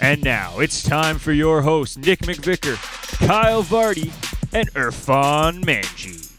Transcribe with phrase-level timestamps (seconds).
[0.00, 2.76] And now it's time for your hosts, Nick McVicker,
[3.26, 4.12] Kyle Vardy,
[4.52, 6.30] and Irfan Manji.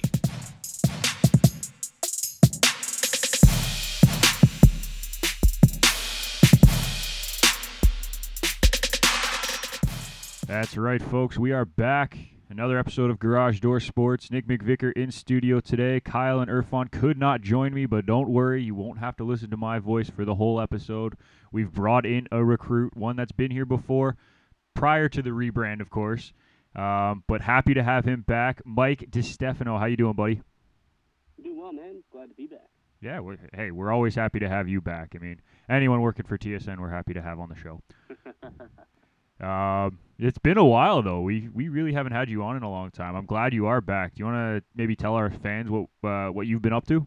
[10.46, 11.38] That's right, folks.
[11.38, 12.18] We are back.
[12.48, 14.30] Another episode of Garage Door Sports.
[14.30, 16.00] Nick McVicker in studio today.
[16.00, 19.50] Kyle and Irfan could not join me, but don't worry, you won't have to listen
[19.50, 21.16] to my voice for the whole episode.
[21.52, 24.16] We've brought in a recruit, one that's been here before,
[24.76, 26.34] prior to the rebrand, of course.
[26.76, 28.62] Um, but happy to have him back.
[28.64, 30.42] Mike DiStefano, how you doing, buddy?
[31.42, 32.04] Doing well, man.
[32.12, 32.70] Glad to be back.
[33.02, 35.14] Yeah, we're, hey, we're always happy to have you back.
[35.16, 37.82] I mean, anyone working for TSN, we're happy to have on the show.
[39.38, 41.22] Um, it's been a while though.
[41.22, 43.16] We we really haven't had you on in a long time.
[43.16, 44.16] I'm glad you are back.
[44.16, 47.06] Do you want to maybe tell our fans what uh, what you've been up to?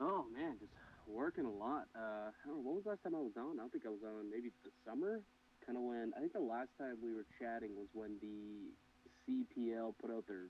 [0.00, 0.72] oh man, just
[1.06, 1.86] working a lot.
[1.94, 3.58] Uh, I don't know, what was the last time I was on?
[3.58, 5.20] I don't think I was on maybe the summer.
[5.64, 8.72] Kind of when I think the last time we were chatting was when the
[9.26, 10.46] CPL put out their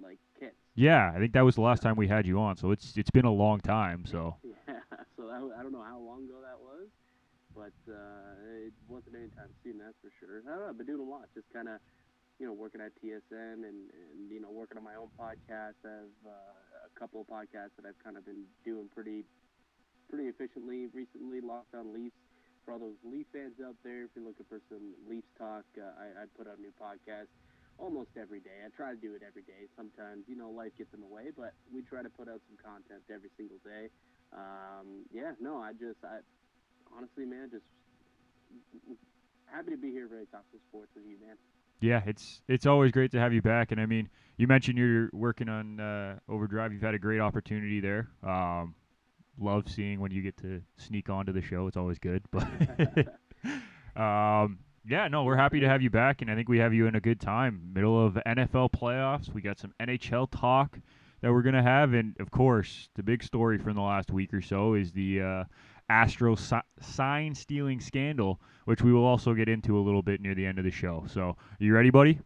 [0.00, 0.54] like kits.
[0.76, 2.56] Yeah, I think that was the last time we had you on.
[2.56, 4.04] So it's it's been a long time.
[4.06, 4.74] So Yeah.
[5.16, 6.86] So that, I don't know how long ago that was,
[7.58, 9.82] but uh, it wasn't anytime soon.
[9.82, 10.46] That's for sure.
[10.46, 11.26] I've been doing a lot.
[11.34, 11.82] Just kind of,
[12.38, 15.74] you know, working at TSN and, and you know working on my own podcast.
[15.82, 19.26] I have uh, a couple of podcasts that I've kind of been doing pretty,
[20.06, 21.42] pretty efficiently recently.
[21.42, 22.14] Locked on Leafs.
[22.62, 25.88] For all those Leaf fans out there, if you're looking for some Leafs talk, uh,
[25.98, 27.32] I, I put out a new podcast
[27.80, 28.62] almost every day.
[28.62, 29.66] I try to do it every day.
[29.74, 32.60] Sometimes, you know, life gets in the way, but we try to put out some
[32.60, 33.88] content every single day.
[34.36, 36.20] Um, yeah, no, I just, I
[36.96, 37.64] honestly, man, just
[39.46, 41.36] happy to be here ready to talk some sports with you, man.
[41.80, 43.72] yeah, it's it's always great to have you back.
[43.72, 46.72] And I mean, you mentioned you're working on uh, Overdrive.
[46.72, 48.08] You've had a great opportunity there.
[48.22, 48.74] Um,
[49.38, 51.66] love seeing when you get to sneak onto the show.
[51.66, 52.22] It's always good.
[52.30, 52.42] But
[53.96, 56.86] um, yeah, no, we're happy to have you back, and I think we have you
[56.86, 57.70] in a good time.
[57.74, 60.78] Middle of NFL playoffs, we got some NHL talk
[61.20, 64.40] that we're gonna have, and of course, the big story from the last week or
[64.40, 65.44] so is the uh,
[65.88, 70.34] Astro si- sign stealing scandal, which we will also get into a little bit near
[70.34, 71.04] the end of the show.
[71.08, 72.20] So, you ready, buddy?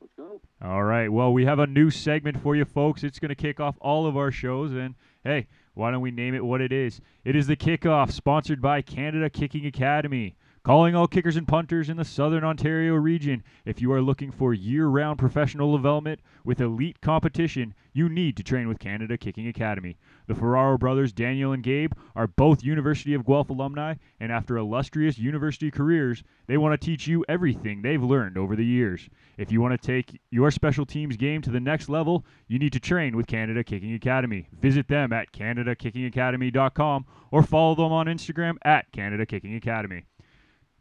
[0.00, 0.40] Let's go.
[0.62, 1.12] All right.
[1.12, 3.04] Well, we have a new segment for you folks.
[3.04, 4.72] It's going to kick off all of our shows.
[4.72, 7.00] And hey, why don't we name it what it is?
[7.24, 10.36] It is the kickoff, sponsored by Canada Kicking Academy.
[10.62, 13.42] Calling all kickers and punters in the Southern Ontario region.
[13.64, 18.42] If you are looking for year round professional development with elite competition, you need to
[18.42, 19.96] train with Canada Kicking Academy.
[20.26, 25.16] The Ferraro brothers, Daniel and Gabe, are both University of Guelph alumni, and after illustrious
[25.16, 29.08] university careers, they want to teach you everything they've learned over the years.
[29.38, 32.74] If you want to take your special teams game to the next level, you need
[32.74, 34.46] to train with Canada Kicking Academy.
[34.60, 40.04] Visit them at CanadaKickingAcademy.com or follow them on Instagram at Canada Kicking Academy.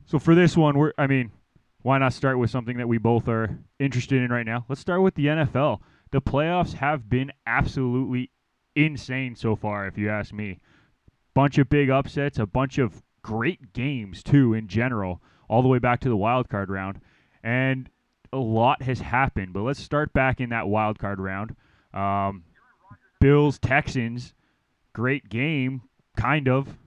[0.09, 1.29] So for this one, we're I mean,
[1.83, 4.65] why not start with something that we both are interested in right now?
[4.67, 5.81] Let's start with the NFL.
[6.09, 8.31] The playoffs have been absolutely
[8.75, 10.61] insane so far, if you ask me.
[11.35, 15.77] Bunch of big upsets, a bunch of great games too in general, all the way
[15.77, 17.01] back to the wild card round.
[17.43, 17.87] And
[18.33, 21.55] a lot has happened, but let's start back in that wild card round.
[21.93, 22.45] Um,
[23.21, 24.33] Bills Texans,
[24.91, 25.83] great game,
[26.17, 26.79] kind of.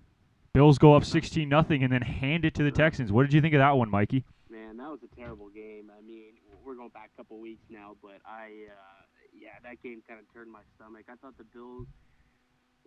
[0.55, 3.11] Bills go up 16 nothing and then hand it to the Texans.
[3.11, 4.23] What did you think of that one, Mikey?
[4.51, 5.89] Man, that was a terrible game.
[5.89, 9.01] I mean, we're going back a couple weeks now, but I, uh,
[9.33, 11.09] yeah, that game kind of turned my stomach.
[11.09, 11.89] I thought the Bills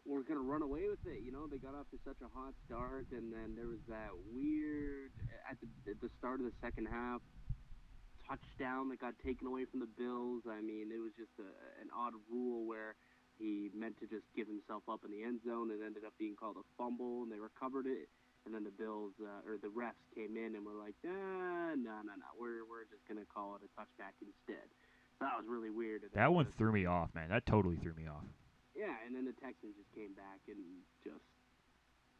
[0.05, 1.25] were going to run away with it.
[1.25, 4.13] You know, they got off to such a hot start, and then there was that
[4.29, 5.09] weird
[5.49, 7.25] at the, at the start of the second half
[8.29, 10.45] touchdown that got taken away from the Bills.
[10.45, 11.49] I mean, it was just a,
[11.81, 12.93] an odd rule where
[13.37, 15.71] he meant to just give himself up in the end zone.
[15.71, 18.07] It ended up being called a fumble, and they recovered it.
[18.45, 22.05] And then the Bills uh, or the refs came in and were like, nah, no,
[22.05, 24.69] no, no, we're we're just gonna call it a touchback instead.
[25.19, 26.03] That was really weird.
[26.03, 27.29] Then That one threw me off, man.
[27.29, 28.21] That totally threw me off.
[28.77, 30.61] Yeah, and then the Texans just came back and
[31.03, 31.25] just.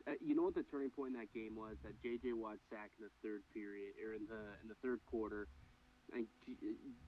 [0.08, 1.78] Uh, you know what the turning point in that game was?
[1.82, 2.34] That J.J.
[2.38, 5.48] Watt sack in the third period or in the in the third quarter.
[6.14, 6.28] And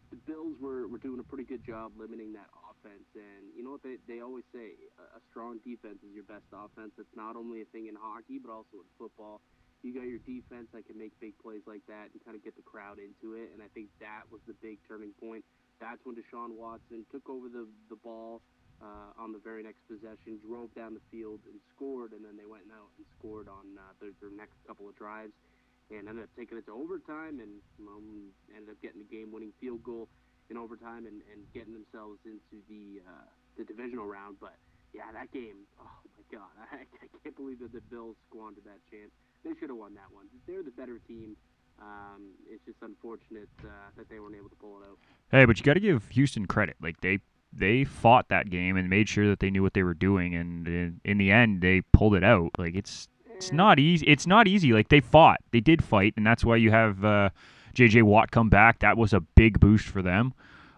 [0.10, 3.06] the Bills were, were doing a pretty good job limiting that offense.
[3.14, 4.74] And you know what they, they always say?
[4.98, 6.92] A, a strong defense is your best offense.
[6.98, 9.42] It's not only a thing in hockey, but also in football.
[9.84, 12.58] you got your defense that can make big plays like that and kind of get
[12.58, 13.54] the crowd into it.
[13.54, 15.46] And I think that was the big turning point.
[15.78, 18.42] That's when Deshaun Watson took over the the ball
[18.82, 22.46] uh, on the very next possession, drove down the field and scored, and then they
[22.46, 25.34] went out and scored on uh, their, their next couple of drives,
[25.90, 29.84] and ended up taking it to overtime, and um, ended up getting the game-winning field
[29.84, 30.08] goal
[30.50, 34.38] in overtime, and, and getting themselves into the uh, the divisional round.
[34.40, 34.56] But
[34.94, 38.80] yeah, that game, oh my God, I, I can't believe that the Bills squandered that
[38.90, 39.12] chance.
[39.44, 40.26] They should have won that one.
[40.48, 41.36] They're the better team.
[41.80, 44.98] Um, it's just unfortunate uh, that they weren't able to pull it out.
[45.32, 46.76] Hey, but you got to give Houston credit.
[46.82, 47.20] Like they
[47.54, 50.68] they fought that game and made sure that they knew what they were doing, and
[50.68, 52.52] in, in the end, they pulled it out.
[52.58, 53.08] Like it's
[53.38, 54.06] it's not easy.
[54.08, 54.74] It's not easy.
[54.74, 57.30] Like they fought, they did fight, and that's why you have uh,
[57.74, 58.02] J.J.
[58.02, 58.80] Watt come back.
[58.80, 60.34] That was a big boost for them.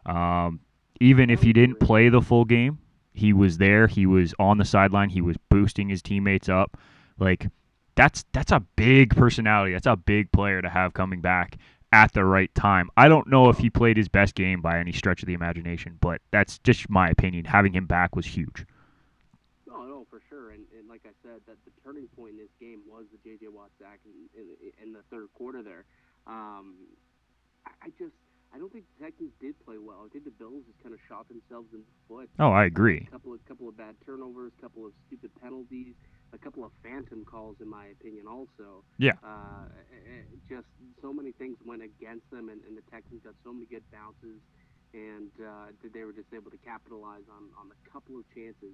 [0.06, 0.60] Um,
[1.00, 2.80] even if he didn't play the full game,
[3.14, 3.88] he was there.
[3.88, 5.10] He was on the sideline.
[5.10, 6.78] He was boosting his teammates up.
[7.18, 7.48] Like
[7.96, 9.74] that's that's a big personality.
[9.74, 11.58] That's a big player to have coming back
[11.92, 12.90] at the right time.
[12.98, 15.98] I don't know if he played his best game by any stretch of the imagination,
[16.02, 17.46] but that's just my opinion.
[17.46, 18.66] Having him back was huge.
[19.68, 20.52] No, no, for sure.
[20.52, 21.12] And, and like I
[21.46, 23.48] said, that the turning point in this game was the J.J.
[23.48, 25.86] Watt sack in, in, in the third quarter there.
[26.28, 26.76] Um,
[27.66, 28.16] I, I just
[28.54, 30.02] I don't think the Texans did play well.
[30.06, 32.30] I think the Bills just kind of shot themselves in the foot.
[32.40, 33.06] Oh, I agree.
[33.08, 35.94] A couple of couple of bad turnovers, a couple of stupid penalties,
[36.34, 38.82] a couple of phantom calls, in my opinion, also.
[38.98, 39.22] Yeah.
[39.24, 39.70] Uh,
[40.50, 40.66] just
[41.02, 44.42] so many things went against them, and, and the Texans got so many good bounces,
[44.94, 48.74] and uh, they were just able to capitalize on on the couple of chances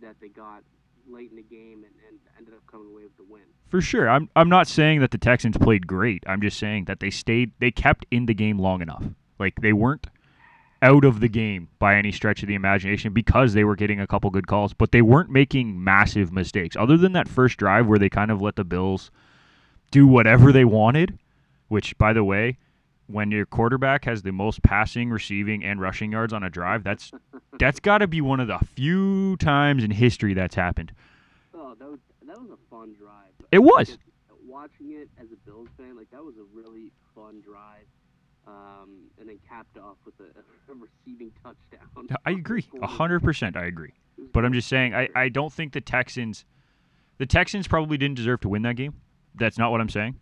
[0.00, 0.64] that they got
[1.08, 3.42] late in the game and, and ended up coming away with the win.
[3.68, 4.08] For sure.
[4.08, 6.24] I'm I'm not saying that the Texans played great.
[6.26, 9.04] I'm just saying that they stayed they kept in the game long enough.
[9.38, 10.08] Like they weren't
[10.82, 14.06] out of the game by any stretch of the imagination because they were getting a
[14.06, 16.76] couple good calls, but they weren't making massive mistakes.
[16.76, 19.10] Other than that first drive where they kind of let the Bills
[19.90, 21.18] do whatever they wanted,
[21.68, 22.56] which by the way,
[23.10, 27.10] when your quarterback has the most passing, receiving, and rushing yards on a drive, that's
[27.58, 30.92] that's got to be one of the few times in history that's happened.
[31.54, 33.32] Oh, that was that was a fun drive.
[33.50, 33.98] It was.
[34.46, 37.86] Watching it as a Bills fan, like that was a really fun drive,
[38.46, 40.24] um, and then capped off with a,
[40.72, 42.16] a receiving touchdown.
[42.26, 43.56] I agree, hundred percent.
[43.56, 43.94] I agree,
[44.32, 46.44] but I'm just saying, I I don't think the Texans,
[47.18, 48.94] the Texans probably didn't deserve to win that game.
[49.34, 50.16] That's not what I'm saying.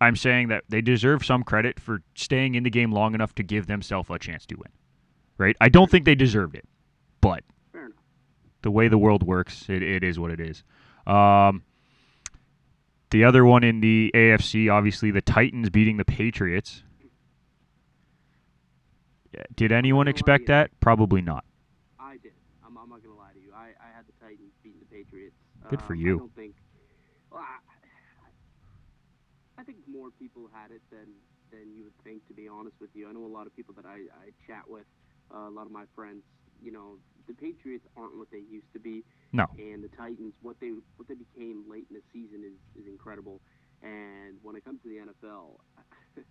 [0.00, 3.42] I'm saying that they deserve some credit for staying in the game long enough to
[3.42, 4.70] give themselves a chance to win.
[5.38, 5.56] Right?
[5.60, 6.66] I don't think they deserved it,
[7.20, 7.44] but
[8.62, 10.62] the way the world works, it, it is what it is.
[11.06, 11.62] Um,
[13.10, 16.82] the other one in the AFC, obviously, the Titans beating the Patriots.
[19.54, 20.70] Did anyone expect that?
[20.80, 21.44] Probably not.
[22.00, 22.32] I did.
[22.66, 23.52] I'm, I'm not going to lie to you.
[23.54, 25.36] I, I had the Titans beating the Patriots.
[25.70, 26.16] Good for you.
[26.16, 26.54] I don't think.
[27.30, 27.58] Well, I,
[29.57, 31.12] I think more people had it than
[31.52, 32.24] than you would think.
[32.28, 34.64] To be honest with you, I know a lot of people that I, I chat
[34.64, 34.88] with,
[35.28, 36.24] uh, a lot of my friends.
[36.64, 36.96] You know,
[37.28, 39.04] the Patriots aren't what they used to be.
[39.32, 39.44] No.
[39.60, 43.44] And the Titans, what they what they became late in the season is is incredible.
[43.84, 45.60] And when it comes to the NFL,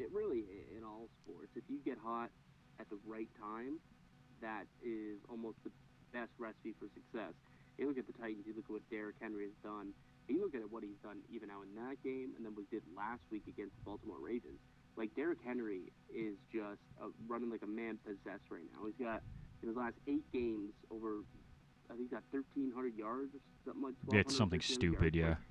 [0.00, 2.32] it really in all sports, if you get hot
[2.80, 3.78] at the right time,
[4.40, 5.70] that is almost the
[6.12, 7.36] best recipe for success.
[7.78, 9.92] You look at the Titans, you look at what Derrick Henry has done,
[10.28, 12.64] and you look at what he's done even now in that game, and then what
[12.68, 14.58] he did last week against the Baltimore Ravens.
[14.96, 18.86] Like Derrick Henry is just uh, running like a man possessed right now.
[18.86, 19.22] He's got
[19.62, 21.20] in his last eight games over,
[21.90, 23.94] I think he's got 1,300 yards or something like.
[24.12, 25.14] Yeah, it's something stupid.
[25.14, 25.38] Yards.
[25.40, 25.44] Yeah.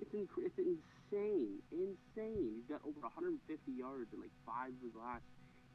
[0.00, 2.50] It's inc- it's insane, insane.
[2.56, 3.38] He's got over 150
[3.72, 5.22] yards in like five of his last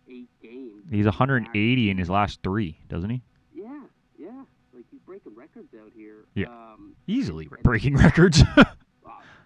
[0.09, 0.83] eight games.
[0.89, 3.21] He's 180 in his last three, doesn't he?
[3.53, 3.83] Yeah,
[4.17, 4.43] yeah.
[4.77, 6.25] Like he's breaking records out here.
[6.35, 6.47] Yeah.
[6.47, 8.41] Um, Easily breaking records.
[8.57, 8.63] uh,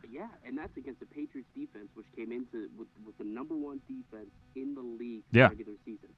[0.09, 3.79] yeah, and that's against the Patriots defense, which came into with, with the number one
[3.87, 5.47] defense in the league Yeah.
[5.47, 6.09] regular season,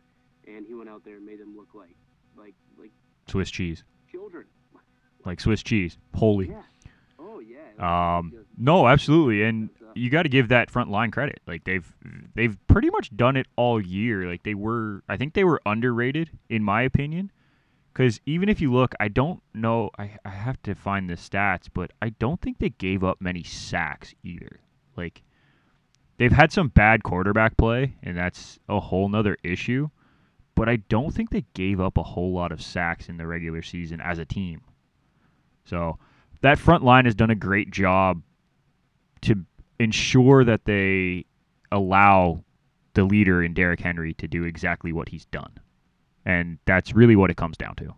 [0.48, 1.96] and he went out there and made them look like
[2.36, 2.90] like like
[3.28, 4.46] Swiss cheese, children.
[5.26, 5.98] like Swiss cheese.
[6.16, 6.50] Holy.
[6.50, 6.64] Yeah.
[7.20, 8.18] Oh yeah.
[8.18, 11.40] Um, no, absolutely, and you got to give that front line credit.
[11.46, 11.86] Like they've
[12.34, 14.28] they've pretty much done it all year.
[14.28, 17.32] Like they were, I think they were underrated in my opinion.
[17.94, 19.92] Because even if you look, I don't know.
[20.00, 23.44] I I have to find the stats, but I don't think they gave up many
[23.44, 24.60] sacks either.
[24.98, 25.22] Like
[26.18, 29.90] they've had some bad quarterback play, and that's a whole nother issue.
[30.56, 33.62] But I don't think they gave up a whole lot of sacks in the regular
[33.62, 34.62] season as a team.
[35.66, 35.98] So
[36.42, 38.22] that front line has done a great job
[39.22, 39.46] to
[39.80, 41.26] ensure that they
[41.72, 42.44] allow
[42.94, 45.52] the leader in Derrick Henry to do exactly what he's done.
[46.26, 47.94] And that's really what it comes down to.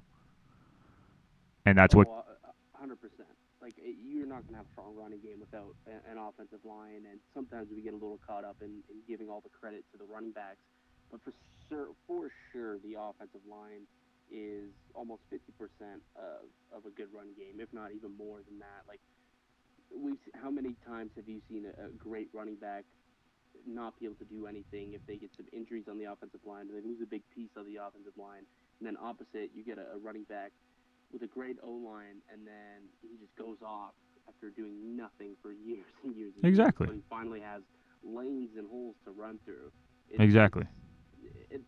[1.66, 2.24] And that's oh, what Oh,
[2.76, 3.30] a hundred percent.
[3.62, 7.06] Like eh, you're not going to have a strong running game without an offensive line,
[7.10, 9.98] and sometimes we get a little caught up in, in giving all the credit to
[9.98, 10.62] the running backs.
[11.12, 11.34] But for
[11.70, 13.86] sure, for sure, the offensive line
[14.32, 15.38] is almost 50%
[16.18, 18.86] of, of a good run game, if not even more than that.
[18.88, 19.00] Like,
[19.94, 22.86] we've how many times have you seen a, a great running back
[23.68, 26.68] not be able to do anything if they get some injuries on the offensive line,
[26.68, 28.44] and they lose a big piece of the offensive line,
[28.80, 30.52] and then opposite, you get a, a running back
[31.12, 33.94] with a great O line, and then he just goes off
[34.28, 36.34] after doing nothing for years and years.
[36.36, 36.88] And Exactly.
[36.88, 37.62] Years, he finally has
[38.04, 39.72] lanes and holes to run through.
[40.10, 40.66] It's- Exactly.
[41.50, 41.62] It,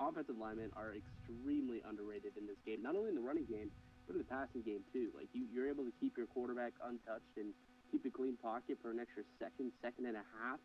[0.00, 3.70] offensive linemen are extremely underrated in this game, not only in the running game,
[4.06, 5.10] but in the passing game too.
[5.14, 7.54] Like you, you're able to keep your quarterback untouched and
[7.90, 10.58] keep a clean pocket for an extra second, second and a half.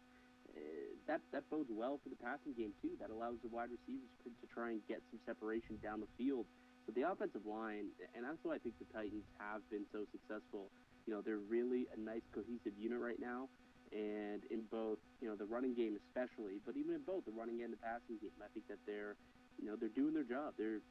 [0.57, 2.97] Uh, that that bodes well for the passing game too.
[2.99, 6.45] That allows the wide receivers to, try and get some separation down the field.
[6.85, 10.71] But the offensive line, and that's why I think the Titans have been so successful.
[11.05, 13.47] You know, they're really a nice cohesive unit right now,
[13.91, 17.61] and in both, you know, the running game especially, but even in both the running
[17.63, 19.15] and the passing game, I think that they're,
[19.59, 20.55] you know, they're doing their job.
[20.57, 20.81] They're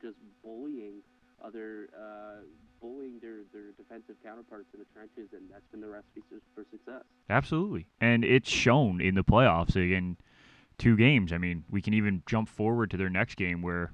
[0.00, 1.02] just bullying
[1.42, 2.42] other, uh,
[2.82, 6.22] bullying their their defensive counterparts in the trenches, and that's been the recipe
[6.54, 7.04] for success.
[7.30, 7.86] Absolutely.
[8.00, 10.16] And it's shown in the playoffs in
[10.78, 11.32] two games.
[11.32, 13.92] I mean, we can even jump forward to their next game where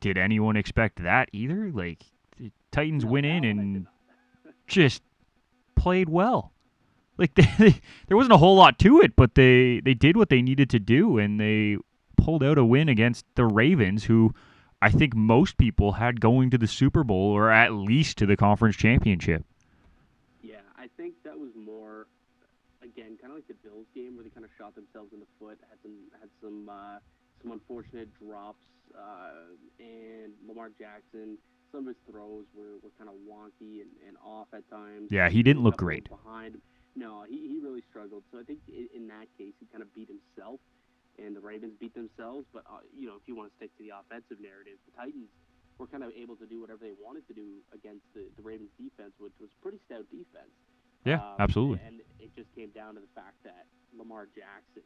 [0.00, 1.70] did anyone expect that either?
[1.70, 2.04] Like
[2.38, 3.86] the Titans No, went in hell, I did and
[4.66, 5.02] just
[5.76, 6.52] played well.
[7.18, 10.42] Like they, there wasn't a whole lot to it, but they they did what they
[10.42, 11.76] needed to do and they
[12.16, 14.34] pulled out a win against the Ravens who
[14.82, 18.36] I think most people had going to the Super Bowl or at least to the
[18.36, 19.44] conference championship.
[20.42, 22.06] Yeah, I think that was more,
[22.82, 25.26] again, kind of like the Bills game where they kind of shot themselves in the
[25.38, 26.98] foot, had some had some uh,
[27.42, 28.64] some unfortunate drops,
[28.96, 31.36] uh, and Lamar Jackson,
[31.72, 35.10] some of his throws were, were kind of wonky and, and off at times.
[35.10, 36.08] Yeah, he didn't look great.
[36.08, 36.60] Behind,
[36.96, 38.24] no, he, he really struggled.
[38.32, 40.60] So I think in, in that case, he kind of beat himself,
[41.20, 42.46] and the Ravens beat themselves.
[42.52, 45.28] But uh, you know, if you want to stick to the offensive narrative, the Titans
[45.78, 48.72] were kind of able to do whatever they wanted to do against the, the Ravens
[48.76, 50.52] defense, which was pretty stout defense.
[51.04, 51.80] Yeah, Um, absolutely.
[51.80, 53.64] And it just came down to the fact that
[53.96, 54.84] Lamar Jackson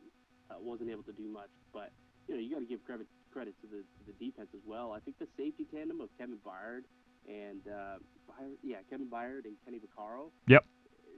[0.51, 1.51] uh, wasn't able to do much.
[1.75, 1.91] But
[2.29, 4.93] you know, you got to give credit credit to the to the defense as well.
[4.95, 6.87] I think the safety tandem of Kevin Byard
[7.27, 7.99] and uh,
[8.31, 10.31] Byard, yeah, Kevin Byard and Kenny Vaccaro.
[10.47, 10.63] Yep.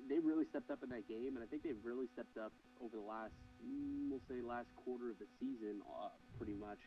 [0.09, 2.95] They really stepped up in that game, and I think they've really stepped up over
[2.97, 3.35] the last,
[4.11, 6.79] we'll say, last quarter of the season, uh, pretty much.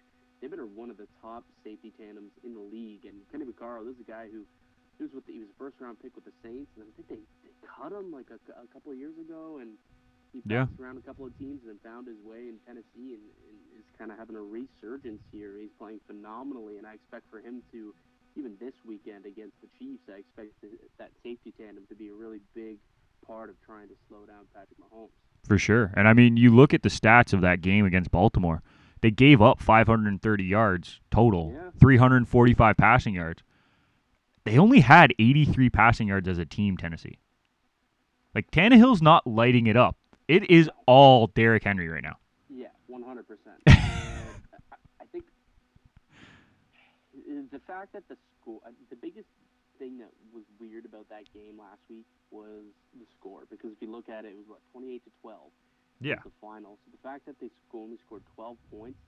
[0.41, 3.95] They've been one of the top safety tandems in the league, and Kenny Vaccaro, this
[3.95, 4.45] is a guy who
[4.97, 6.91] he was with the, he was a first round pick with the Saints, and I
[6.95, 9.75] think they, they cut him like a, a couple of years ago, and
[10.31, 10.65] he Yeah.
[10.67, 13.87] bounced around a couple of teams and found his way in Tennessee, and, and is
[13.97, 15.57] kind of having a resurgence here.
[15.59, 17.93] He's playing phenomenally, and I expect for him to,
[18.39, 22.15] even this weekend against the Chiefs, I expect th- that safety tandem to be a
[22.15, 22.79] really big
[23.27, 25.11] part of trying to slow down Patrick Mahomes.
[25.47, 25.91] For sure.
[25.95, 28.61] And I mean, you look at the stats of that game against Baltimore.
[29.01, 31.69] They gave up 530 yards total, Yeah.
[31.79, 33.41] 345 passing yards.
[34.43, 37.17] They only had 83 passing yards as a team, Tennessee.
[38.35, 39.97] Like Tannehill's not lighting it up.
[40.27, 42.17] It is all Derrick Henry right now.
[42.49, 43.55] Yeah, one hundred percent.
[43.65, 43.75] And
[44.71, 45.25] I I think
[47.51, 49.27] the fact that the score, uh, the biggest
[49.79, 53.43] thing that was weird about that game last week was the score.
[53.49, 55.51] Because if you look at it, it was what twenty-eight to twelve.
[56.01, 56.15] Yeah.
[56.23, 56.77] The final.
[56.85, 58.99] So the fact that they only scored twelve points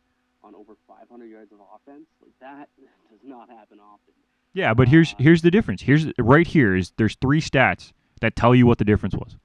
[0.44, 2.70] on over five hundred yards of offense, like that,
[3.12, 4.14] does not happen often.
[4.54, 5.84] Yeah, but here's Uh, here's the difference.
[5.84, 9.38] Here's right here is there's three stats that tell you what the difference was.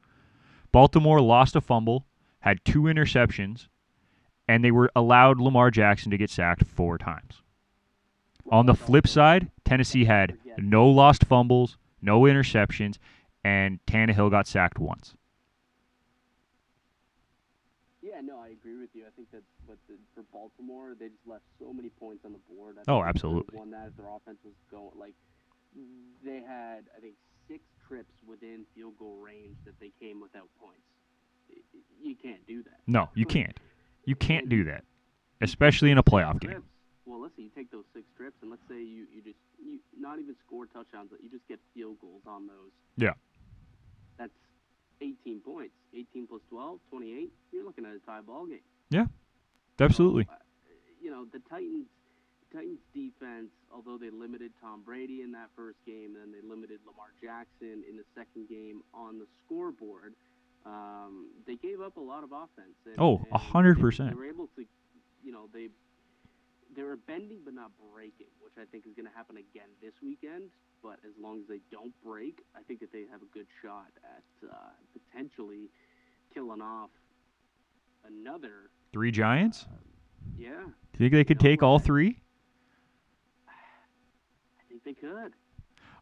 [0.72, 2.06] Baltimore lost a fumble,
[2.40, 3.68] had two interceptions,
[4.48, 7.42] and they were allowed Lamar Jackson to get sacked four times.
[8.50, 12.98] On the flip side, Tennessee had no lost fumbles, no interceptions,
[13.44, 15.14] and Tannehill got sacked once.
[18.00, 19.02] Yeah, no, I agree with you.
[19.02, 22.38] I think that what the, for Baltimore, they just left so many points on the
[22.54, 22.76] board.
[22.76, 23.58] Oh, think they could've absolutely.
[23.58, 25.14] Won that if their offense was going like
[26.24, 27.14] they had, I think,
[27.48, 30.80] six trips within field goal range that they came without points.
[32.00, 32.80] You can't do that.
[32.86, 33.58] No, you can't.
[34.04, 34.84] You can't do that,
[35.40, 36.62] especially in a playoff game.
[37.06, 40.18] Well, listen, you take those six trips, and let's say you, you just you not
[40.18, 42.72] even score touchdowns, but you just get field goals on those.
[42.96, 43.14] Yeah.
[44.18, 44.32] That's
[45.00, 45.74] 18 points.
[45.94, 47.32] 18 plus 12, 28.
[47.52, 48.60] You're looking at a tie ball game.
[48.90, 49.06] Yeah,
[49.78, 50.24] absolutely.
[50.24, 50.36] So, uh,
[51.00, 51.86] you know, the Titans
[52.52, 57.08] Titans defense, although they limited Tom Brady in that first game, and they limited Lamar
[57.22, 60.14] Jackson in the second game on the scoreboard,
[60.64, 62.74] um, they gave up a lot of offense.
[62.86, 64.10] And, Oh, a hundred percent.
[64.10, 64.64] They were able to,
[65.24, 65.68] you know, they
[66.74, 69.92] they were bending but not breaking, which I think is going to happen again this
[70.02, 70.50] weekend.
[70.82, 73.90] But as long as they don't break, I think that they have a good shot
[74.04, 74.54] at uh,
[74.92, 75.68] potentially
[76.32, 76.90] killing off
[78.06, 78.70] another.
[78.92, 79.66] Three Giants?
[79.68, 79.76] Uh,
[80.38, 80.64] yeah, Do
[80.98, 82.20] you think they could take all three?
[83.48, 85.32] I think they could.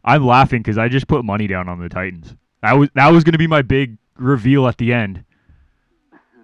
[0.03, 2.35] I'm laughing because I just put money down on the Titans.
[2.61, 5.23] That was that was going to be my big reveal at the end.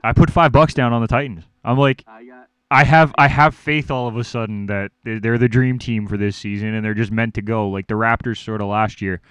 [0.04, 1.44] I put five bucks down on the Titans.
[1.64, 2.24] I'm like, I
[2.72, 6.08] I have I have faith all of a sudden that they're they're the dream team
[6.08, 9.02] for this season and they're just meant to go like the Raptors sort of last
[9.02, 9.22] year,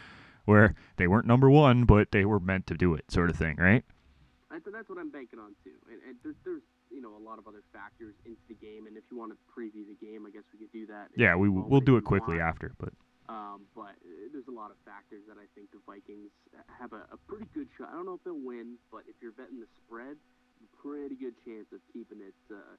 [0.45, 3.57] where they weren't number one but they were meant to do it sort of thing,
[3.57, 3.83] right?
[4.51, 5.79] I th- that's what I'm banking on too.
[5.91, 8.87] And, and there's, there's you know a lot of other factors into the game.
[8.87, 11.09] And if you want to preview the game, I guess we could do that.
[11.17, 12.49] Yeah, we moment we'll do it quickly want.
[12.49, 12.93] after, but
[13.31, 16.29] Um, but uh, there's a lot of factors that I think the Vikings
[16.79, 17.89] have a, a pretty good shot.
[17.89, 20.19] I don't know if they'll win, but if you're betting the spread,
[20.83, 22.77] pretty good chance of keeping it uh,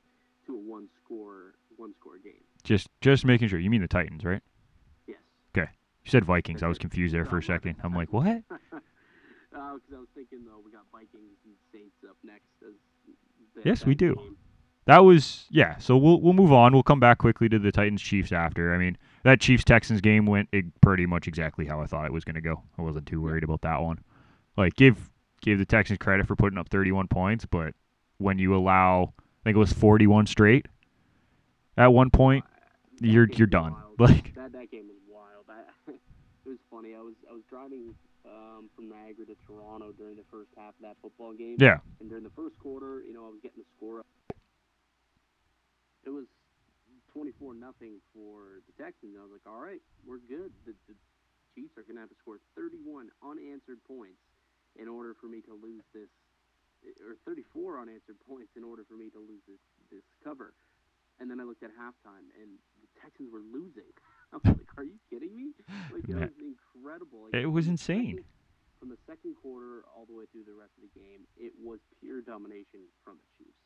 [0.47, 2.41] to a one score one score game.
[2.63, 3.59] just just making sure.
[3.59, 4.41] You mean the Titans, right?
[5.07, 5.17] Yes.
[5.55, 5.69] Okay.
[6.03, 6.63] You said Vikings.
[6.63, 7.75] I was confused there for a second.
[7.83, 8.27] I'm like, what?
[8.27, 8.31] Uh,
[8.71, 12.73] because I was thinking though we got Vikings and Saints up next as
[13.55, 14.15] the, Yes, we do.
[14.15, 14.37] game.
[14.85, 15.77] That was yeah.
[15.77, 16.73] So we'll we'll move on.
[16.73, 18.73] We'll come back quickly to the Titans Chiefs after.
[18.73, 20.49] I mean, that Chiefs Texans game went
[20.81, 22.63] pretty much exactly how I thought it was going to go.
[22.77, 23.99] I wasn't too worried about that one.
[24.57, 27.73] Like give give the Texans credit for putting up 31 points, but
[28.17, 30.67] when you allow, I think it was 41 straight
[31.77, 32.45] at one point,
[32.99, 33.73] That you're you're done.
[33.73, 33.87] wild.
[33.99, 35.45] Like that that game was wild.
[35.49, 36.95] I, it was funny.
[36.95, 37.93] I was I was driving
[38.25, 41.57] um, from Niagara to Toronto during the first half of that football game.
[41.59, 44.05] yeah, And during the first quarter, you know, I was getting the score up.
[46.05, 46.25] It was
[47.13, 49.13] 24 nothing for the Texans.
[49.17, 50.49] I was like, all right, we're good.
[50.65, 50.95] The, the
[51.53, 54.21] Chiefs are going to have to score 31 unanswered points
[54.79, 56.09] in order for me to lose this,
[57.01, 59.61] or 34 unanswered points in order for me to lose this,
[59.91, 60.53] this cover.
[61.19, 63.93] And then I looked at halftime, and the Texans were losing.
[64.33, 65.51] I was like, are you kidding me?
[65.93, 67.23] Like, it was incredible.
[67.25, 68.23] Like, It was insane.
[68.79, 71.79] From the second quarter all the way through the rest of the game, it was
[71.99, 73.57] pure domination from the Chiefs.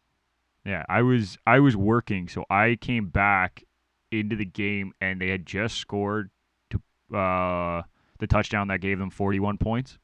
[0.66, 0.84] yeah.
[0.90, 3.64] I was I was working, so I came back
[4.12, 6.32] into the game and they had just scored
[6.72, 7.84] to uh,
[8.20, 9.98] the touchdown that gave them 41 points.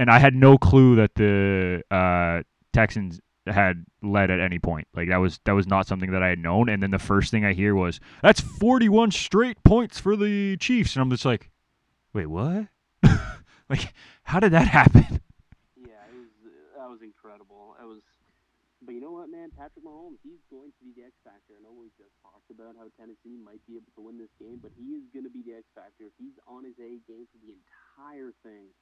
[0.00, 4.88] And I had no clue that the uh, Texans had led at any point.
[4.94, 6.70] Like that was that was not something that I had known.
[6.70, 10.96] And then the first thing I hear was that's 41 straight points for the Chiefs,
[10.96, 11.50] and I'm just like,
[12.14, 12.68] wait, what?
[13.68, 13.92] like,
[14.24, 15.20] how did that happen?
[15.76, 16.32] Yeah, it was
[16.80, 17.76] that was incredible.
[17.76, 18.00] It was,
[18.80, 19.52] but you know what, man?
[19.52, 21.60] Patrick Mahomes, he's going to be the X factor.
[21.60, 24.64] I know we just talked about how Tennessee might be able to win this game,
[24.64, 26.08] but he is going to be the X factor.
[26.16, 28.72] He's on his A game for the entire thing,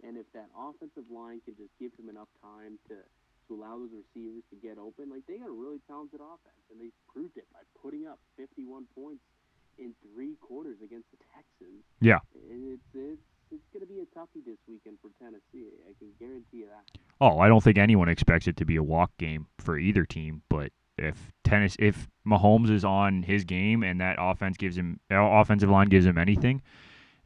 [0.00, 2.96] and if that offensive line can just give him enough time to
[3.48, 6.80] to allow those receivers to get open, like they got a really talented offense, and
[6.80, 9.22] they proved it by putting up 51 points
[9.78, 11.82] in three quarters against the Texans.
[12.00, 12.18] Yeah.
[12.50, 15.68] And it's it's it's going to be a toughie this weekend for Tennessee.
[15.86, 16.98] I can guarantee you that.
[17.20, 20.42] Oh, I don't think anyone expects it to be a walk game for either team.
[20.48, 25.68] But if tennis, if Mahomes is on his game and that offense gives him, offensive
[25.68, 26.62] line gives him anything,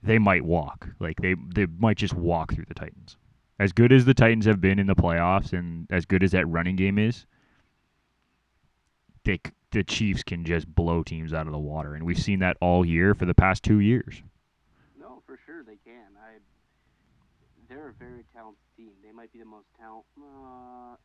[0.03, 0.89] they might walk.
[1.01, 3.17] Like they, they might just walk through the Titans.
[3.59, 6.47] As good as the Titans have been in the playoffs, and as good as that
[6.47, 7.25] running game is,
[9.25, 9.41] they,
[9.73, 12.85] the Chiefs can just blow teams out of the water, and we've seen that all
[12.85, 14.23] year for the past two years.
[14.99, 16.13] No, for sure they can.
[16.23, 16.39] I.
[17.69, 18.93] They're a very talented team.
[19.03, 20.05] They might be the most talent.
[20.19, 20.97] Uh,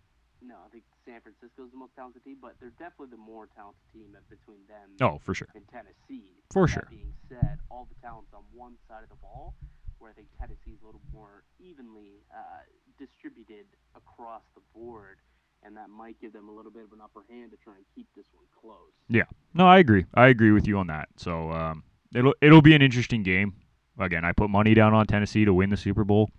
[0.71, 4.63] think San Francisco's the most talented team, but they're definitely the more talented team between
[4.71, 5.47] them Oh, for sure.
[5.55, 6.31] and Tennessee.
[6.51, 6.87] For that sure.
[6.89, 9.53] being said, all the talent's on one side of the ball,
[9.99, 12.63] where I think Tennessee's a little more evenly uh,
[12.97, 15.17] distributed across the board,
[15.63, 17.85] and that might give them a little bit of an upper hand to try and
[17.95, 18.91] keep this one close.
[19.09, 19.29] Yeah.
[19.53, 20.05] No, I agree.
[20.13, 21.09] I agree with you on that.
[21.17, 21.83] So um,
[22.15, 23.53] it'll it'll be an interesting game.
[23.99, 26.31] Again, I put money down on Tennessee to win the Super Bowl.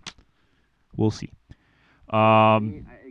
[0.97, 1.31] We'll see.
[2.09, 3.02] Um, I think just it,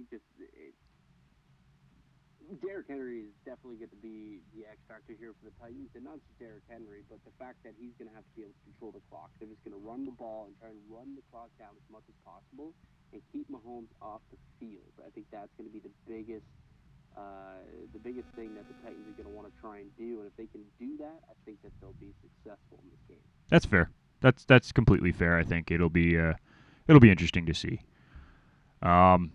[2.83, 6.03] Derrick Henry is definitely going to be the X factor here for the Titans, and
[6.03, 8.59] not just Derrick Henry, but the fact that he's going to have to be able
[8.59, 9.31] to control the clock.
[9.38, 11.87] They're just going to run the ball and try and run the clock down as
[11.95, 12.75] much as possible
[13.14, 14.90] and keep Mahomes off the field.
[14.99, 16.49] I think that's going to be the biggest.
[17.12, 17.61] Uh,
[17.92, 20.27] the biggest thing that the Titans are going to want to try and do, and
[20.27, 23.25] if they can do that, I think that they'll be successful in this game.
[23.51, 23.92] that's fair.
[24.25, 25.37] That's that's completely fair.
[25.37, 26.35] I think it'll be uh,
[26.88, 27.85] it'll be interesting to see.
[28.81, 29.31] Um,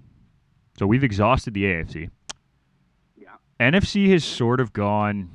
[0.77, 2.09] so we've exhausted the AFC.
[3.59, 3.69] Yeah.
[3.71, 5.29] NFC has sort of gone,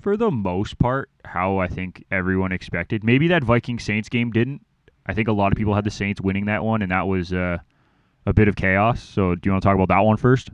[0.00, 3.04] for the most part, how I think everyone expected.
[3.04, 4.64] Maybe that Viking Saints game didn't.
[5.06, 7.32] I think a lot of people had the Saints winning that one, and that was
[7.32, 7.58] uh,
[8.26, 9.02] a bit of chaos.
[9.02, 10.50] So, do you want to talk about that one first?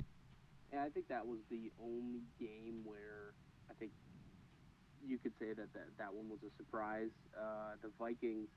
[0.70, 3.32] And I think that was the only game where
[3.70, 3.92] I think
[5.06, 7.08] you could say that that, that one was a surprise.
[7.36, 8.48] Uh, the Vikings,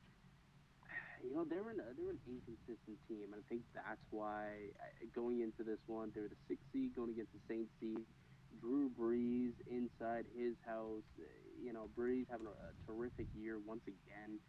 [1.24, 5.42] you know, they're an they're an inconsistent team, and I think that's why uh, going
[5.42, 8.04] into this one, they're the sixth seed going against the Saints seed.
[8.62, 11.26] Drew Brees inside his house, uh,
[11.62, 14.40] you know, Brees having a, a terrific year once again,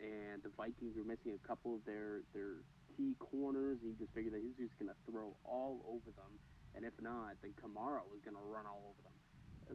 [0.00, 2.64] and the Vikings were missing a couple of their their
[2.96, 3.78] key corners.
[3.82, 6.32] He just figured that he was just going to throw all over them,
[6.74, 9.16] and if not, then Kamara was going to run all over them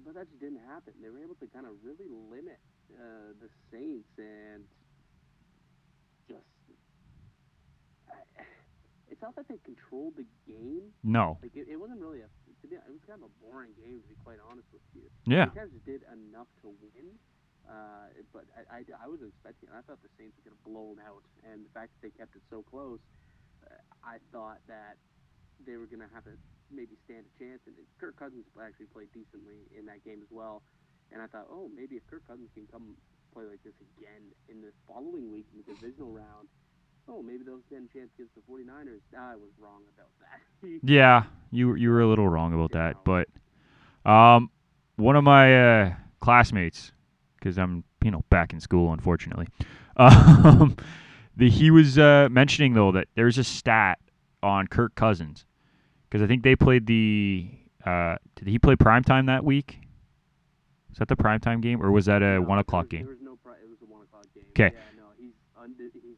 [0.03, 0.93] but that just didn't happen.
[1.01, 2.59] They were able to kind of really limit
[2.93, 4.63] uh, the Saints and
[6.27, 6.45] just.
[8.09, 8.41] I,
[9.09, 10.93] it's not that they controlled the game.
[11.03, 11.37] No.
[11.41, 12.29] Like it, it wasn't really a.
[12.61, 15.05] To be, it was kind of a boring game to be quite honest with you.
[15.29, 15.53] Yeah.
[15.53, 17.17] The guys did enough to win.
[17.67, 19.67] Uh, but I, I, I was expecting.
[19.75, 22.13] I thought the Saints were going to blow them out, and the fact that they
[22.15, 23.03] kept it so close,
[23.67, 23.75] uh,
[24.07, 24.95] I thought that
[25.67, 26.39] they were going to have to
[26.71, 27.59] maybe stand a chance.
[27.67, 30.63] And Kirk Cousins actually played decently in that game as well.
[31.11, 32.95] And I thought, oh, maybe if Kirk Cousins can come
[33.35, 36.47] play like this again in the following week in the divisional round,
[37.09, 39.01] oh, maybe they'll stand a chance against the 49ers.
[39.17, 40.41] I was wrong about that.
[40.83, 43.27] Yeah, you you were a little wrong about that, but
[44.09, 44.49] um,
[44.95, 46.91] one of my uh, classmates,
[47.37, 49.47] because I'm you know back in school, unfortunately,
[49.97, 50.75] um,
[51.35, 53.99] the, he was uh, mentioning though that there's a stat
[54.41, 55.45] on Kirk Cousins
[56.09, 57.49] because I think they played the.
[57.85, 59.79] Uh, did he play primetime that week?
[60.89, 63.01] Was that the primetime game, or was that a No, one o'clock game?
[63.03, 63.37] There was no.
[63.43, 64.43] Pri- it was a one o'clock game.
[64.55, 64.71] 'Kay.
[64.73, 65.33] Yeah, no, he's
[65.93, 66.17] he's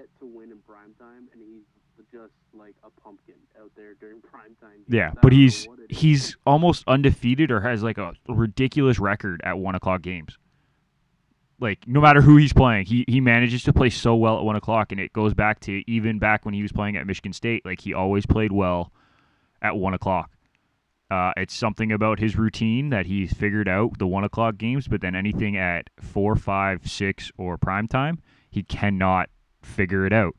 [0.00, 1.64] yet to win in prime time, and he's
[2.10, 4.80] just like a pumpkin out there during prime time.
[4.88, 10.02] Yeah, but he's he's almost undefeated or has like a ridiculous record at one o'clock
[10.02, 10.38] games.
[11.60, 14.56] Like no matter who he's playing, he he manages to play so well at one
[14.56, 17.66] o'clock, and it goes back to even back when he was playing at Michigan State.
[17.66, 18.92] Like he always played well
[19.60, 20.30] at one o'clock.
[21.10, 25.00] Uh, it's something about his routine that he's figured out the one o'clock games, but
[25.00, 29.28] then anything at four, five, six, or prime time, he cannot
[29.62, 30.34] figure it out.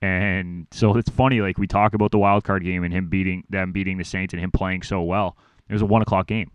[0.00, 3.44] And so it's funny, like we talk about the wild card game and him beating
[3.50, 5.36] them beating the Saints and him playing so well.
[5.68, 6.50] It was a one o'clock game.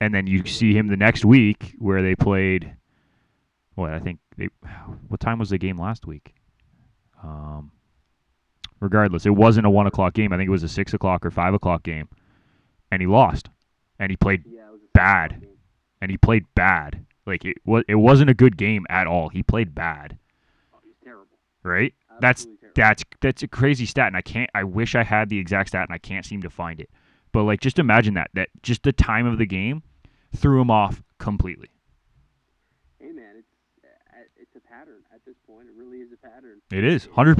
[0.00, 2.74] And then you see him the next week where they played
[3.76, 4.48] what I think they
[5.08, 6.34] what time was the game last week?
[7.22, 7.70] Um
[8.80, 10.32] regardless, it wasn't a one o'clock game.
[10.32, 12.08] I think it was a six o'clock or five o'clock game.
[12.90, 13.48] And he lost.
[13.98, 15.46] And he played yeah, it was a bad.
[16.00, 17.06] and he played bad.
[17.26, 19.28] Like it was it wasn't a good game at all.
[19.30, 20.18] He played bad,
[21.66, 21.94] right?
[22.20, 22.68] That's terrible.
[22.74, 25.86] that's that's a crazy stat and I can't I wish I had the exact stat
[25.88, 26.90] and I can't seem to find it.
[27.32, 29.82] But like just imagine that that just the time of the game
[30.34, 31.68] threw him off completely.
[32.98, 33.48] Hey man, it's
[33.84, 35.68] uh, it's a pattern at this point.
[35.68, 36.60] It really is a pattern.
[36.70, 37.36] It is 100%.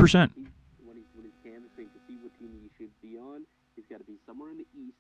[0.85, 3.99] When he's when he's canvassing to see what team he should be on, he's got
[3.99, 4.99] to be somewhere in the East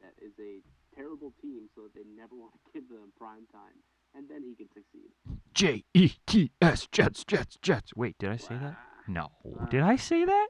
[0.00, 0.60] that is a
[0.94, 3.76] terrible team, so that they never want to give them prime time,
[4.16, 5.10] and then he can succeed.
[5.54, 7.92] J E T S Jets Jets Jets.
[7.96, 8.76] Wait, did I say that?
[9.08, 9.28] No.
[9.70, 10.48] Did I say that?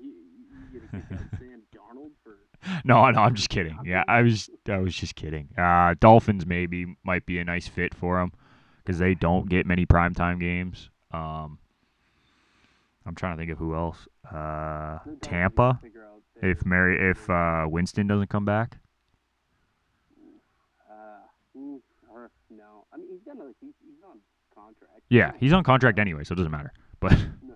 [0.00, 0.12] You,
[0.72, 2.36] you gonna kick out Sam Darnold for?
[2.84, 3.78] No, no, I'm just kidding.
[3.84, 5.48] Yeah, I was I was just kidding.
[5.56, 8.32] Uh Dolphins maybe might be a nice fit for him
[8.84, 10.90] cuz they don't get many primetime games.
[11.12, 11.58] Um
[13.06, 14.06] I'm trying to think of who else.
[14.26, 18.44] Uh the Dolphins gotta Tampa figure out their- if Mary if uh Winston doesn't come
[18.44, 18.78] back.
[20.90, 23.52] Uh, oof, or, no, I mean he's got another.
[23.60, 24.18] He's, he's on
[24.54, 25.02] contract.
[25.08, 26.72] Yeah, he's on contract anyway, so it doesn't matter.
[27.00, 27.54] But No.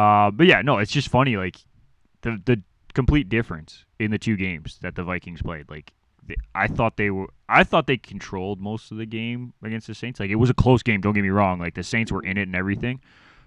[0.00, 1.56] uh but yeah, no, it's just funny like
[2.22, 2.62] the the
[2.94, 5.68] complete difference in the two games that the Vikings played.
[5.68, 5.92] Like
[6.54, 10.20] I thought they were I thought they controlled most of the game against the Saints.
[10.20, 11.58] Like it was a close game, don't get me wrong.
[11.58, 13.00] Like the Saints were in it and everything.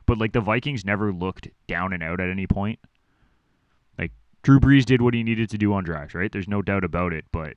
[0.06, 2.80] But like the Vikings never looked down and out at any point.
[3.98, 4.12] Like
[4.44, 6.32] Drew Brees did what he needed to do on drives, right?
[6.32, 7.54] There's no doubt about it, but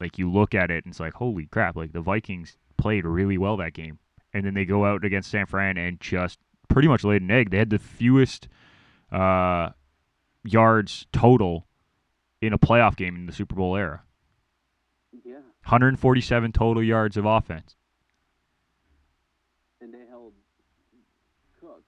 [0.00, 3.38] like you look at it and it's like, holy crap, like the Vikings played really
[3.38, 3.98] well that game.
[4.32, 7.50] And then they go out against San Fran and just pretty much laid an egg.
[7.50, 8.48] They had the fewest
[9.12, 9.70] uh,
[10.42, 11.66] yards total
[12.40, 14.02] in a playoff game in the Super Bowl era.
[15.24, 17.76] Yeah, 147 total yards of offense.
[19.84, 20.32] and they held
[21.60, 21.84] Cook,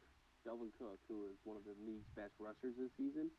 [0.47, 3.31] Dalvin Cook, who is one of the league's best rushers this season,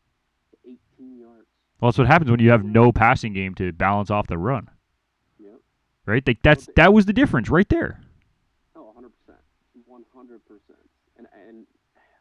[0.51, 0.57] to
[0.97, 1.47] 18 yards.
[1.79, 4.69] Well, that's what happens when you have no passing game to balance off the run,
[5.39, 5.61] Yep.
[6.05, 6.25] right?
[6.25, 8.01] Like that's that was the difference right there.
[8.75, 9.41] Oh, 100 percent,
[9.85, 10.89] 100 percent.
[11.17, 11.65] And and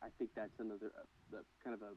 [0.02, 1.92] I think that's another uh, the kind of a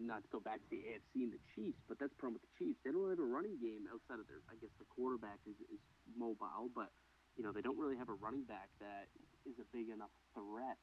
[0.00, 2.46] not to go back to the AFC and the Chiefs, but that's the problem with
[2.46, 2.78] the Chiefs.
[2.84, 4.38] They don't really have a running game outside of their.
[4.46, 5.82] I guess the quarterback is, is
[6.14, 6.94] mobile, but
[7.36, 9.10] you know they don't really have a running back that
[9.42, 10.78] is a big enough threat.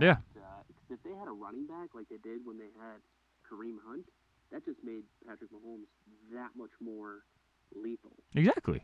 [0.00, 0.16] Yeah.
[0.34, 2.98] That, uh, 'cause if they had a running back like they did when they had
[3.46, 4.08] Kareem Hunt,
[4.54, 5.90] that just made Patrick Mahomes
[6.32, 7.26] that much more
[7.74, 8.14] lethal.
[8.38, 8.80] Exactly.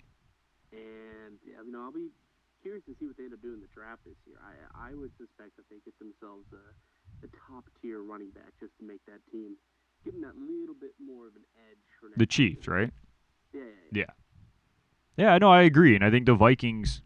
[0.75, 2.11] And yeah, you know, I'll be
[2.63, 4.37] curious to see what they end up doing in the draft this year.
[4.43, 6.65] I I would suspect that they get themselves a,
[7.25, 9.55] a top tier running back just to make that team,
[10.05, 12.73] give them that little bit more of an edge for The Chiefs, season.
[12.75, 12.91] right?
[13.55, 13.63] Yeah,
[13.95, 14.13] yeah, Yeah.
[15.17, 17.03] Yeah, no, I agree, and I think the Vikings.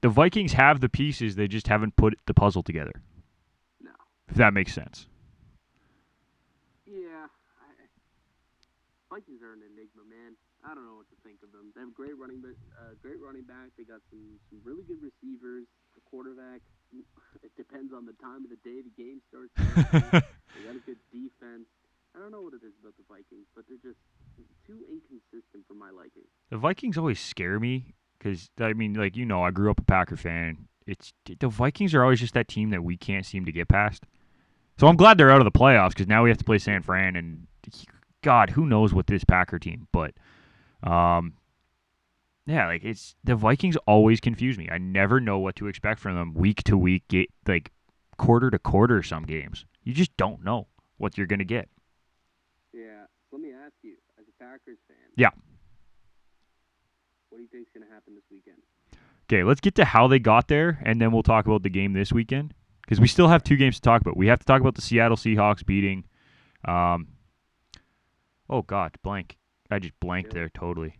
[0.00, 3.02] The Vikings have the pieces; they just haven't put the puzzle together.
[3.80, 3.90] No.
[4.28, 5.06] If that makes sense.
[6.86, 7.26] Yeah,
[7.60, 10.34] I, Vikings are an enigma, man.
[10.62, 11.74] I don't know what to think of them.
[11.74, 13.74] They have great running, uh, great running back.
[13.76, 15.66] They got some some really good receivers.
[15.94, 16.62] The quarterback,
[17.46, 19.52] it depends on the time of the day the game starts.
[20.54, 21.66] they got a good defense.
[22.14, 24.00] I don't know what it is about the Vikings, but they're just
[24.66, 26.28] too inconsistent for my liking.
[26.50, 29.84] The Vikings always scare me because I mean, like you know, I grew up a
[29.84, 30.68] Packer fan.
[30.86, 34.04] It's the Vikings are always just that team that we can't seem to get past.
[34.78, 36.82] So I'm glad they're out of the playoffs because now we have to play San
[36.82, 37.46] Fran, and
[38.22, 39.88] God, who knows what this Packer team.
[39.92, 40.14] But,
[40.82, 41.34] um,
[42.46, 44.68] yeah, like it's the Vikings always confuse me.
[44.70, 47.72] I never know what to expect from them week to week, get like
[48.16, 49.02] quarter to quarter.
[49.02, 50.68] Some games you just don't know
[50.98, 51.68] what you're gonna get.
[52.72, 53.04] Yeah.
[53.32, 54.96] Let me ask you, as a Packers fan.
[55.16, 55.30] Yeah.
[57.30, 58.58] What do you think's going to happen this weekend?
[59.24, 61.94] Okay, let's get to how they got there, and then we'll talk about the game
[61.94, 64.18] this weekend because we still have two games to talk about.
[64.18, 66.04] We have to talk about the Seattle Seahawks beating.
[66.66, 67.08] Um,
[68.50, 69.38] oh God, blank.
[69.72, 70.40] I just blanked Philly.
[70.40, 70.96] there totally.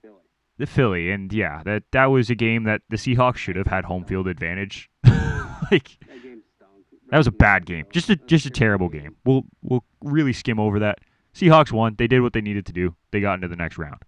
[0.00, 0.14] Philly.
[0.58, 3.84] The Philly, and yeah, that that was a game that the Seahawks should have had
[3.84, 4.90] home field advantage.
[5.04, 6.84] like That game stunk.
[7.10, 9.16] that was a bad game, just a just a terrible game.
[9.24, 10.98] We'll we'll really skim over that.
[11.34, 11.94] Seahawks won.
[11.96, 12.94] They did what they needed to do.
[13.10, 14.02] They got into the next round.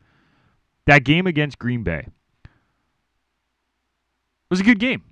[0.87, 2.07] That game against Green Bay
[4.51, 5.03] was a good game.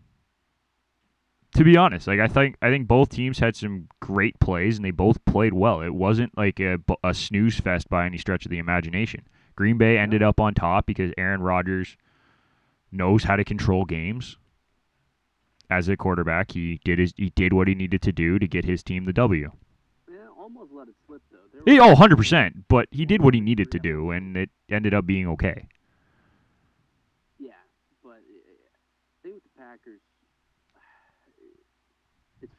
[1.54, 4.84] To be honest, like I think I think both teams had some great plays and
[4.84, 5.82] they both played well.
[5.82, 9.26] It wasn't like a, a snooze fest by any stretch of the imagination.
[9.54, 11.96] Green Bay ended up on top because Aaron Rodgers
[12.90, 14.38] knows how to control games.
[15.68, 18.64] As a quarterback, he did his he did what he needed to do to get
[18.64, 19.52] his team the W.
[20.08, 21.70] Yeah, almost let it slip though.
[21.70, 25.06] He, oh, 100%, but he did what he needed to do and it ended up
[25.06, 25.66] being okay.
[27.38, 27.52] Yeah,
[28.02, 30.00] but uh, I think with the Packers,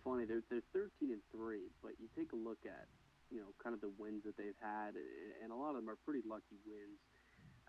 [0.03, 0.25] funny.
[0.25, 2.87] They're they're 13 and three, but you take a look at
[3.31, 4.95] you know kind of the wins that they've had,
[5.41, 6.99] and a lot of them are pretty lucky wins.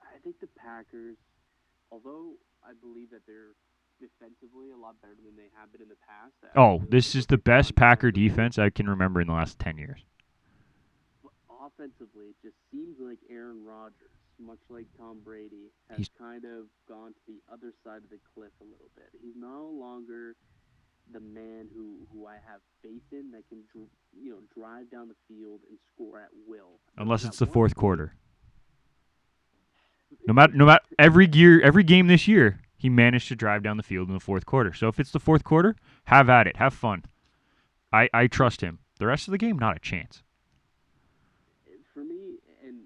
[0.03, 1.17] I think the Packers,
[1.91, 3.55] although I believe that they're
[4.01, 6.35] defensively a lot better than they have been in the past.
[6.43, 9.79] I Oh, this is the best Packer defense I can remember in the last 10
[9.79, 10.05] years.
[11.23, 16.45] But offensively, it just seems like Aaron Rodgers, much like Tom Brady, has He's- kind
[16.45, 19.09] of gone to the other side of the cliff a little bit.
[19.23, 20.35] He's no longer
[21.13, 23.63] the man who, who I have faith in that can
[24.13, 26.81] you know drive down the field and score at will.
[26.97, 28.15] Unless it's the fourth quarter.
[30.27, 33.77] No matter no matter every year every game this year, he managed to drive down
[33.77, 34.73] the field in the fourth quarter.
[34.73, 36.57] So if it's the fourth quarter, have at it.
[36.57, 37.05] Have fun.
[37.95, 38.81] I, I trust him.
[38.99, 40.23] The rest of the game, not a chance.
[41.95, 42.83] for me, and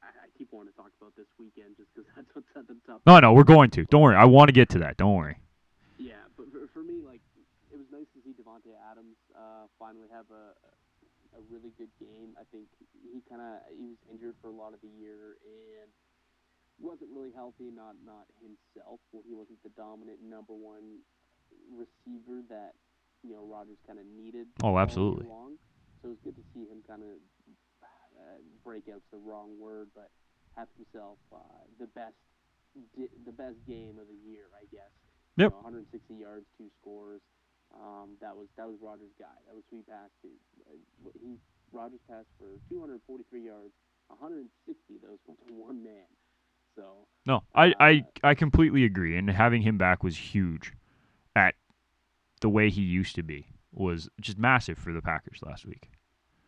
[0.00, 2.76] I, I keep wanting to talk about this weekend just because that's what's at the
[2.86, 3.02] top.
[3.04, 3.84] No, no, we're going to.
[3.84, 4.16] Don't worry.
[4.16, 4.96] I want to get to that.
[4.96, 5.38] Don't worry.
[5.98, 7.20] Yeah, but for, for me, like,
[7.72, 10.56] it was nice to see Davante Adams uh, finally have a
[11.36, 12.32] a really good game.
[12.40, 15.92] I think he kind of he was injured for a lot of the year and
[16.80, 17.68] wasn't really healthy.
[17.68, 19.00] Not not himself.
[19.12, 21.04] Well, he wasn't the dominant number one
[21.72, 22.72] receiver that
[23.22, 24.48] you know Rodgers kind of needed.
[24.64, 25.26] Oh, absolutely.
[26.02, 27.16] So it was good to see him kind of
[28.16, 30.08] uh, breakout's the wrong word, but
[30.56, 32.16] have himself uh, the best
[32.96, 34.92] di- the best game of the year, I guess.
[35.36, 35.52] Yep.
[35.52, 37.20] You know, 160 yards, two scores.
[37.74, 39.34] Um, that was that was Rodgers' guy.
[39.46, 40.28] That was who he passed to.
[40.70, 41.36] Uh, He
[41.72, 43.72] Rodgers passed for 243 yards.
[44.08, 46.06] 160 of those went to one man.
[46.76, 47.90] So No, I, I,
[48.22, 49.16] Uh, I completely agree.
[49.16, 50.72] And having him back was huge
[51.34, 51.54] at
[52.40, 55.90] the way he used to be was just massive for the Packers last week.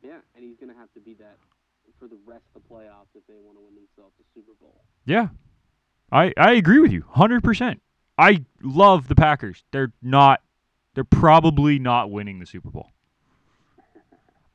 [0.02, 1.37] yeah, and he's gonna have to be that
[1.98, 4.85] for the rest of the playoffs if they want to win themselves a Super Bowl.
[5.04, 5.28] Yeah.
[6.12, 7.81] I, I agree with you 100%.
[8.16, 9.64] I love the Packers.
[9.72, 10.40] They're not
[10.98, 12.90] they're probably not winning the Super Bowl.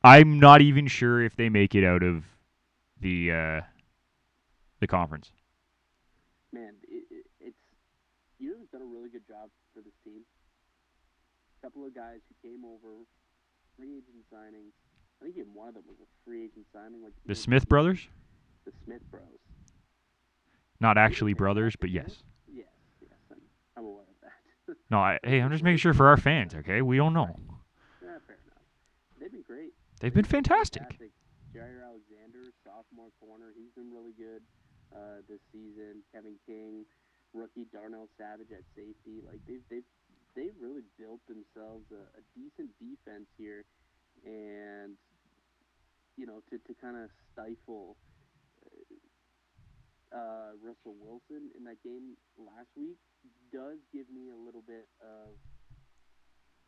[0.04, 2.22] I'm not even sure if they make it out of
[3.00, 3.60] the uh,
[4.78, 5.30] the conference.
[6.52, 7.56] Man, it, it, it's
[8.38, 10.20] you know who's done a really good job for this team.
[11.62, 12.92] A couple of guys who came over,
[13.78, 14.76] free agent signings.
[15.22, 17.02] I think even one of them was a free agent signing.
[17.02, 18.06] Like The Smith brothers?
[18.66, 19.22] The Smith Bros.
[20.78, 22.22] Not actually brothers, but yes,
[23.32, 23.38] I'm,
[23.78, 24.32] I'm aware of that.
[24.90, 26.80] No, I, hey, I'm just making sure for our fans, okay?
[26.82, 27.36] We don't know.
[28.02, 28.62] yeah, fair enough.
[29.20, 29.72] They've been great.
[30.00, 30.98] They've been fantastic.
[31.54, 33.52] Jaire Alexander sophomore corner.
[33.56, 34.42] He's been really good
[34.94, 36.02] uh, this season.
[36.12, 36.84] Kevin King,
[37.32, 39.22] rookie Darnell Savage at safety.
[39.22, 39.86] Like they've they've
[40.34, 43.64] they've really built themselves a, a decent defense here,
[44.26, 44.98] and
[46.16, 47.96] you know to to kind of stifle.
[50.14, 52.94] Uh, Russell Wilson in that game last week
[53.50, 55.34] does give me a little bit of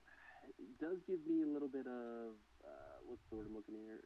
[0.82, 2.34] does give me a little bit of
[2.66, 4.02] uh, what's the word I'm looking here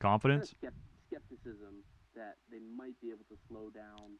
[0.00, 0.54] Confidence.
[0.62, 0.76] Skept-
[1.08, 1.82] skepticism
[2.14, 4.18] that they might be able to slow down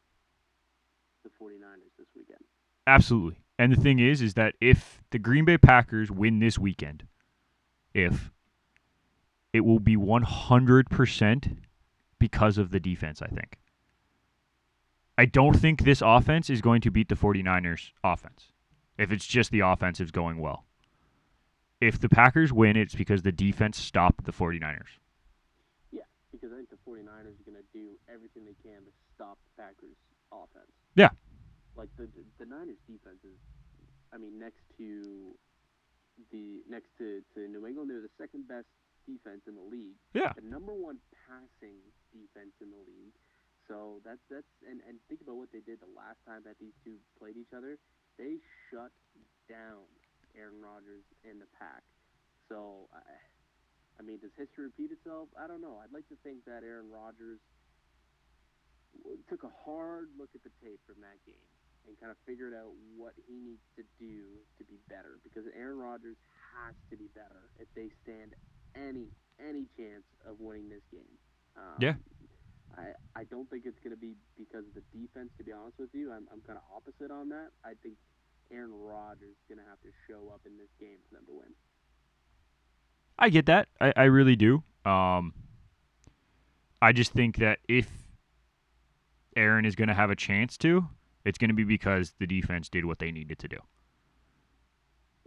[1.23, 2.39] the 49ers this weekend.
[2.87, 3.37] Absolutely.
[3.57, 7.07] And the thing is, is that if the Green Bay Packers win this weekend,
[7.93, 8.31] if
[9.53, 11.57] it will be 100%
[12.19, 13.57] because of the defense, I think.
[15.17, 18.51] I don't think this offense is going to beat the 49ers offense
[18.97, 20.65] if it's just the offensive's going well.
[21.81, 24.99] If the Packers win, it's because the defense stopped the 49ers.
[25.91, 29.37] Yeah, because I think the 49ers are going to do everything they can to stop
[29.43, 29.99] the Packers'
[30.31, 30.71] offense.
[30.95, 31.09] Yeah.
[31.75, 33.35] Like the the, the Niners defense is,
[34.13, 35.35] I mean, next to
[36.31, 38.67] the next to, to New England, they're the second best
[39.05, 39.99] defense in the league.
[40.13, 40.31] Yeah.
[40.35, 40.97] The number one
[41.27, 41.75] passing
[42.15, 43.15] defense in the league.
[43.67, 46.75] So that's that's and, and think about what they did the last time that these
[46.85, 47.77] two played each other.
[48.17, 48.37] They
[48.69, 48.93] shut
[49.49, 49.85] down
[50.37, 51.83] Aaron Rodgers and the pack.
[52.47, 53.01] So I,
[53.97, 55.33] I mean, does history repeat itself?
[55.33, 55.81] I don't know.
[55.81, 57.41] I'd like to think that Aaron Rodgers
[59.27, 61.49] took a hard look at the tape from that game
[61.87, 65.77] and kind of figured out what he needs to do to be better because Aaron
[65.77, 66.17] Rodgers
[66.53, 68.33] has to be better if they stand
[68.73, 71.15] any any chance of winning this game.
[71.57, 71.95] Um, Yeah.
[72.77, 75.79] I, I don't think it's going to be because of the defense, to be honest
[75.79, 76.11] with you.
[76.11, 77.49] I'm, I'm kind of opposite on that.
[77.63, 77.95] I think
[78.51, 81.33] Aaron Rodgers is going to have to show up in this game for them to
[81.33, 81.49] win.
[83.17, 83.67] I get that.
[83.79, 84.63] I, I really do.
[84.85, 85.33] Um,
[86.81, 87.89] I just think that if
[89.35, 90.87] Aaron is going to have a chance to,
[91.23, 93.57] it's going to be because the defense did what they needed to do.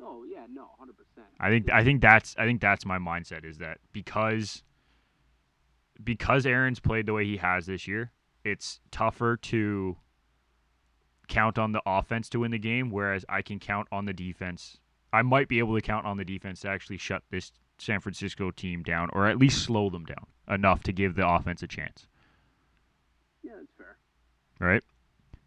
[0.01, 1.23] Oh, yeah, no, 100%.
[1.41, 4.63] I think I think that's I think that's my mindset is that because
[6.03, 8.13] because Aaron's played the way he has this year,
[8.45, 9.97] it's tougher to
[11.29, 14.79] count on the offense to win the game, whereas I can count on the defense.
[15.13, 18.51] I might be able to count on the defense to actually shut this San Francisco
[18.51, 22.07] team down, or at least slow them down enough to give the offense a chance.
[23.43, 23.97] Yeah, that's fair.
[24.59, 24.83] Right?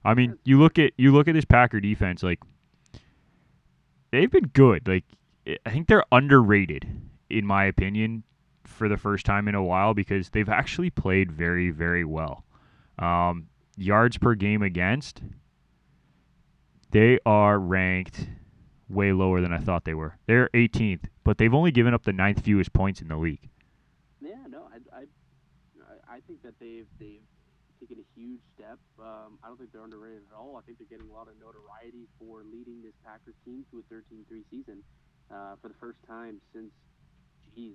[0.03, 2.39] I mean, you look at you look at this Packer defense, like
[4.11, 4.87] they've been good.
[4.87, 5.03] Like
[5.65, 6.87] I think they're underrated,
[7.29, 8.23] in my opinion,
[8.71, 12.43] for the first time in a while because they've actually played very, very well.
[12.99, 15.21] Um, yards per game against,
[16.91, 18.27] they are ranked
[18.89, 20.17] way lower than I thought they were.
[20.27, 23.49] They're 18th, but they've only given up the ninth fewest points in the league.
[24.21, 27.23] Yeah, no, I, I, I- think that they've they've
[27.79, 28.77] taken a huge step.
[28.99, 30.55] Um, I don't think they're underrated at all.
[30.55, 33.83] I think they're getting a lot of notoriety for leading this Packers team to a
[33.91, 34.83] 13-3 season
[35.33, 36.69] uh, for the first time since,
[37.55, 37.73] geez,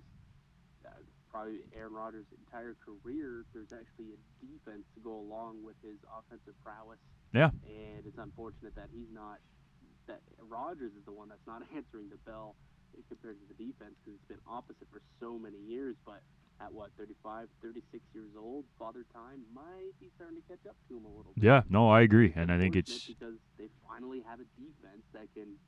[0.86, 3.44] uh, probably Aaron Rodgers' entire career.
[3.52, 6.98] There's actually a defense to go along with his offensive prowess.
[7.34, 7.50] Yeah.
[7.66, 9.38] and it's unfortunate that he's not.
[10.06, 12.54] That Rodgers is the one that's not answering the bell
[13.08, 15.96] compared to the defense because it's been opposite for so many years.
[16.06, 16.22] But
[16.62, 20.96] at what 35, 36 years old, Father Time might be starting to catch up to
[20.96, 21.44] him a little bit.
[21.44, 25.28] Yeah, no, I agree, and I think it's because they finally have a defense that
[25.34, 25.60] can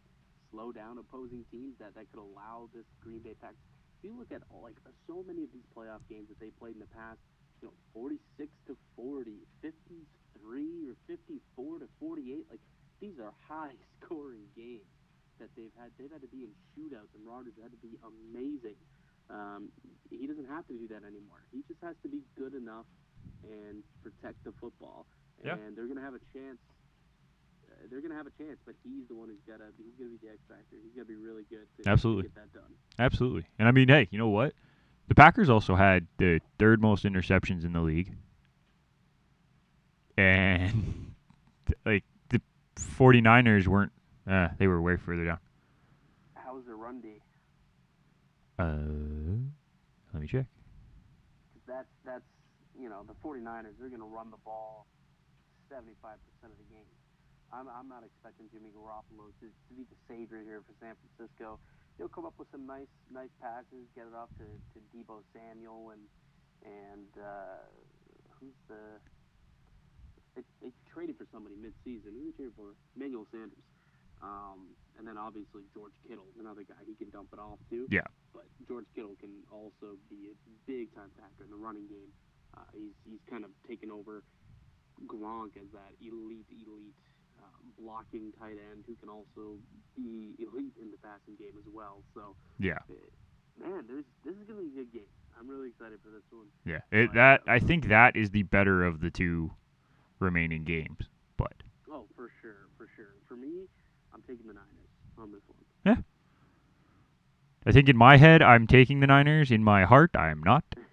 [0.50, 3.58] slow down opposing teams that, that could allow this Green Bay Packers.
[3.98, 6.78] If you look at all, like so many of these playoff games that they played
[6.78, 7.18] in the past,
[7.60, 12.62] you know, 46 to 40, 53 or 54 to 48, like
[13.02, 14.86] these are high scoring games
[15.42, 15.90] that they've had.
[15.98, 18.78] They've had to be in shootouts, and Rodgers had to be amazing.
[19.30, 19.68] Um,
[20.10, 21.42] he doesn't have to do that anymore.
[21.50, 22.86] He just has to be good enough
[23.44, 25.06] and protect the football.
[25.44, 25.54] Yeah.
[25.54, 26.58] And they're going to have a chance.
[27.90, 29.70] They're going to have a chance, but he's the one who's got to.
[29.76, 30.76] He's going to be the X factor.
[30.82, 32.24] He's going to be really good to, Absolutely.
[32.24, 32.70] to get that done.
[32.98, 33.44] Absolutely.
[33.58, 34.52] And I mean, hey, you know what?
[35.08, 38.12] The Packers also had the third most interceptions in the league.
[40.16, 41.14] And
[41.86, 42.40] like the
[42.98, 43.92] 49ers weren't
[44.28, 45.38] uh, they were way further down.
[46.34, 47.20] How's their run D?
[48.58, 48.74] Uh
[50.12, 50.46] let me check.
[51.66, 52.24] that's that's
[52.78, 53.78] you know the 49ers.
[53.78, 54.86] They're going to run the ball
[55.72, 55.84] 75%
[56.44, 56.84] of the game.
[57.52, 61.58] I'm I'm not expecting Jimmy Garoppolo to, to be the savior here for San Francisco.
[61.98, 65.92] He'll come up with some nice nice passes, get it off to, to Deebo Samuel
[65.96, 66.04] and
[66.64, 67.64] and uh,
[68.40, 69.00] who's the
[70.36, 72.12] they, they traded for somebody mid-season.
[72.14, 72.74] Who they traded for?
[72.96, 73.64] Emmanuel Sanders.
[74.22, 77.86] Um, and then obviously George Kittle, another guy he can dump it off to.
[77.90, 78.06] Yeah.
[78.34, 80.36] But George Kittle can also be a
[80.66, 82.12] big time factor in the running game
[82.56, 84.22] Uh, he's he's kind of taken over
[85.06, 86.96] Gronk as that elite elite
[87.78, 89.58] blocking tight end who can also
[89.96, 92.02] be elite in the passing game as well.
[92.14, 92.78] So Yeah.
[92.88, 92.94] uh,
[93.68, 95.10] man, there's this is gonna be a good game.
[95.38, 96.46] I'm really excited for this one.
[96.64, 96.80] Yeah.
[96.90, 99.52] It, that I think that is the better of the two
[100.18, 101.08] remaining games.
[101.36, 103.14] But Oh, for sure, for sure.
[103.28, 103.66] For me,
[104.12, 105.64] I'm taking the Niners on this one.
[105.96, 106.02] Yeah.
[107.66, 109.50] I think in my head I'm taking the Niners.
[109.50, 110.64] In my heart, I am not.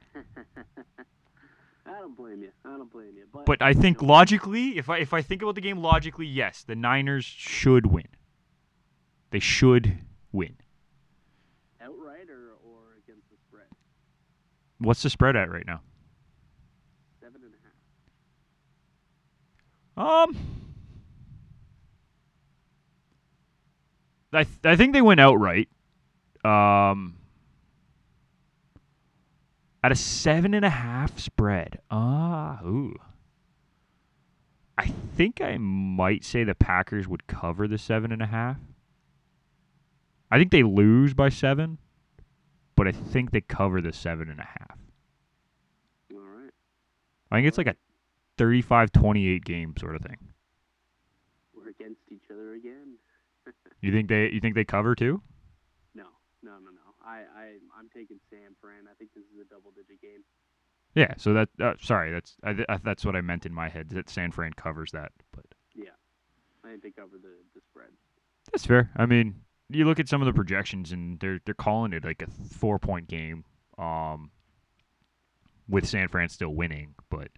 [2.35, 2.51] Blame you.
[2.65, 3.25] I don't blame you.
[3.31, 5.77] But, But I think you know, logically, if I if I think about the game
[5.77, 8.07] logically, yes, the Niners should win.
[9.31, 9.99] They should
[10.31, 10.57] win.
[11.81, 13.67] outright or, or against the spread,
[14.79, 15.81] What's the spread at right now?
[17.21, 17.53] seven and
[19.97, 20.29] a half.
[20.29, 20.37] Um,
[24.33, 25.69] I th- I think they went outright.
[26.43, 27.15] Um,
[29.85, 31.77] at a seven and a half spread.
[31.91, 32.95] Ah, ooh.
[34.79, 38.57] I think I might say the Packers would cover the seven and a half.
[40.31, 41.77] I think they lose by seven,
[42.75, 44.79] but I think they cover the seven and a half.
[46.11, 46.51] All right.
[47.29, 47.75] I think it's like a
[48.39, 50.17] 35-28 game sort of thing.
[51.55, 52.95] We're against each other again.
[53.81, 55.21] You think they you think they cover too?
[55.93, 56.05] No,
[56.41, 56.85] no, no, no.
[57.05, 57.51] I, I,
[57.95, 58.85] taking San Fran.
[58.91, 60.23] I think this is a double-digit game.
[60.95, 61.13] Yeah.
[61.17, 63.89] So that uh, sorry, that's I, I, that's what I meant in my head.
[63.89, 65.89] That San Fran covers that, but yeah,
[66.63, 67.89] I think they cover the, the spread.
[68.51, 68.91] that's fair.
[68.95, 72.21] I mean, you look at some of the projections, and they're they're calling it like
[72.21, 73.45] a four point game.
[73.77, 74.31] Um,
[75.67, 77.29] with San Fran still winning, but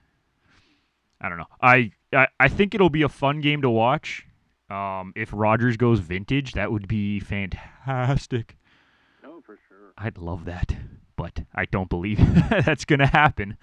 [1.22, 1.48] I don't know.
[1.62, 4.26] I, I I think it'll be a fun game to watch.
[4.70, 8.58] Um, if Rodgers goes vintage, that would be fantastic.
[9.98, 10.04] Oh.
[10.06, 10.76] I'd love that,
[11.16, 12.20] but I don't believe
[12.50, 13.58] that's going to happen.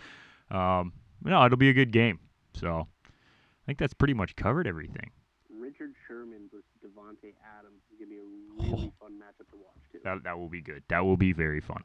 [0.51, 2.20] Um, no, it'll be a good game.
[2.55, 5.11] So I think that's pretty much covered everything.
[5.51, 9.99] Richard Sherman versus Davante Adams is gonna be a really fun matchup to watch too.
[10.05, 10.82] That that will be good.
[10.89, 11.82] That will be very fun.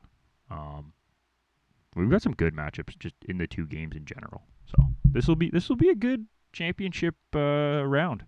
[0.52, 0.94] Um,
[1.96, 4.44] we've got some good matchups just in the two games in general.
[4.66, 8.26] So this will be this will be a good championship uh, round.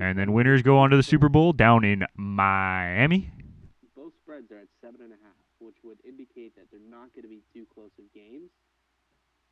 [0.00, 3.30] And then winners go on to the Super Bowl down in Miami.
[4.36, 7.28] Spreads are at seven and a half, which would indicate that they're not going to
[7.28, 8.50] be too close of games.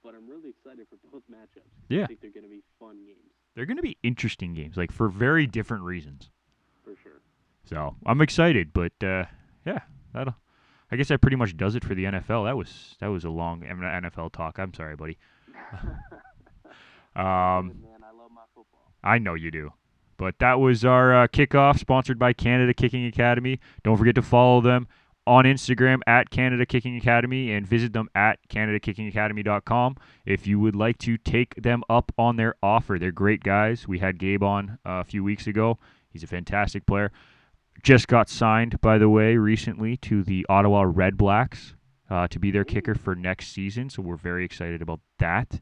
[0.02, 1.62] But I'm really excited for both matchups.
[1.88, 2.02] Yeah.
[2.04, 4.92] I think they're going to be fun games They're going to be interesting games, like
[4.92, 6.28] for very different reasons.
[6.84, 7.22] for sure.
[7.64, 9.24] So I'm excited, but uh,
[9.64, 9.80] yeah,
[10.12, 10.34] that'll.
[10.90, 12.44] I guess that pretty much does it for the NFL.
[12.44, 14.58] That was that was a long NFL talk.
[14.58, 15.18] I'm sorry, buddy.
[17.16, 18.90] Um, man, I love my football.
[19.04, 19.72] I know you do.
[20.24, 23.60] But that was our uh, kickoff, sponsored by Canada Kicking Academy.
[23.82, 24.88] Don't forget to follow them
[25.26, 30.96] on Instagram at Canada Kicking Academy and visit them at CanadaKickingAcademy.com if you would like
[30.96, 32.98] to take them up on their offer.
[32.98, 33.86] They're great guys.
[33.86, 35.78] We had Gabe on uh, a few weeks ago.
[36.08, 37.12] He's a fantastic player.
[37.82, 41.74] Just got signed, by the way, recently to the Ottawa Redblacks
[42.08, 43.90] uh, to be their kicker for next season.
[43.90, 45.60] So we're very excited about that.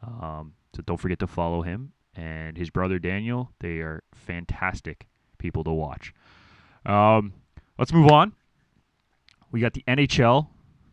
[0.00, 3.50] Um, so don't forget to follow him and his brother Daniel.
[3.60, 5.06] They are fantastic
[5.38, 6.12] people to watch.
[6.86, 7.32] Um,
[7.78, 8.32] let's move on.
[9.50, 10.48] We got the NHL.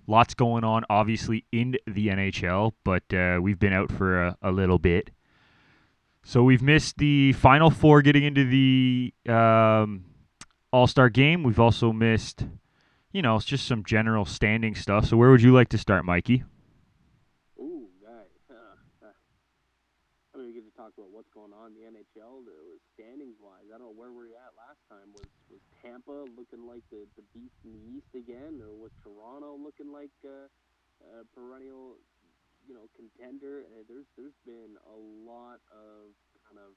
[0.08, 4.52] Lots going on, obviously, in the NHL, but uh, we've been out for a, a
[4.52, 5.10] little bit.
[6.24, 10.06] So we've missed the final four getting into the um,
[10.72, 11.44] All Star game.
[11.44, 12.46] We've also missed,
[13.12, 15.06] you know, it's just some general standing stuff.
[15.06, 16.44] So where would you like to start, Mikey?
[17.60, 18.26] Ooh, guys.
[18.50, 19.12] Uh, uh,
[20.36, 22.46] I mean, we get to talk about what's going on in the NHL.
[22.46, 25.14] The standings wise, I don't know where we were at last time.
[25.14, 29.58] Was was Tampa looking like the, the beast in the East again, or was Toronto
[29.58, 30.50] looking like uh,
[31.22, 31.98] a perennial,
[32.68, 33.66] you know, contender?
[33.74, 34.98] Uh, there's there's been a
[35.30, 36.14] lot of
[36.50, 36.74] kind of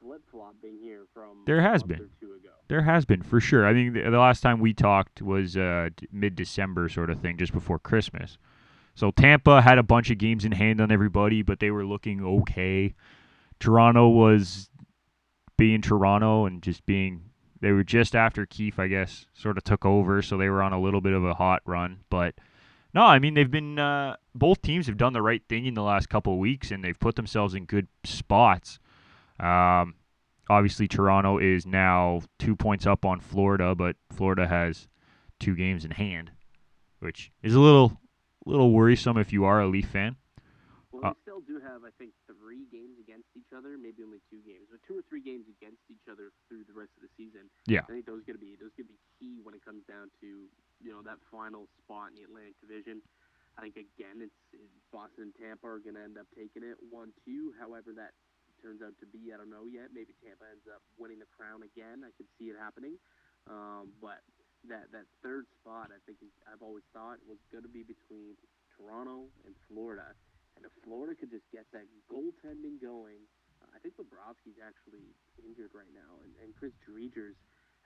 [0.00, 2.00] flip flopping here from There a has been.
[2.00, 2.50] or two ago.
[2.68, 3.66] There has been for sure.
[3.66, 7.52] I think the, the last time we talked was uh, mid-December sort of thing, just
[7.52, 8.38] before Christmas.
[8.94, 12.24] So Tampa had a bunch of games in hand on everybody, but they were looking
[12.24, 12.94] okay.
[13.58, 14.68] Toronto was
[15.56, 17.30] being Toronto and just being.
[17.60, 20.72] They were just after Keefe, I guess, sort of took over, so they were on
[20.72, 22.00] a little bit of a hot run.
[22.10, 22.34] But
[22.92, 23.78] no, I mean they've been.
[23.78, 26.84] Uh, both teams have done the right thing in the last couple of weeks, and
[26.84, 28.78] they've put themselves in good spots.
[29.40, 29.94] Um,
[30.48, 34.86] obviously Toronto is now two points up on Florida, but Florida has
[35.40, 36.30] two games in hand,
[37.00, 37.98] which is a little
[38.44, 40.16] little worrisome if you are a Leaf fan.
[40.92, 44.22] Well, Uh, they still do have, I think, three games against each other, maybe only
[44.30, 47.10] two games, but two or three games against each other through the rest of the
[47.18, 47.50] season.
[47.66, 47.82] Yeah.
[47.88, 50.46] I think those are gonna be those gonna be key when it comes down to
[50.80, 53.02] you know that final spot in the Atlantic Division.
[53.58, 56.74] I think again, it's, it's Boston and Tampa are going to end up taking it
[56.90, 57.54] one two.
[57.54, 58.10] However, that
[58.58, 59.94] turns out to be, I don't know yet.
[59.94, 62.02] Maybe Tampa ends up winning the crown again.
[62.02, 62.98] I could see it happening.
[63.46, 64.26] Um, but
[64.68, 68.34] that that third spot, I think I've always thought was going to be between
[68.76, 70.14] Toronto and Florida.
[70.56, 73.22] And if Florida could just get that goaltending going,
[73.62, 75.02] uh, I think Bobrovsky's actually
[75.42, 77.34] injured right now, and, and Chris Driedger's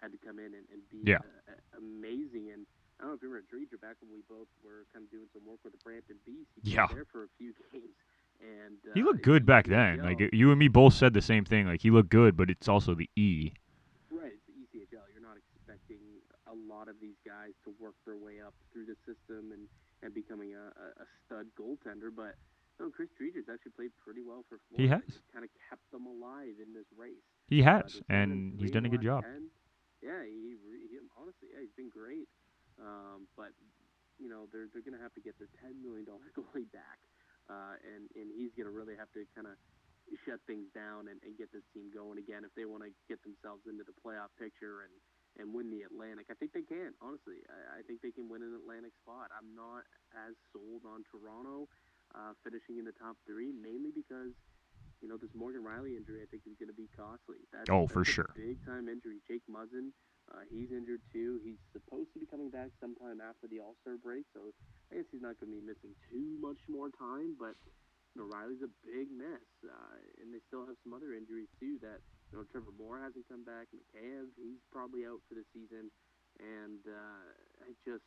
[0.00, 1.24] had to come in and, and be Yeah.
[1.48, 2.52] uh, uh, amazing.
[2.52, 2.62] And
[3.00, 5.26] I don't know if you remember Driedger back when we both were kind of doing
[5.32, 6.50] some work with the Brampton Beast.
[6.62, 6.86] He Yeah.
[6.92, 7.96] there for a few games,
[8.38, 9.98] and uh, He looked good back then.
[9.98, 11.66] yo, Like you and me both said the same thing.
[11.66, 13.52] Like he looked good, but it's also the E.
[14.12, 15.02] Right, it's the ECHL.
[15.12, 18.96] You're not expecting a lot of these guys to work their way up through the
[19.04, 19.68] system and,
[20.02, 22.08] and becoming a, a, a stud goaltender.
[22.08, 22.34] But
[22.80, 24.80] no, Chris Driedger's actually played pretty well for Florida.
[24.80, 25.20] He has.
[25.32, 27.20] kind of kept them alive in this race.
[27.48, 29.24] He Uh, has, they're and he's done a good job.
[29.24, 29.50] 10.
[30.00, 30.56] Yeah, he,
[30.88, 32.28] he honestly, yeah, he's been great.
[32.78, 33.50] Um, but
[34.18, 36.98] you know, they're they're gonna have to get their ten million dollar goalie back,
[37.50, 39.58] uh, and and he's gonna really have to kind of
[40.24, 43.20] shut things down and, and get this team going again if they want to get
[43.26, 44.94] themselves into the playoff picture and
[45.38, 46.26] and win the Atlantic.
[46.30, 46.92] I think they can.
[47.00, 49.30] Honestly, I, I think they can win an Atlantic spot.
[49.34, 51.70] I'm not as sold on Toronto
[52.14, 54.34] uh, finishing in the top three, mainly because
[55.00, 56.22] you know this Morgan Rielly injury.
[56.22, 57.42] I think is going to be costly.
[57.54, 58.30] That's, Oh, for that's a sure.
[58.34, 59.22] Big time injury.
[59.30, 59.94] Jake Muzzin,
[60.34, 61.38] uh, he's injured too.
[61.46, 64.50] He's supposed to be coming back sometime after the All Star break, so
[64.90, 67.38] I guess he's not going to be missing too much more time.
[67.38, 67.54] But
[68.14, 71.78] you know, Rielly's a big miss, uh, and they still have some other injuries too.
[71.80, 72.00] That
[72.32, 73.68] you know, Trevor Moore hasn't come back.
[73.70, 75.92] Mikheyev, he's probably out for the season,
[76.40, 77.24] and uh,
[77.64, 78.04] I just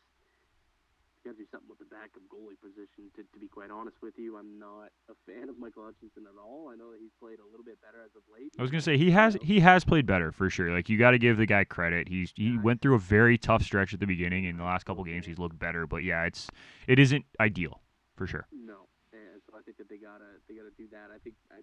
[1.24, 3.14] got to do something with the backup goalie position.
[3.16, 6.38] To, to be quite honest with you, I'm not a fan of Michael Hutchinson at
[6.39, 6.70] all.
[6.74, 8.52] I know that he's played a little bit better as of late.
[8.58, 10.72] I was gonna say he has he has played better for sure.
[10.74, 12.08] Like you got to give the guy credit.
[12.10, 14.45] He's he went through a very tough stretch at the beginning.
[14.45, 15.86] In the last couple games, he's looked better.
[15.88, 16.49] But yeah, it's
[16.88, 17.82] it isn't ideal
[18.16, 18.47] for sure.
[18.52, 18.88] No,
[19.62, 21.14] I think that they gotta they gotta do that.
[21.14, 21.62] I think I,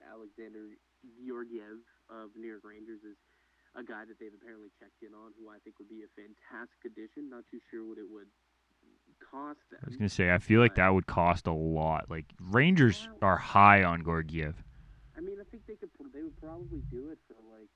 [0.00, 0.72] Alexander
[1.20, 3.20] Georgiev of New York Rangers is
[3.76, 6.88] a guy that they've apparently checked in on, who I think would be a fantastic
[6.88, 7.28] addition.
[7.28, 8.32] Not too sure what it would
[9.20, 9.84] cost them.
[9.84, 12.08] I was gonna say I feel like that would cost a lot.
[12.08, 14.56] Like Rangers are high on Georgiev.
[15.16, 15.92] I mean, I think they could.
[16.16, 17.68] They would probably do it for like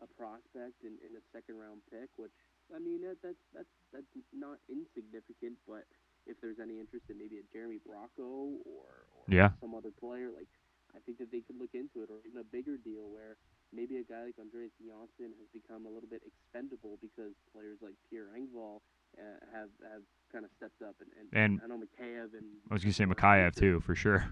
[0.00, 2.34] a prospect and, and a second round pick, which
[2.72, 5.60] I mean that, that's that's that's not insignificant.
[5.68, 5.84] But
[6.26, 9.50] if there's any interest in maybe a Jeremy Bracco or, or Yeah.
[9.60, 10.48] some other player, like
[10.94, 13.36] I think that they could look into it, or even a bigger deal where
[13.72, 17.96] maybe a guy like Andreas Johnsson has become a little bit expendable because players like
[18.10, 18.84] Pierre Engvall
[19.16, 22.74] uh, have have kind of stepped up and, and, And- I know Mikheyev and I
[22.76, 24.28] was gonna say Or Mikheyev too for sure.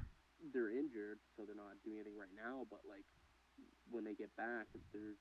[0.52, 2.66] they're injured, so they're not doing anything right now.
[2.70, 3.04] But like
[3.90, 5.16] when they get back, if there's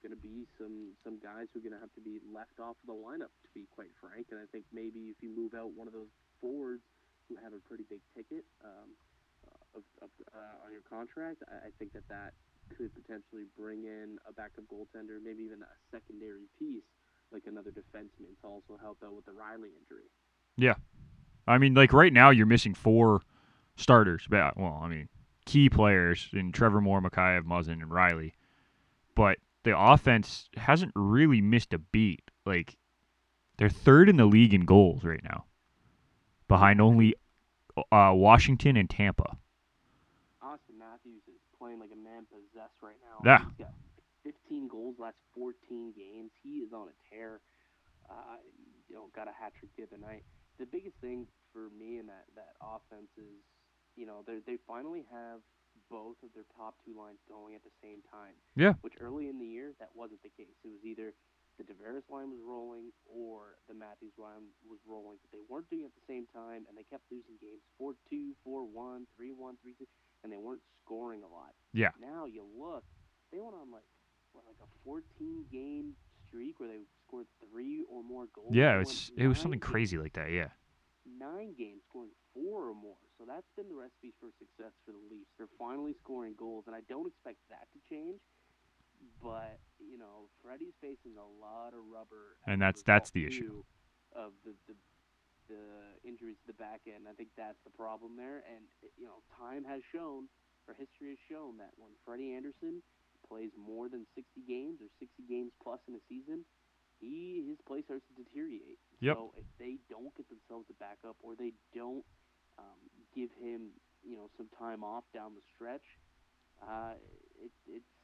[0.00, 2.76] going to be some some guys who are going to have to be left off
[2.80, 4.32] of the lineup, to be quite frank.
[4.32, 6.84] And I think maybe if you move out one of those forwards
[7.28, 8.90] who have a pretty big ticket um,
[9.46, 12.34] uh, of, of, uh, on your contract, I, I think that that
[12.74, 16.86] could potentially bring in a backup goaltender, maybe even a secondary piece
[17.32, 20.10] like another defenseman to also help out with the Rielly injury.
[20.56, 20.74] Yeah,
[21.46, 23.22] I mean, like right now you're missing four
[23.76, 24.26] starters.
[24.30, 25.08] Well, I mean,
[25.46, 28.32] key players in Trevor Moore, Mikheyev, Muzzin, and Rielly.
[29.14, 32.30] But the offense hasn't really missed a beat.
[32.46, 32.76] Like
[33.58, 35.44] they're third in the league in goals right now,
[36.48, 37.14] behind only
[37.76, 39.36] uh, Washington and Tampa.
[40.42, 43.20] Auston Matthews is playing like a man possessed right now.
[43.24, 43.44] Yeah.
[43.44, 43.74] He's got
[44.24, 46.30] 15 goals last 14 games.
[46.42, 47.40] He is on a tear.
[48.08, 48.40] Uh,
[48.88, 50.24] you know, got a hat trick the other night.
[50.58, 53.38] The biggest thing for me in that that offense is,
[53.96, 55.40] you know, they they finally have
[55.90, 58.38] both of their top two lines going at the same time.
[58.54, 58.74] Yeah.
[58.80, 60.54] Which early in the year that wasn't the case.
[60.64, 61.12] It was either
[61.58, 65.82] the Tavares line was rolling or the Matthews line was rolling, but they weren't doing
[65.82, 69.84] it at the same time, and they kept losing games 4-2, 4-1, 3-1, 3-2,
[70.24, 71.52] and they weren't scoring a lot.
[71.74, 71.90] Yeah.
[72.00, 72.84] Now you look,
[73.32, 73.84] they went on like
[74.32, 75.92] what, like a 14 game
[76.28, 78.54] streak where they scored three or more goals.
[78.54, 80.30] Yeah, They it's it was something games- crazy like that.
[80.30, 80.48] Yeah.
[81.18, 82.96] Nine games scoring four or more.
[83.20, 85.28] So that's been the recipe for success for the Leafs.
[85.36, 88.16] They're finally scoring goals, and I don't expect that to change.
[89.20, 93.62] But you know, Freddie's facing a lot of rubber, And that's- that's the issue.
[94.16, 94.74] Of the, the
[95.48, 98.44] the injuries to the back end, I think that's the problem there.
[98.46, 98.64] And
[98.96, 100.28] you know, time has shown,
[100.68, 102.82] or history has shown, that when Freddie Andersen
[103.26, 106.46] plays more than 60 games or 60 games plus in a season,
[107.00, 108.78] he his play starts to deteriorate.
[109.00, 109.16] Yep.
[109.16, 112.04] So if they don't get themselves a backup, or they don't
[112.60, 112.78] um,
[113.16, 113.72] give him,
[114.04, 115.96] you know, some time off down the stretch,
[116.60, 116.92] uh,
[117.40, 117.94] it, it's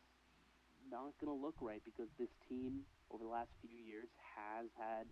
[0.90, 2.80] not going to look right because this team
[3.12, 5.06] over the last few years has had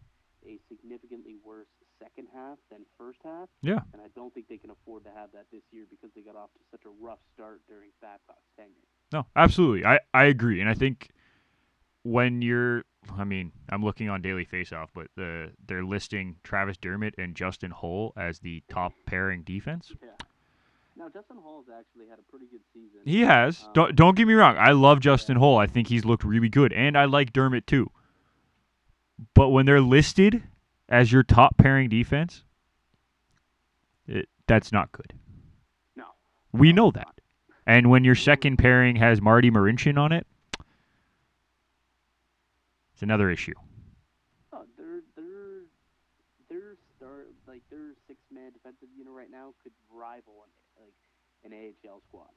[0.47, 1.69] a significantly worse
[1.99, 3.49] second half than first half.
[3.63, 3.81] Yeah.
[3.93, 6.37] And I don't think they can afford to have that this year because they got
[6.37, 8.89] off to such a rough start during Babcock's tenure.
[9.13, 9.85] No, absolutely.
[9.85, 10.61] I, I agree.
[10.61, 11.11] And I think
[12.05, 12.85] when you're
[13.19, 17.71] I mean, I'm looking on Daily Faceoff, but the they're listing Travis Dermott and Justin
[17.71, 19.93] Holl as the top pairing defense.
[20.03, 20.09] Yeah.
[20.97, 23.01] Now Justin Holl's actually had a pretty good season.
[23.05, 23.65] He has.
[23.65, 24.57] Um, don't don't get me wrong.
[24.59, 25.59] I love Justin Holl.
[25.59, 27.91] I think he's looked really good, and I like Dermott too.
[29.35, 30.43] But when they're listed
[30.89, 32.45] as your top pairing defense,
[34.07, 35.13] it, that's not good.
[35.97, 36.05] No.
[36.53, 37.07] We No, know that.
[37.07, 37.21] not.
[37.67, 40.27] And when your second pairing has Marty Marincin on it,
[42.95, 43.55] it's another issue.
[44.53, 45.65] Oh, their their
[46.49, 50.95] their start like their six man defensive unit right now could rival an like
[51.45, 52.29] an AHL squad.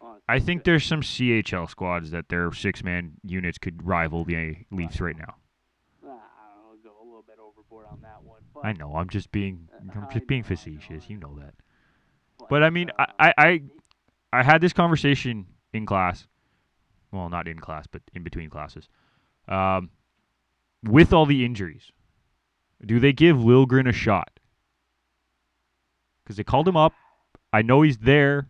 [0.00, 4.56] Honestly, I think there's some CHL squads that their six man units could rival the
[4.70, 5.34] Leafs right now.
[6.04, 8.42] I'll go a little bit overboard on that one.
[8.54, 8.94] But, I know.
[8.94, 11.10] I'm just being Uh, I'm just being know, I know, facetious.
[11.10, 11.54] You know that.
[12.38, 13.62] but, But I mean, uh, I, I
[14.32, 16.28] I had this conversation in class.
[17.10, 18.88] Well, not in class, but in between classes.
[19.48, 19.90] Um,
[20.82, 21.92] with all the injuries,
[22.84, 24.30] do they give Liljegren a shot?
[26.22, 26.92] Because they called him up.
[27.52, 28.48] I know he's there.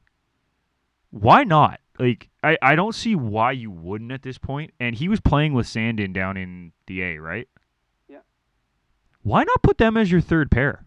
[1.11, 1.81] Why not?
[1.99, 4.73] Like, I, I don't see why you wouldn't at this point.
[4.81, 7.49] And he was playing with Sandin down in the A, right?
[8.09, 8.19] Yeah.
[9.23, 10.85] Why not put them as your third pair?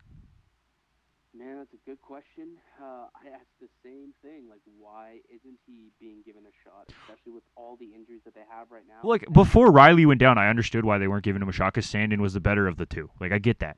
[1.33, 2.57] Man, that's a good question.
[2.79, 4.45] Uh, I asked the same thing.
[4.49, 8.45] Like, why isn't he being given a shot, especially with all the injuries that they
[8.49, 9.01] have right now?
[9.07, 11.89] Like before Rielly went down, I understood why they weren't giving him a shot because
[11.89, 13.09] Sandin was the better of the two.
[13.19, 13.77] Like I get that.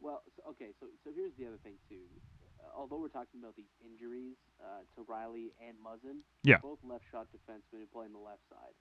[0.00, 0.22] Well,
[0.56, 2.00] okay, so so here's the other thing too.
[2.64, 6.58] Uh, although we're talking about these injuries uh, to Rielly and Muzzin, Yeah.
[6.64, 8.72] both left shot defensemen who play on the left side.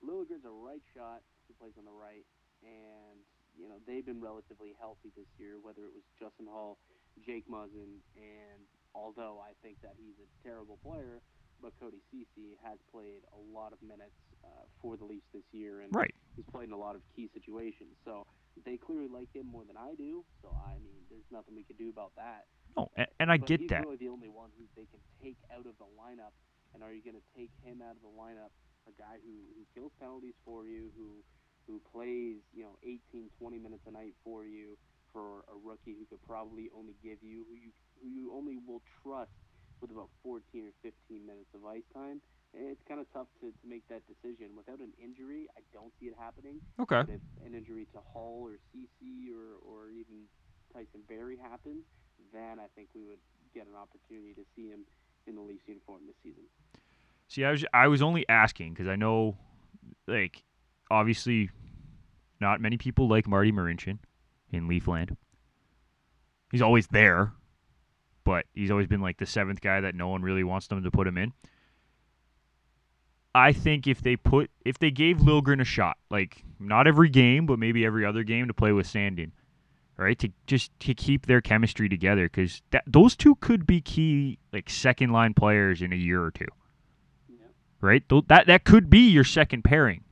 [0.00, 2.24] Liljegren's a right shot who plays on the right,
[2.64, 3.20] and
[3.60, 5.60] you know they've been relatively healthy this year.
[5.60, 6.78] Whether it was Justin Holl,
[7.20, 8.64] Jake Muzzin, and
[8.94, 11.20] although I think that he's a terrible player,
[11.60, 15.80] but Cody Ceci has played a lot of minutes uh, for the Leafs this year,
[15.80, 16.14] and Right.
[16.36, 17.94] he's played in a lot of key situations.
[18.04, 18.26] So
[18.64, 20.24] they clearly like him more than I do.
[20.42, 22.46] So I mean, there's nothing we can do about that.
[22.76, 23.84] No, and, and I but get he's that.
[23.84, 26.32] really the only one who they can take out of the lineup.
[26.74, 28.50] And are you going to take him out of the lineup?
[28.88, 31.22] A guy who, who kills penalties for you, who
[31.68, 34.74] who plays you know 18, 20 minutes a night for you,
[35.12, 37.70] for a rookie who could probably only give you who you
[38.02, 39.30] who you only will trust
[39.80, 40.92] with about 14 or 15
[41.26, 42.20] minutes of ice time.
[42.54, 44.52] It's kind of tough to, to make that decision.
[44.54, 46.60] Without an injury, I don't see it happening.
[46.78, 47.00] Okay.
[47.00, 50.28] But if an injury to Holl or Ceci or, or even
[50.74, 51.84] Tyson Barrie happens,
[52.32, 53.22] then I think we would
[53.54, 54.84] get an opportunity to see him
[55.26, 56.44] in the Leafs uniform this season.
[57.28, 59.38] See, I was I was only asking because I know,
[60.06, 60.44] like,
[60.90, 61.50] obviously,
[62.40, 63.98] not many people like Marty Marincin
[64.50, 65.16] in Leafland.
[66.50, 67.32] He's always there,
[68.24, 70.90] but he's always been like the seventh guy that no one really wants them to
[70.90, 71.32] put him in.
[73.34, 77.46] I think if they put if they gave Liljegren a shot, like not every game,
[77.46, 79.30] but maybe every other game to play with Sandin,
[79.96, 80.18] right?
[80.18, 84.68] To just to keep their chemistry together, because that those two could be key like
[84.68, 86.44] second line players in a year or two
[87.28, 87.46] Yeah.
[87.80, 88.06] right?
[88.06, 90.04] Th- That that could be your second pairing.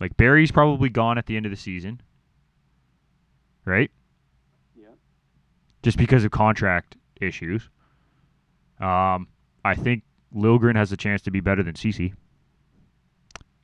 [0.00, 2.00] Like Barrie's probably gone at the end of the season,
[3.64, 3.92] right?
[5.82, 7.68] Just because of contract issues.
[8.80, 9.28] Um,
[9.64, 10.02] I think
[10.34, 12.14] Liljegren has a chance to be better than Ceci.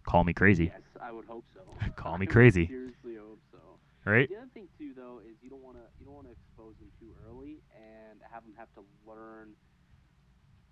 [0.04, 1.60] Call me crazy, Yes, I would hope so.
[1.96, 2.66] Call me crazy.
[2.68, 3.58] Seriously hope so.
[4.10, 4.28] right?
[4.28, 6.74] The other thing too, though, is you don't want to you don't want to expose
[6.80, 9.50] him too early and have him have to learn,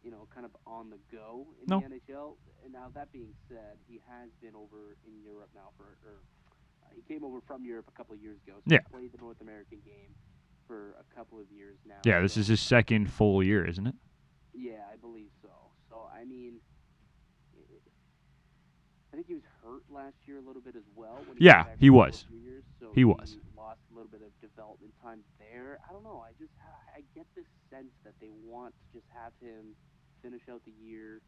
[0.03, 1.81] you know, kind of on the go in No.
[1.81, 2.37] the NHL.
[2.65, 6.17] And now that being said, he has been over in Europe now for, or
[6.83, 8.57] uh, he came over from Europe a couple of years ago.
[8.65, 8.79] So Yeah.
[8.89, 10.17] He played the North American game
[10.67, 11.97] for a couple of years now.
[12.05, 13.95] Yeah, this is his second full year, isn't it?
[14.55, 15.49] yeah, I believe so.
[15.91, 16.55] So I mean,
[19.13, 21.19] I think he was hurt last year a little bit as well.
[21.27, 22.25] When Yeah, he was.
[22.31, 23.39] Years, so He was.
[23.57, 25.79] lost a little bit of development time there.
[25.89, 26.23] I don't know.
[26.27, 26.53] I just
[26.95, 29.75] I get this sense that they want to just have him
[30.23, 31.21] finish out the year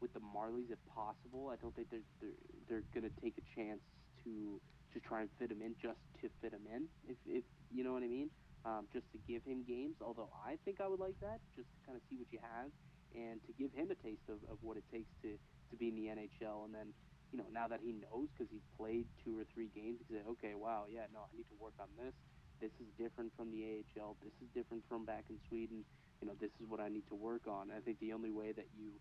[0.00, 1.50] with the Marlies if possible.
[1.52, 3.80] I don't think they're they're, they're going to take a chance
[4.24, 4.60] to
[4.94, 6.84] to try and fit him in just to fit him in.
[7.08, 8.30] If if you know what I mean.
[8.60, 11.78] Um, just to give him games, although I think I would like that, just to
[11.88, 12.68] kind of see what you have,
[13.16, 15.96] and to give him a taste of, of what it takes to, to be in
[15.96, 16.68] the NHL.
[16.68, 16.92] And then,
[17.32, 20.20] you know, now that he knows because he's played two or three games, he can
[20.20, 22.12] say, okay, wow, yeah, no, I need to work on this.
[22.60, 24.20] This is different from the AHL.
[24.20, 25.80] This is different from back in Sweden.
[26.20, 27.72] You know, this is what I need to work on.
[27.72, 28.92] I think the only way that you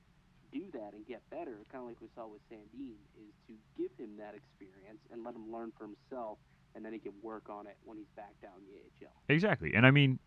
[0.56, 3.92] do that and get better, kind of like we saw with Sandin, is to give
[4.00, 6.40] him that experience and let him learn for himself
[6.80, 9.12] and then he can work on it when he's back down the AHL.
[9.28, 9.74] Exactly.
[9.74, 10.18] And I mean,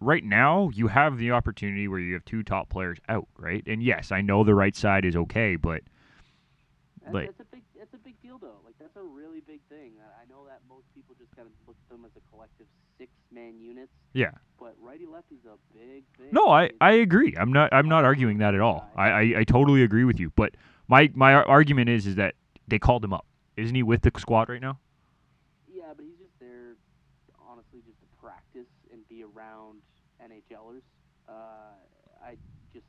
[0.00, 3.62] right now you have the opportunity where you have two top players out, right?
[3.64, 5.82] And yes, I know the right side is okay, but
[7.02, 8.58] That's, Like- that's a big that's a big deal though.
[8.64, 9.92] Like that's a really big thing.
[10.20, 12.66] I know that most people just kind of look at them as a collective
[12.98, 14.32] six man units, yeah.
[14.58, 16.28] but righty lefty's a big thing.
[16.32, 17.36] No, I, I agree.
[17.38, 18.90] I'm not I'm not arguing that at all.
[18.96, 20.30] I, I, I totally agree with you.
[20.34, 20.56] But
[20.88, 22.34] my my argument is is that
[22.66, 23.26] they called him up.
[23.56, 24.78] Isn't he with the squad right now?
[25.72, 26.76] Yeah, but he's just there,
[27.48, 29.80] honestly, just to practice and be around
[30.22, 30.82] NHLers.
[31.28, 31.32] Uh,
[32.24, 32.36] I
[32.72, 32.86] just,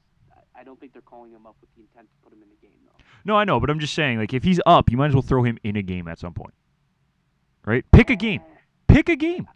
[0.56, 2.56] I- don't think they're calling him up with the intent to put him in the
[2.68, 3.04] game, though.
[3.26, 5.22] No, I know, but I'm just saying, like, if he's up, you might as well
[5.24, 6.54] throw him in a game at some point,
[7.66, 7.84] right?
[7.92, 8.42] Pick a game.
[8.46, 9.48] Eh, Pick a game.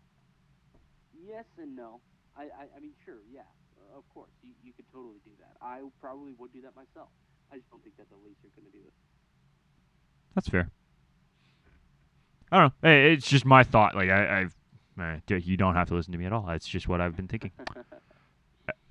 [1.26, 1.99] yes and no.
[2.38, 3.41] I, I, I mean, sure, yeah,
[3.93, 5.55] uh, of course, you, you could totally do that.
[5.61, 7.09] I probably would do that myself.
[7.51, 8.93] I just don't think that the Leafs are going to do it.
[10.34, 10.70] That's fair.
[12.51, 12.89] I don't know.
[12.89, 13.95] It's just my thought.
[13.95, 14.55] Like I, I've,
[15.25, 16.49] d- you don't have to listen to me at all.
[16.49, 17.51] It's just what I've been thinking.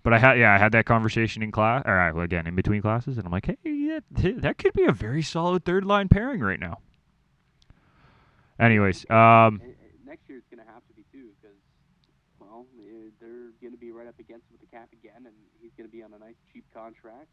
[0.02, 2.82] But I had, yeah, I had that conversation in class, or uh, again in between
[2.82, 6.40] classes, and I'm like, hey, yeah, that could be a very solid third line pairing
[6.40, 6.78] right now.
[8.60, 9.62] Anyways, um,
[10.04, 11.56] next year it's going to have to be too, because
[12.38, 15.34] well, eh, they're going to be right up against him with the cap again, and
[15.60, 17.32] he's going to be on a nice cheap contract,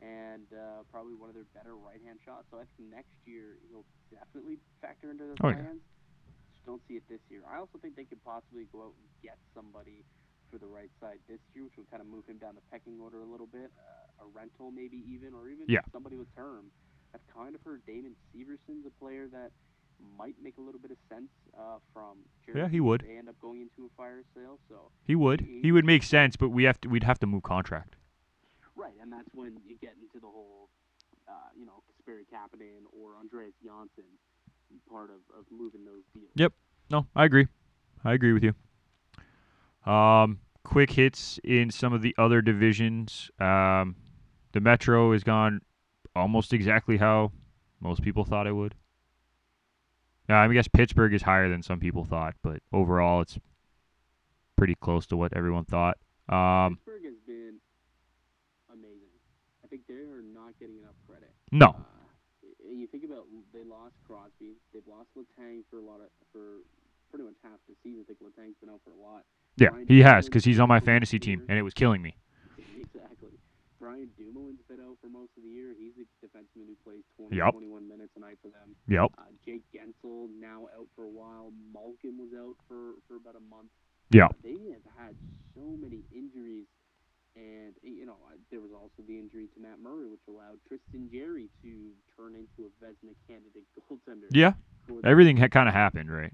[0.00, 2.46] and uh, probably one of their better right-hand shots.
[2.52, 3.84] So I think next year he'll
[4.14, 5.82] definitely factor into the Oh, plans.
[5.82, 6.05] Just
[6.66, 7.40] don't see it this year.
[7.48, 10.02] I also think they could possibly go out and get somebody
[10.50, 12.98] for the right side this year, which would kind of move him down the pecking
[13.00, 15.80] order a little bit, uh, a rental maybe even, or even Yeah.
[15.92, 16.70] somebody with term.
[17.14, 19.50] I've kind of heard Damon Severson's a player that
[20.18, 22.18] might make a little bit of sense uh, from.
[22.54, 23.00] Yeah, he would.
[23.02, 26.36] They end up going into a fire sale, so he would, he would make sense,
[26.36, 27.96] but we have to, we'd have to move contract.
[28.76, 30.68] right, and that's when you get into the whole,
[31.26, 34.04] uh, you know, Kasperi Kapanen or Andreas Johnsson
[34.90, 36.30] part of, of moving those deals.
[36.34, 36.52] Yep.
[36.90, 37.46] No, I agree.
[38.04, 38.54] I agree with you.
[39.90, 43.30] Um, quick hits in some of the other divisions.
[43.40, 43.96] Um,
[44.52, 45.60] the Metro has gone
[46.14, 47.32] almost exactly how
[47.80, 48.74] most people thought it would.
[50.28, 53.38] Yeah, I guess Pittsburgh is higher than some people thought, but overall it's
[54.56, 55.98] pretty close to what everyone thought.
[56.28, 57.58] Um, Pittsburgh has been
[58.72, 59.12] amazing.
[59.64, 61.32] I think they are not getting enough credit.
[61.52, 61.82] no, Uh,
[62.78, 66.62] you think about they lost Crosby, they've lost Letang for a lot of for
[67.10, 68.02] pretty much half the season.
[68.02, 69.24] I think Letang's been out for a lot.
[69.56, 71.62] yeah, Brian he has because he's on my out for most fantasy team, and it
[71.62, 72.16] was killing me.
[72.76, 73.38] exactly.
[73.78, 75.74] Brian Dumoulin's been out for most of the year.
[75.78, 77.52] He's a defenseman who plays 20, Yep.
[77.52, 78.74] 21 minutes a night for them.
[78.88, 79.12] Yep.
[79.18, 81.52] Uh, Jake Guentzel now out for a while.
[81.72, 83.68] Malkin was out for, for about a month.
[84.10, 84.28] Yeah.
[84.42, 85.14] They have had
[85.54, 86.66] so many injuries,
[87.36, 88.16] and you know
[88.50, 92.66] there was also the injury to Matt Murray, which allowed Tristan Jarry to turn into
[92.66, 94.32] a Vezina candidate goaltender.
[94.32, 94.54] Yeah,
[95.04, 96.32] everything had kind of happened, right?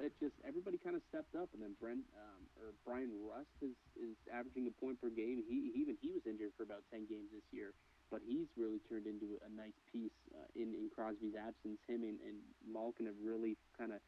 [0.00, 3.74] it just everybody kind of stepped up, and then Brent um, or Bryan Rust is,
[3.98, 5.42] is averaging a point per game.
[5.44, 7.74] He he- even he was injured for about ten games this year,
[8.08, 11.82] but he's really turned into a nice piece uh, in in Crosby's absence.
[11.90, 14.00] Him and, and Malkin have really kind of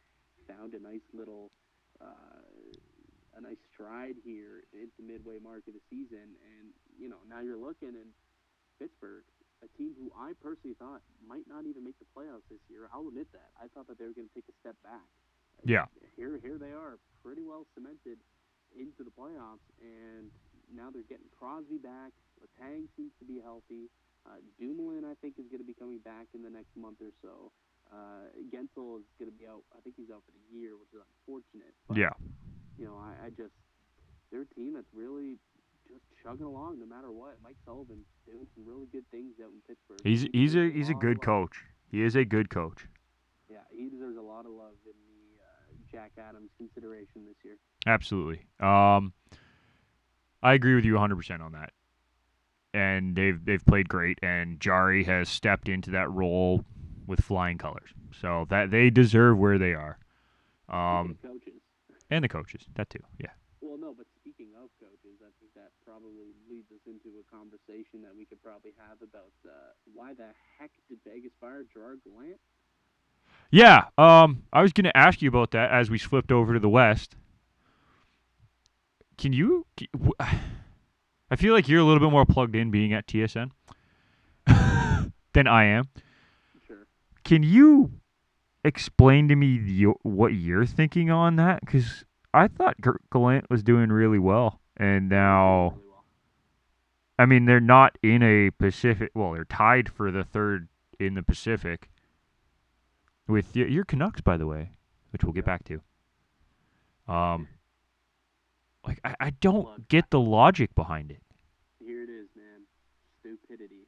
[0.49, 1.51] found a nice little
[2.01, 2.47] uh,
[3.37, 7.41] a nice stride here at the midway mark of the season, and you know now
[7.41, 8.13] you're looking in
[8.79, 9.25] Pittsburgh.
[9.63, 12.91] A team who I personally thought might not even make the playoffs this year.
[12.91, 13.55] I'll admit that.
[13.63, 15.07] I thought that they were going to take a step back
[15.63, 15.87] Yeah.
[16.19, 18.19] here here they are, pretty well cemented
[18.75, 20.35] into the playoffs, and
[20.75, 22.11] now they're getting Crosby back.
[22.43, 23.87] Letang seems to be healthy.
[24.27, 27.15] Uh, Dumoulin, I think, is going to be coming back in the next month or
[27.23, 27.53] so.
[27.93, 29.63] Uh, Guentzel is going to be out.
[29.77, 31.71] I think he's out for the year, which is unfortunate.
[31.87, 32.15] But, Yeah.
[32.83, 33.55] You know, I, I just
[34.33, 35.39] they're a team that's really
[35.87, 37.37] just chugging along no matter what.
[37.45, 40.01] Mike Sullivan's doing some really good things out in Pittsburgh.
[40.03, 41.63] He's He he's a he's a good coach.
[41.93, 42.89] He is a good coach.
[43.49, 47.55] Yeah, he deserves a lot of love in the uh, Jack Adams consideration this year.
[47.87, 48.47] Absolutely.
[48.59, 49.13] Um,
[50.43, 51.71] I agree with you 100% on that.
[52.75, 56.65] And they've they've played great, and Jarry has stepped into that role
[57.07, 57.91] with flying colors.
[58.21, 59.99] So that they deserve where they are,
[60.69, 61.62] um, coaches.
[62.13, 63.01] And the coaches that too.
[63.19, 63.31] Yeah.
[63.63, 68.03] Well, no, but speaking of coaches, I think that probably leads us into a conversation
[68.03, 72.41] that we could probably have about uh, why the heck did Vegas fire Gerard Gallant?
[73.51, 73.85] Yeah.
[73.97, 76.69] Um, I was going to ask you about that as we flipped over to the
[76.69, 77.17] West.
[79.17, 79.67] Can you?
[80.21, 83.53] I feel like you're a little bit more plugged in being at TSN
[85.33, 85.89] than I am.
[86.67, 86.87] Sure.
[87.25, 87.91] Can you
[88.65, 91.61] explain to me your, what you're thinking on that?
[91.61, 92.05] Because
[92.35, 92.77] I thought
[93.13, 95.75] Gallant was doing really well, and now
[97.19, 99.11] I mean they're not in a Pacific.
[99.15, 101.89] Well, they're tied for the third in the Pacific
[103.29, 104.71] with y- your Canucks, by the way.
[105.11, 105.81] which we'll get back to.
[107.07, 107.49] Um,
[108.87, 111.23] like I, I don't get the logic behind it.
[111.79, 112.63] Here it is, man.
[113.21, 113.87] Stupidity.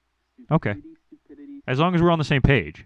[0.51, 0.72] Okay.
[0.72, 1.62] Stupidity, Stupidity.
[1.66, 2.85] As long as we're on the same page.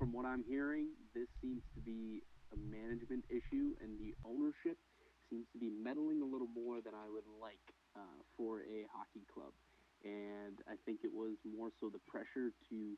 [0.00, 4.80] From what I'm hearing, this seems to be a management issue, and the ownership
[5.28, 7.60] seems to be meddling a little more than I would like
[7.92, 9.52] uh, for a hockey club.
[10.00, 12.96] And I think it was more so the pressure to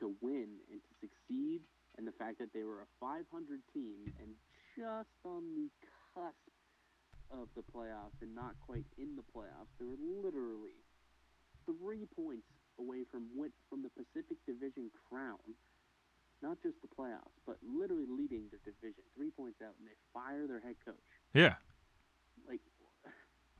[0.00, 1.60] to win and to succeed,
[2.00, 3.28] and the fact that they were a 500
[3.76, 4.32] team and
[4.72, 5.68] just on the
[6.16, 6.48] cusp
[7.28, 9.68] of the playoffs and not quite in the playoffs.
[9.76, 10.80] They were literally
[11.68, 12.48] three points
[12.80, 13.28] away from
[13.68, 15.44] from the Pacific Division crown,
[16.42, 20.46] not just the playoffs, but literally leading the division, three points out, and they fire
[20.46, 20.96] their head coach.
[21.34, 21.54] Yeah.
[22.48, 22.60] Like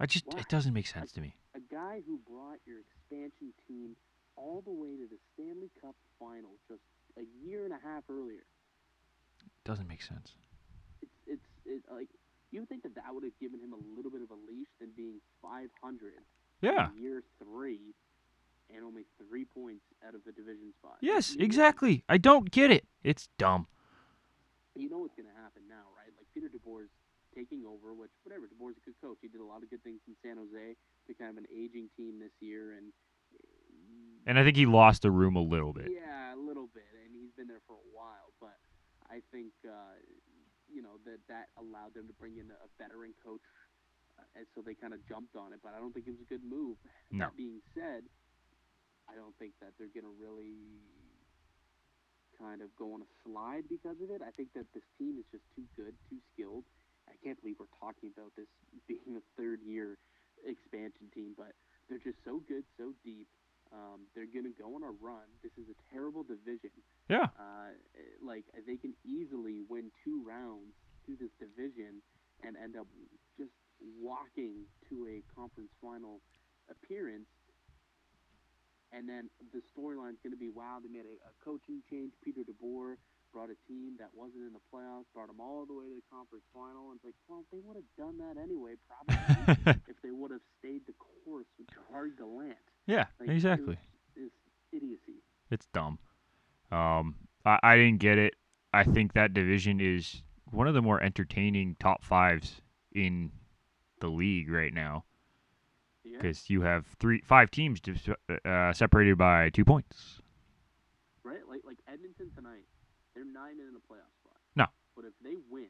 [0.01, 0.41] I just Why?
[0.41, 1.35] it doesn't make sense to me.
[1.57, 3.97] a guy who brought your expansion team
[4.37, 6.83] all the way to the Stanley Cup final just
[7.19, 8.47] a year and a half earlier.
[9.65, 10.35] Doesn't make sense.
[11.03, 12.09] It's it's it, like
[12.53, 14.91] you think that that would have given him a little bit of a leash than
[14.97, 16.13] being 500
[16.63, 16.89] Yeah.
[16.95, 17.93] in year three
[18.75, 20.99] and only three points out of the division spot.
[21.01, 22.05] Yes, exactly.
[22.09, 22.85] I don't get it.
[23.03, 23.67] It's dumb.
[24.77, 26.13] you know what's going to happen now, right?
[26.17, 26.91] Like Peter DeBoer's
[27.35, 28.47] taking over, which whatever.
[28.47, 29.19] DeBoer's a good coach.
[29.21, 30.77] He did a lot of good things in San Jose.
[31.07, 32.93] They're kind of an aging team this year, and
[34.27, 35.89] And I think he lost the room a little bit.
[35.89, 36.89] yeah, a little bit.
[37.05, 38.57] And he's been there for a while, but
[39.09, 39.97] I think uh,
[40.69, 43.41] you know that that allowed them to bring in a veteran coach,
[44.21, 45.61] uh, and so they kind of jumped on it.
[45.65, 46.77] But I don't think it was a good move.
[47.11, 47.27] No.
[47.27, 48.05] That being said,
[49.09, 50.55] I don't think that they're going to really
[52.39, 54.23] kind of go on a slide because of it.
[54.23, 56.65] I think that this team is just too good, too skilled.
[57.09, 58.49] I can't believe we're talking about this
[58.89, 59.99] being a third year
[60.47, 61.57] expansion team, but
[61.89, 63.27] they're just so good, so deep.
[63.69, 65.29] Um, they're going to go on a run.
[65.45, 66.73] This is a terrible division.
[67.13, 67.29] Yeah.
[67.37, 67.77] Uh,
[68.25, 70.73] like they can easily win two rounds
[71.05, 72.01] through this division
[72.45, 72.87] and end up
[73.37, 73.53] just
[74.01, 76.21] walking to a conference final
[76.71, 77.29] appearance.
[78.93, 82.13] And then the storyline is going to be wow, they made a, a coaching change.
[82.25, 82.97] Peter DeBoer
[83.33, 86.09] brought a team that wasn't in the playoffs, brought them all the way to the
[86.11, 86.91] conference final.
[86.91, 90.41] And it's like, well, they would have done that anyway, probably, if they would have
[90.59, 92.57] stayed the course with Gerard Gallant.
[92.87, 93.77] yeah, Like, exactly.
[94.17, 94.35] It's
[94.73, 95.21] idiocy.
[95.51, 95.99] It's dumb.
[96.73, 98.35] Um, I, I didn't get it.
[98.73, 102.61] I think that division is one of the more entertaining top fives
[102.93, 103.33] in
[104.01, 105.05] the league right now.
[106.17, 107.81] Because you have three, five teams
[108.45, 110.21] uh, separated by two points.
[111.25, 111.41] right?
[111.49, 112.65] Like like Edmonton tonight,
[113.15, 114.37] they're not even in the playoff spot.
[114.57, 114.67] No.
[114.97, 115.69] But if they win,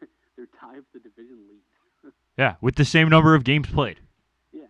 [0.36, 2.12] they're tied for the division lead.
[2.38, 3.98] Yeah, with the same number of games played,
[4.52, 4.62] Yeah.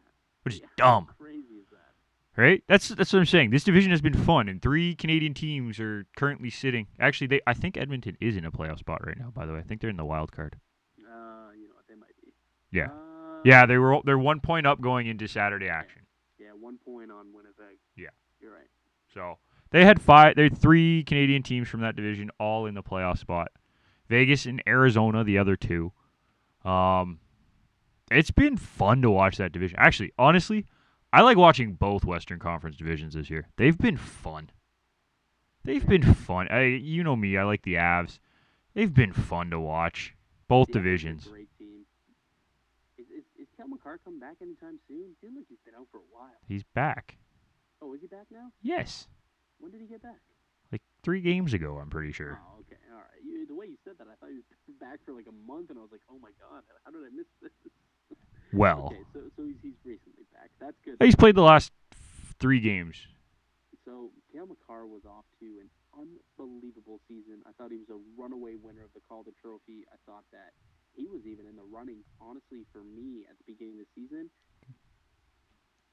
[0.42, 2.40] which is Yeah, dumb, How crazy is that?
[2.42, 2.64] right?
[2.66, 3.50] That's that's what I'm saying.
[3.50, 6.88] This division has been fun, and three Canadian teams are currently sitting.
[6.98, 9.30] Actually, they I think Edmonton is in a playoff spot right now.
[9.30, 10.56] By the way, I think they're in the wild card.
[10.98, 11.86] Uh, you know what?
[11.88, 12.32] They might be.
[12.72, 12.86] Yeah.
[12.86, 13.09] Uh,
[13.44, 16.02] Yeah, they were they're one point up going into Saturday action.
[16.38, 17.78] Yeah, one point on Winnipeg.
[17.96, 18.08] Yeah.
[18.40, 18.68] You're right.
[19.12, 19.38] So
[19.70, 20.36] they had five.
[20.36, 23.48] They had three Canadian teams from that division, all in the playoff spot.
[24.08, 25.92] Vegas and Arizona, the other two.
[26.64, 27.20] Um,
[28.10, 29.78] it's been fun to watch that division.
[29.78, 30.66] Actually, honestly,
[31.12, 33.48] I like watching both Western Conference divisions this year.
[33.56, 34.50] They've been fun.
[35.64, 36.48] They've been fun.
[36.50, 37.36] I, you know me.
[37.36, 38.18] I like the Avs.
[38.74, 40.14] They've been fun to watch.
[40.48, 41.24] Both The Avs are a divisions.
[41.26, 41.49] Great
[43.72, 45.14] is, is Cale Makar coming back anytime soon?
[45.20, 46.36] Seems like he's been out for a while.
[46.48, 47.16] He's back.
[47.82, 48.52] Oh, is he back now?
[48.62, 49.06] Yes,
[49.58, 50.20] When did he get back?
[50.72, 51.78] like three games ago.
[51.82, 52.38] I'm pretty sure.
[52.40, 52.78] Oh, okay.
[52.92, 53.20] All right.
[53.24, 54.46] You, the way you said that, I thought he was
[54.80, 57.10] back for like a month, and I was like, oh my god, how did I
[57.14, 57.50] miss this?
[58.52, 60.50] Well, Okay, so so he's, he's recently back.
[60.58, 60.96] That's good.
[60.98, 61.70] he's played the last
[62.40, 62.98] three games.
[63.86, 67.46] So Cale Makar was off to an unbelievable season.
[67.46, 69.86] I thought he was a runaway winner of the Calder Trophy.
[69.94, 70.50] I thought that
[70.94, 74.30] he was even in the running, honestly, for me at the beginning of the season.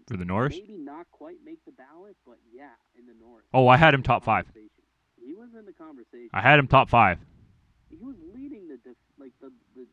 [0.08, 0.52] For the North?
[0.52, 3.44] Maybe not quite make the ballot, but yeah, in the North.
[3.54, 4.46] Oh, I had him top five.
[4.54, 6.30] He was in the conversation.
[6.34, 7.20] I had him top five.
[7.90, 9.86] he was leading the def- like the, the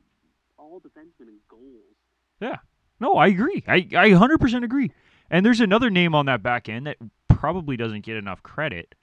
[0.57, 1.97] all defensemen in goals.
[2.41, 2.59] Yeah.
[3.01, 3.65] No, I agree.
[3.67, 4.93] I, I 100% agree.
[5.31, 6.97] And there's another name on that back end that
[7.29, 8.95] probably doesn't get enough credit,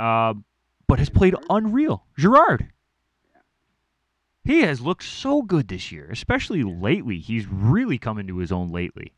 [0.00, 0.32] uh,
[0.88, 2.04] but has played unreal.
[2.16, 2.70] Girard.
[4.46, 7.18] He has looked so good this year, especially lately.
[7.18, 9.12] He's really come into his own lately.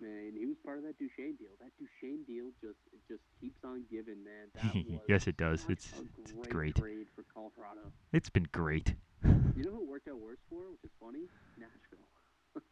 [0.00, 1.50] Man, he was part of that Duchene deal.
[1.60, 4.96] That Duchene deal just it just keeps on giving, man.
[5.08, 5.62] Yes, it does.
[5.68, 6.74] It's- it's great, great.
[6.74, 7.92] trade for Colorado.
[8.12, 8.94] It's been great.
[9.22, 11.28] You know who it worked out worse for, which is funny?
[11.56, 12.08] Nashville.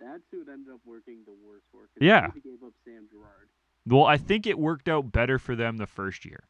[0.00, 1.88] That's who it ended up working the worst for.
[2.00, 2.28] Yeah.
[2.34, 3.48] They gave up Sam Girard.
[3.86, 6.44] Well, I think it worked out better for them the first year.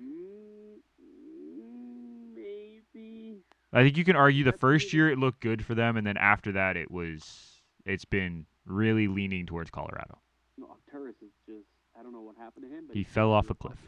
[0.00, 3.40] Mm, mm, maybe.
[3.72, 6.16] I think you can argue the first year it looked good for them, and then
[6.16, 10.18] after that it was it's been really leaning towards Colorado.
[10.58, 11.66] No, Arcturus is just.
[11.98, 13.78] I don't know what happened to him, but He he's fell off a cliff,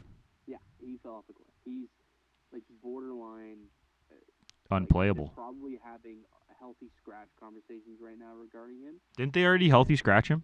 [0.47, 1.47] Yeah, he fell off a cliff.
[1.63, 1.89] He's
[2.51, 3.69] like borderline.
[4.11, 4.15] Uh,
[4.71, 5.25] like, unplayable.
[5.25, 6.17] they're probably having
[6.59, 8.95] healthy scratch conversations right now regarding him.
[9.15, 10.43] Didn't they already healthy scratch him?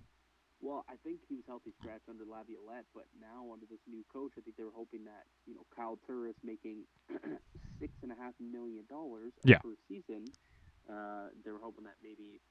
[0.65, 4.33] Well, I think he was healthy scratch under Laviolette, but now under this new coach,
[4.33, 6.89] I think they were hoping that you know Kyle Turris making
[7.79, 9.61] six and a half million dollars Yeah.
[9.61, 10.33] per season.
[10.89, 12.41] Uh, they were hoping that maybe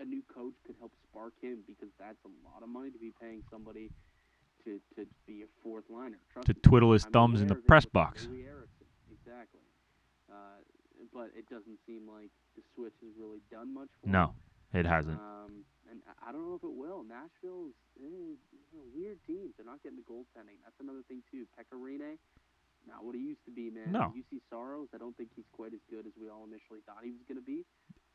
[0.00, 3.12] a new coach could help spark him because that's a lot of money to be
[3.20, 3.90] paying somebody
[4.64, 6.16] to, to be a fourth liner.
[6.32, 8.24] Trust To me, twiddle his I'm thumbs in the aware of it press box.
[9.12, 9.60] Exactly.
[10.32, 10.64] Uh,
[11.12, 14.12] but it doesn't seem like the switch has really done much for him.
[14.72, 15.18] It hasn't.
[15.18, 17.02] Um, and I- don't know if it will.
[17.02, 19.52] Nashville's eh, a weird team.
[19.56, 20.62] They're not getting the goaltending.
[20.62, 21.46] That's another thing too.
[21.58, 22.18] Pekka Rinne,
[22.86, 23.90] not what he used to be, man.
[23.92, 24.12] No.
[24.16, 27.10] Juuse Saros, I don't think he's quite as good as we all initially thought he
[27.10, 27.64] was going to be.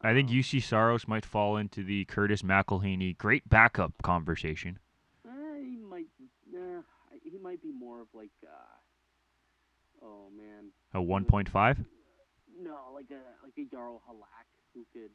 [0.02, 4.80] I think Um, Juuse Saros might fall into the Curtis McElhinney great backup conversation.
[5.26, 6.08] eh, he might.
[6.52, 6.82] Nah,
[7.24, 8.32] he might be more of like.
[8.44, 10.72] Uh, oh man.
[10.94, 11.86] A 1.5.
[12.62, 15.12] No, like a like a Jaro Halak who could.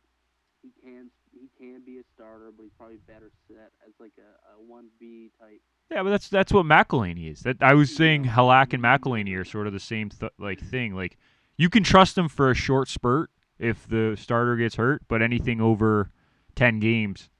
[0.63, 4.59] He can he can be a starter, but he's probably better set as like a,
[4.61, 5.61] a one B type.
[5.91, 7.41] Yeah, but that's that's what McElhinney is.
[7.41, 8.25] That I was saying.
[8.25, 10.95] Halak and McElhinney are sort of the same th- like thing.
[10.95, 11.17] Like
[11.57, 15.61] you can trust them for a short spurt if the starter gets hurt, but anything
[15.61, 16.11] over
[16.55, 17.31] ten games,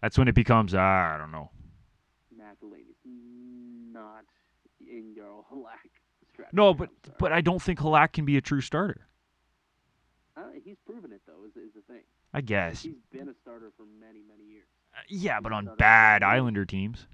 [0.00, 1.50] that's when it becomes ah, I don't know.
[2.34, 2.96] McElhinney's
[3.92, 4.24] not
[4.80, 5.90] in your Halak.
[6.32, 6.88] strategy, No, but
[7.18, 9.06] but I don't think Halak can be a true starter.
[10.36, 11.44] Uh, he's proven it though.
[11.46, 12.02] Is, is the thing.
[12.32, 12.82] I guess.
[12.82, 14.68] He's been a starter for many many years.
[14.94, 17.06] Uh, Yeah, but on bad Islander teams.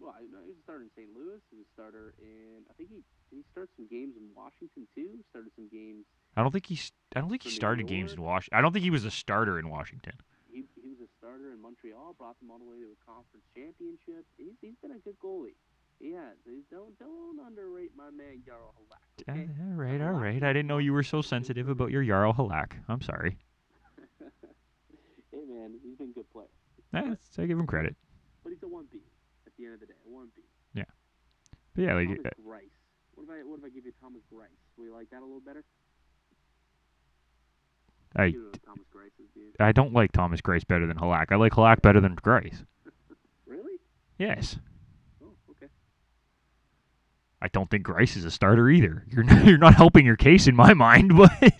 [0.00, 1.08] Well, I know he was a starter in St.
[1.16, 1.40] Louis.
[1.50, 2.64] He was a starter in.
[2.70, 3.00] I think he
[3.30, 5.20] he start some games in Washington too.
[5.30, 6.04] Started some games.
[6.36, 6.92] I don't think he's.
[7.14, 8.22] I don't think he started games in?
[8.22, 8.58] Washington.
[8.58, 10.14] I don't think he was a starter in Washington.
[10.50, 12.14] He he was a starter in Montreal.
[12.18, 14.24] Brought them all the way to a conference championship.
[14.38, 15.56] He's he's been a good goalie.
[16.00, 16.36] Has.
[16.70, 19.28] Don't don't underrate my man Jaro Halak.
[19.28, 19.48] Uh, Okay.
[19.60, 20.42] all right, all right.
[20.42, 22.72] I didn't know you were so sensitive about your Jaro Halak.
[22.88, 23.38] I'm sorry.
[24.20, 26.48] hey man, he's been a good player.
[26.94, 27.96] Eh, I give him credit.
[28.42, 28.98] But he's a one B
[29.46, 29.94] at the end of the day.
[30.06, 30.42] A one B.
[30.74, 30.84] Yeah.
[31.74, 32.70] But yeah, like Thomas uh, Greiss.
[33.14, 34.48] What if I what if I give you Thomas Greiss?
[34.76, 35.64] Will you like that a little better?
[38.16, 39.54] I You know Thomas Greiss is.
[39.58, 41.26] I don't like Thomas Grace better than Halak.
[41.30, 42.62] I like Halak better than Grace.
[43.46, 43.78] Really?
[44.18, 44.56] Yes.
[47.42, 49.04] I don't think Greiss is a starter either.
[49.10, 51.50] You're not, you're not helping your case in my mind, but Oh,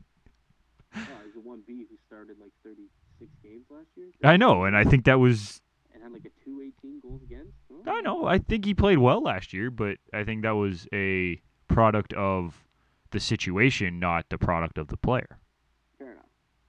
[0.93, 4.07] he's a one B who started like thirty six games last year.
[4.23, 5.61] I know, and I think that was
[5.93, 7.53] And had like a two eighteen goals against.
[7.71, 8.27] Oh, I know.
[8.27, 12.65] I think he played well last year, but I think that was a product of
[13.11, 15.39] the situation, not the product of the player.
[15.99, 16.25] Fair enough.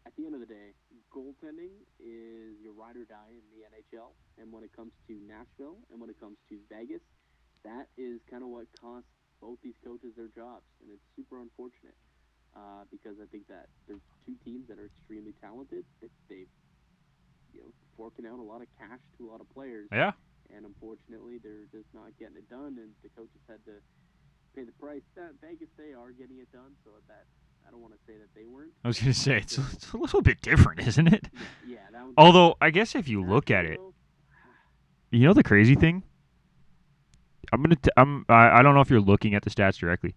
[0.06, 0.74] At the end of the day,
[1.16, 4.12] goaltending is your ride or die in the NHL.
[4.42, 7.02] And when it comes to Nashville and when it comes to Vegas,
[7.66, 9.10] that is kind of what costs
[9.42, 10.66] both these coaches their jobs.
[10.80, 11.98] And it's super unfortunate
[12.56, 15.84] uh, because I think that there's two teams that are extremely talented.
[16.00, 16.50] That they've,
[17.52, 19.90] you know, forking out a lot of cash to a lot of players.
[19.92, 20.14] Yeah.
[20.54, 22.78] And unfortunately, they're just not getting it done.
[22.78, 23.82] And the coaches had to
[24.56, 25.04] pay the price.
[25.18, 26.78] That Vegas, they are getting it done.
[26.86, 27.26] So that
[27.68, 28.72] I don't want to say that they weren't.
[28.84, 31.30] I was gonna say it's, it's a little bit different, isn't it?
[31.66, 33.80] Yeah, yeah Although I guess if you look at it,
[35.12, 36.04] you know the crazy thing.
[37.54, 37.76] I'm gonna.
[37.76, 38.26] T- I'm.
[38.30, 40.16] I, I don't know if you're looking at the stats directly.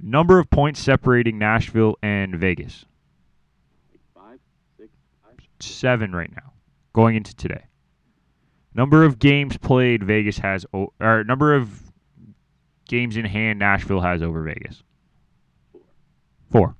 [0.00, 2.84] Number of points separating Nashville and Vegas.
[4.14, 4.38] five,
[4.76, 4.90] six,
[5.24, 5.36] five.
[5.60, 6.52] Seven right now,
[6.92, 7.64] going into today.
[8.74, 10.66] Number of games played, Vegas has.
[10.74, 11.82] O- or number of
[12.88, 14.82] games in hand, Nashville has over Vegas.
[15.72, 15.80] Four.
[16.50, 16.76] Four.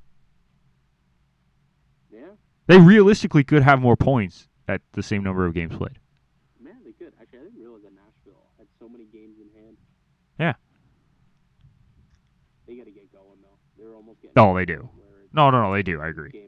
[2.13, 2.21] Yeah,
[2.67, 5.99] They realistically could have more points at the same number of games played.
[6.61, 7.13] man, they could.
[7.21, 9.77] Actually, I didn't realize that Nashville had so many games in hand.
[10.39, 10.53] Yeah.
[12.67, 13.57] They got to get going though.
[14.37, 14.67] They're almost getting.
[14.67, 14.79] To they do.
[14.79, 16.01] point where it's No, no, no, they do.
[16.01, 16.47] I agree.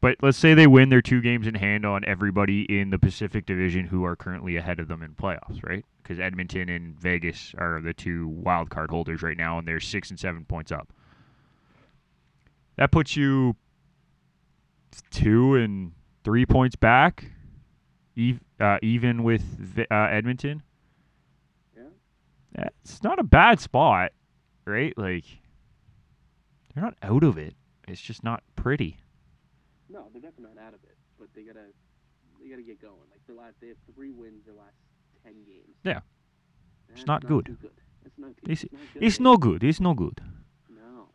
[0.00, 3.46] But let's say they win their two games in hand on everybody in the Pacific
[3.46, 5.82] Division who are currently ahead of them in playoffs, right?
[6.02, 10.10] Because Edmonton and Vegas are the two wild card holders right now, and they're six
[10.10, 10.92] and seven points up.
[12.76, 13.56] That puts you
[15.10, 15.92] two and
[16.22, 17.30] three points back,
[18.60, 20.62] uh, even with uh, Edmonton.
[22.58, 22.68] Yeah.
[22.82, 24.12] It's not a bad spot,
[24.66, 24.92] right?
[24.98, 25.24] Like
[26.74, 27.54] they're not out of it.
[27.88, 28.96] It's just not pretty.
[29.90, 31.66] No, they're definitely not out of it, but they gotta
[32.42, 32.94] they gotta get going.
[33.10, 34.76] Like their last, they have three wins their last
[35.22, 35.76] ten games.
[35.84, 36.00] Yeah.
[36.88, 37.46] That's not good.
[37.60, 37.70] good.
[38.04, 38.30] It's not.
[38.42, 39.02] It's- It's, not good.
[39.02, 39.64] It's no good.
[39.64, 40.20] It's no good.
[40.70, 41.08] No,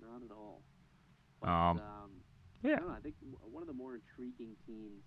[0.00, 0.62] not at all.
[1.40, 2.10] But, Um, um,
[2.62, 2.76] yeah.
[2.76, 3.14] I, know, I think
[3.50, 5.02] one of the more intriguing teams,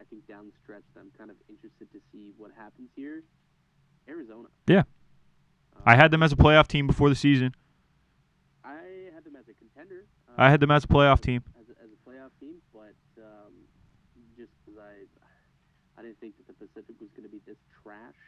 [0.00, 3.22] I think down the stretch, that I'm kind of interested to see what happens here.
[4.08, 4.48] Arizona.
[4.66, 4.80] Yeah.
[5.76, 7.54] Um, I had them as a playoff team before the season.
[8.64, 8.91] I
[9.82, 10.38] had them as a contender.
[10.38, 11.42] I had them um, as a playoff team.
[11.58, 13.52] As a, as a playoff team, but um,
[14.36, 18.18] just because I, I didn't think that the Pacific was going to be this trash,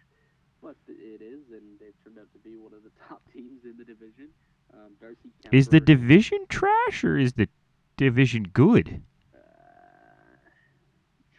[0.63, 3.77] but it is, and they've turned out to be one of the top teams in
[3.79, 4.29] the division.
[4.73, 5.55] Um, Darcy Kuemper.
[5.55, 7.49] Is the division trash or is the
[7.97, 9.03] division good?
[9.35, 9.39] uh,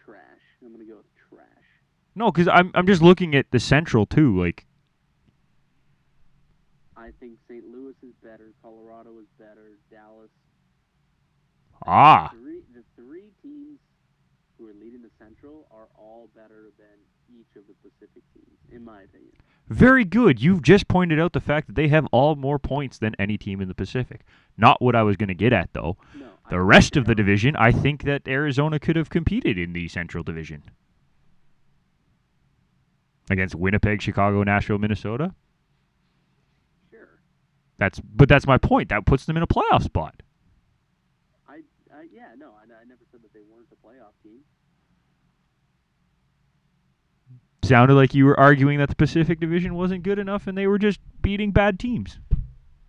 [0.05, 0.21] trash?
[0.63, 1.65] I'm gonna go with trash.
[2.15, 4.39] No, because I'm I'm just looking at the Central too.
[4.39, 4.65] Like
[7.05, 7.63] I think St.
[7.65, 8.51] Louis is better.
[8.63, 9.77] Colorado is better.
[9.91, 10.29] Dallas.
[11.85, 13.77] ah, Three, the three teams
[14.57, 16.97] who are leading the Central are all better than
[17.29, 19.31] each of the Pacific teams, in my opinion.
[19.69, 20.41] very good.
[20.41, 23.61] You've just pointed out the fact that they have all more points than any team
[23.61, 24.21] in the Pacific.
[24.57, 25.97] Not what I was going to get at though.
[26.15, 29.73] No, The think rest of the division, I think that Arizona could have competed in
[29.73, 30.63] the Central Division
[33.29, 35.33] against Winnipeg, Chicago, Nashville, Minnesota.
[37.77, 38.89] That's but that's my point.
[38.89, 40.21] That puts them in a playoff spot.
[41.47, 41.55] I,
[41.93, 44.39] I yeah, no, I, I never said that they weren't a playoff team.
[47.63, 50.77] Sounded like you were arguing that the Pacific Division wasn't good enough and they were
[50.77, 52.19] just beating bad teams.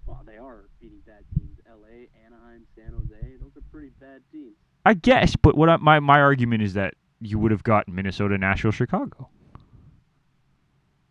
[0.04, 1.58] Well, they are beating bad teams.
[1.66, 3.36] L.A., Anaheim, San Jose.
[3.40, 4.52] Those are pretty bad teams.
[4.84, 8.36] I guess, but what I, my my argument is that you would have got Minnesota,
[8.36, 9.28] Nashville, Chicago.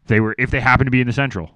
[0.04, 1.50] If they were if they happened to be in the Central.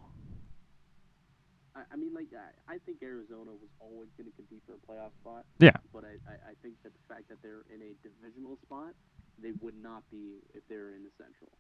[1.76, 4.79] I, I mean, like, I, I think Arizona was always going to compete for a
[4.90, 5.46] playoff spot.
[5.60, 5.78] Yeah.
[5.94, 8.98] But I, I, I think that the fact that they're in a divisional spot,
[9.38, 11.54] they would not be if they were in the Central.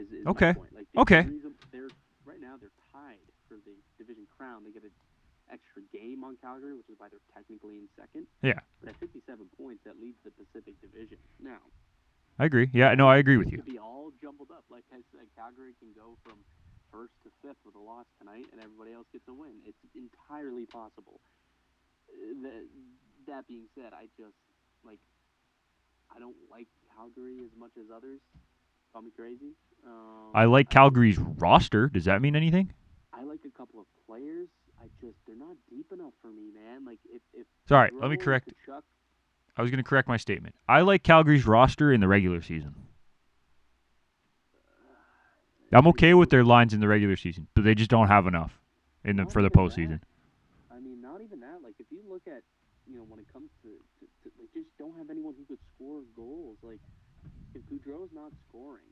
[0.00, 0.56] Is, is Okay.
[0.72, 1.22] Like, Okay.
[1.22, 1.92] the reason They're
[2.24, 4.64] right now they're tied for the division crown.
[4.64, 4.94] They get an
[5.52, 8.24] extra game on Calgary, which is why they're technically in second.
[8.40, 8.62] Yeah.
[8.80, 9.20] But at 57
[9.60, 11.18] points, that leads the Pacific Division.
[11.42, 11.60] Now,
[12.38, 12.70] I agree.
[12.72, 13.58] Yeah, no, I agree with you.
[13.60, 13.62] it you.
[13.62, 14.64] could be all jumbled up.
[14.70, 16.40] Like I said, Calgary can go from
[16.90, 19.60] first to fifth with a loss tonight, and everybody else gets a win.
[19.66, 21.20] It's entirely possible.
[22.12, 22.64] Uh, That,
[23.26, 24.36] that being said, I just
[24.84, 24.98] like
[26.14, 28.20] I don't like Calgary as much as others.
[28.92, 29.54] Call me crazy.
[29.86, 31.88] Um, I like I- Calgary's roster.
[31.88, 32.72] Does that mean anything?
[33.12, 34.48] I like a couple of players.
[34.80, 36.84] I just they're not deep enough for me, man.
[36.84, 38.48] Like if if Sorry, let me correct.
[38.48, 38.82] Tkachuk,
[39.56, 40.54] I was going to correct my statement.
[40.68, 42.74] I like Calgary's roster in the regular season.
[45.74, 48.58] I'm okay with their lines in the regular season, but they just don't have enough
[49.04, 50.00] in the for the postseason.
[50.70, 51.62] I mean, not even that.
[51.62, 52.42] Like, if you look at,
[52.86, 53.70] you know, when it comes to,
[54.00, 56.58] to, to like, just don't have anyone who could score goals.
[56.62, 56.80] Like,
[57.54, 58.90] if Gaudreau's not scoring,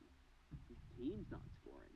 [0.67, 1.95] his team's not scoring.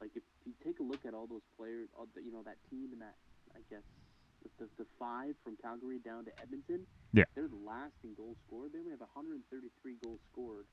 [0.00, 2.56] Like, if you take a look at all those players, all the, you know, that
[2.68, 3.16] team and that,
[3.56, 3.84] I guess,
[4.44, 7.24] the, the, the five from Calgary down to Edmonton, Yeah.
[7.34, 8.72] they're the last in goals scored.
[8.72, 9.44] They only have 133
[10.04, 10.68] goals scored.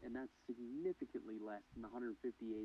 [0.00, 2.16] And that's significantly less than the 158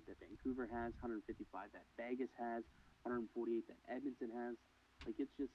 [0.08, 2.64] that Vancouver has, 155 that Vegas has,
[3.04, 4.56] 148 that Edmonton has.
[5.04, 5.52] Like it's just.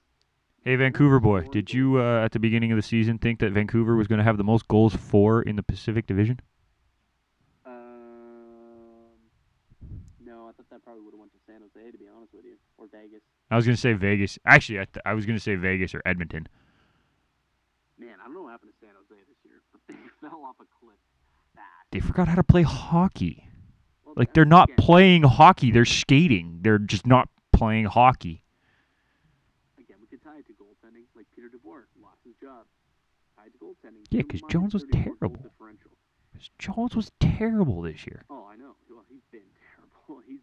[0.63, 3.95] Hey, Vancouver boy, did you uh, at the beginning of the season think that Vancouver
[3.95, 6.39] was going to have the most goals for in the Pacific Division?
[7.65, 7.73] Um,
[10.23, 12.45] no, I thought that probably would have went to San Jose to be honest with
[12.45, 13.21] you, or Vegas.
[13.49, 14.37] I was going to say Vegas.
[14.45, 16.47] Actually, I, th- I was going to say Vegas or Edmonton.
[17.97, 20.57] Man, I don't know what happened to San Jose this year, but they fell off
[20.61, 20.95] a cliff
[21.55, 21.65] fast.
[21.91, 23.47] They forgot how to play hockey.
[24.05, 26.59] Well, Like they're not playing hockey; they're skating.
[26.61, 28.43] They're just not playing hockey.
[29.79, 31.03] Again, we could tie it to goaltending.
[31.15, 32.65] Like Peter DeBoer lost his job.
[33.59, 34.05] Goaltending.
[34.11, 35.41] Yeah, Give him 'cause minus Jones was 34 terrible.
[35.41, 35.91] Differential.
[36.59, 38.23] Jones was terrible this year.
[38.29, 38.75] Oh, I know.
[38.89, 39.41] Well, he's been
[39.75, 40.21] terrible.
[40.27, 40.41] He's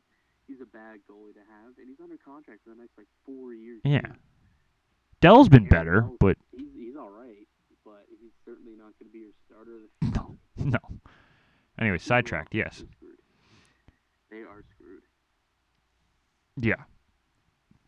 [0.49, 3.55] he's a bad goalie to have, and he's under contract for the next like four
[3.55, 3.81] years.
[3.85, 4.01] Yeah.
[4.01, 4.13] too.
[5.21, 7.47] Dell's been better, but He's he's all right,
[7.85, 9.89] but he's certainly not going to be your starter.
[10.03, 11.01] no, no.
[11.81, 12.53] Anyway, sidetracked.
[12.55, 12.83] Yes.
[14.31, 15.03] They are screwed.
[16.61, 16.83] Yeah.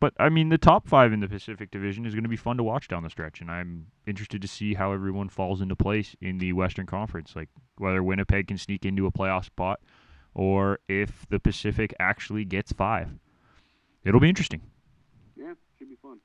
[0.01, 2.57] But I mean, the top five in the Pacific Division is going to be fun
[2.57, 6.15] to watch down the stretch, and I'm interested to see how everyone falls into place
[6.19, 7.35] in the Western Conference.
[7.35, 9.79] Like whether Winnipeg can sneak into a playoff spot,
[10.33, 13.11] or if the Pacific actually gets five.
[14.03, 14.61] It'll be interesting.
[15.37, 16.17] Yeah, should be fun.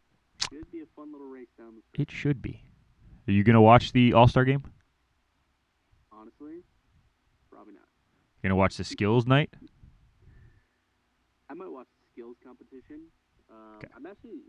[0.50, 2.08] Should be a fun little race down the stretch.
[2.08, 2.62] It should be.
[3.28, 4.64] Are you going to watch the All Star game?
[6.10, 6.62] Honestly,
[7.50, 7.84] probably not.
[8.38, 9.50] You going to watch the Skills Night?
[11.50, 13.00] I might watch the skills competition.
[13.56, 13.88] Um, Okay.
[13.96, 14.40] I'm actually,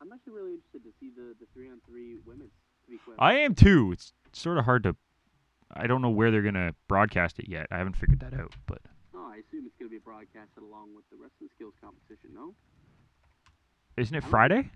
[0.00, 2.50] I'm actually really interested to see the the three on three women's.
[3.18, 3.90] I am too.
[3.92, 4.94] It's sort of hard to.
[5.74, 7.66] I don't know where they're going to broadcast it yet.
[7.72, 8.78] I haven't figured that out, but
[9.12, 11.74] Oh, I, assume it's going to be broadcasted along with the rest of the skills
[11.82, 12.30] competition.
[12.32, 12.54] No,
[13.96, 14.70] Isn't it I Friday?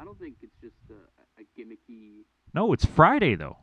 [0.00, 2.24] I don't think it's just a, a gimmicky.
[2.52, 3.56] No, it's Friday though.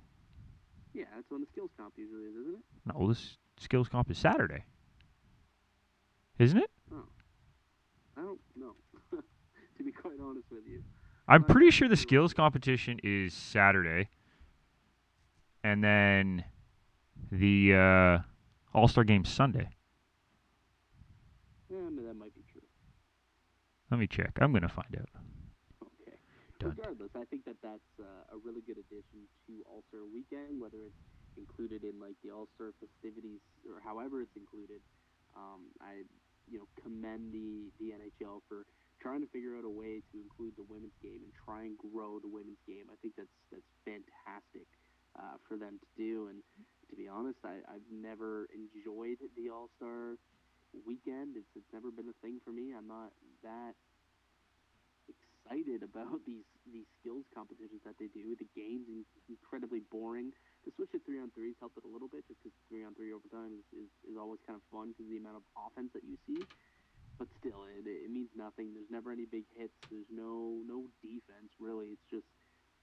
[0.94, 2.94] Yeah, that's when the skills comp usually is, isn't it?
[2.94, 4.64] No, this skills comp is Saturday.
[6.40, 6.69] Isn't it?
[6.94, 7.03] Oh.
[8.18, 8.76] I don't know.
[9.82, 10.84] To be quite honest with you.
[11.28, 14.10] I'm pretty sure the skills competition is Saturday.
[15.64, 16.44] And then
[17.32, 19.70] the uh, All Star game Sunday.
[21.70, 22.62] Yeah, that might be true.
[23.91, 24.40] Let me check.
[24.41, 25.10] I'm gonna find out.
[25.84, 26.18] Okay.
[26.60, 26.76] Done.
[26.78, 30.82] Regardless, I think that that's uh, a really good addition to All Star Weekend, whether
[30.82, 30.98] it's
[31.38, 33.40] included in like the All Star festivities
[33.70, 34.82] or however it's included.
[35.38, 36.03] Um, I,
[36.49, 38.66] you know, commend the the NHL for
[39.02, 42.22] trying to figure out a way to include the women's game and try and grow
[42.22, 42.86] the women's game.
[42.94, 44.69] I think that's that's fantastic
[45.18, 46.30] uh, for them to do.
[46.30, 46.45] And
[46.90, 50.22] to be honest, I, I've never enjoyed the All Star
[50.86, 51.36] weekend.
[51.36, 52.78] It's it's never been a thing for me.
[52.78, 53.10] I'm not
[53.41, 53.73] that
[55.10, 58.38] excited about these these skills competitions that they do.
[58.38, 60.32] The game's in- incredibly boring.
[60.64, 62.94] To switch to three on threes helped it a little bit, just because three on
[62.94, 66.06] three overtime is, is, is always kind of fun because the amount of offense that
[66.06, 66.38] you see.
[67.22, 68.73] But still, it, it means nothing.
[68.73, 69.77] There's never any big hits.
[69.91, 71.93] There's no no defense really.
[71.93, 72.26] It's just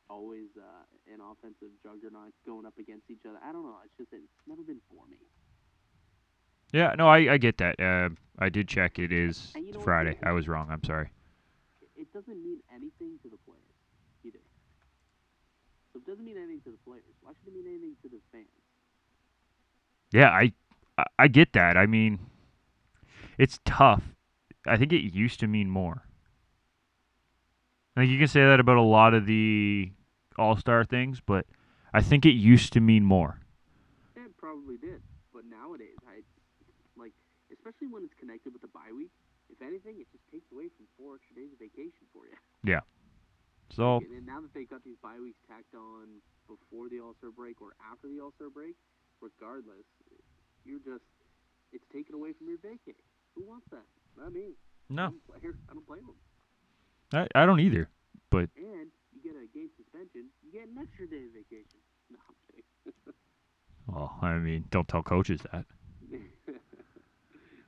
[0.09, 3.39] always uh, an offensive juggernaut going up against each other.
[3.43, 3.83] I don't know.
[3.85, 5.19] It's just it's never been for me.
[6.73, 7.81] Yeah, no, I, I get that.
[7.81, 9.01] Uh, I did check.
[9.01, 10.17] It is you know Friday.
[10.23, 10.69] I was wrong.
[10.71, 11.11] I'm sorry.
[11.97, 13.75] it doesn't mean anything to the players
[14.25, 14.39] either.
[15.93, 18.21] So it doesn't mean anything to the players, why should it mean anything to the
[18.31, 18.47] fans?
[20.13, 20.53] Yeah, I-
[21.19, 21.77] I get that.
[21.77, 22.21] I mean,
[23.37, 24.15] it's tough.
[24.69, 26.05] I think it used to mean more.
[27.97, 29.91] Like you can say that about a lot of the
[30.39, 31.47] All Star things, but
[31.93, 33.41] I think it used to mean more.
[34.15, 36.23] It probably did, but nowadays, I
[36.97, 37.13] like,
[37.51, 39.11] especially when it's connected with the bye week.
[39.51, 42.37] If anything, it just takes away from four extra days of vacation for you.
[42.63, 42.87] Yeah.
[43.75, 47.19] So And and now that they've got these bye weeks tacked on before the All
[47.19, 48.77] Star break or after the All Star break,
[49.21, 49.89] regardless,
[50.65, 51.05] you're just
[51.73, 53.03] it's taken away from your vacation.
[53.35, 53.85] Who wants that?
[54.19, 54.55] Not me.
[54.89, 55.55] no, I'm a player.
[55.71, 56.17] I don't blame them.
[57.35, 57.89] I, I don't either.
[58.31, 61.81] But And you get a game suspension, you get an extra day of vacation.
[62.11, 62.65] No, I'm kidding.
[63.87, 65.65] Well, I mean, don't tell coaches that.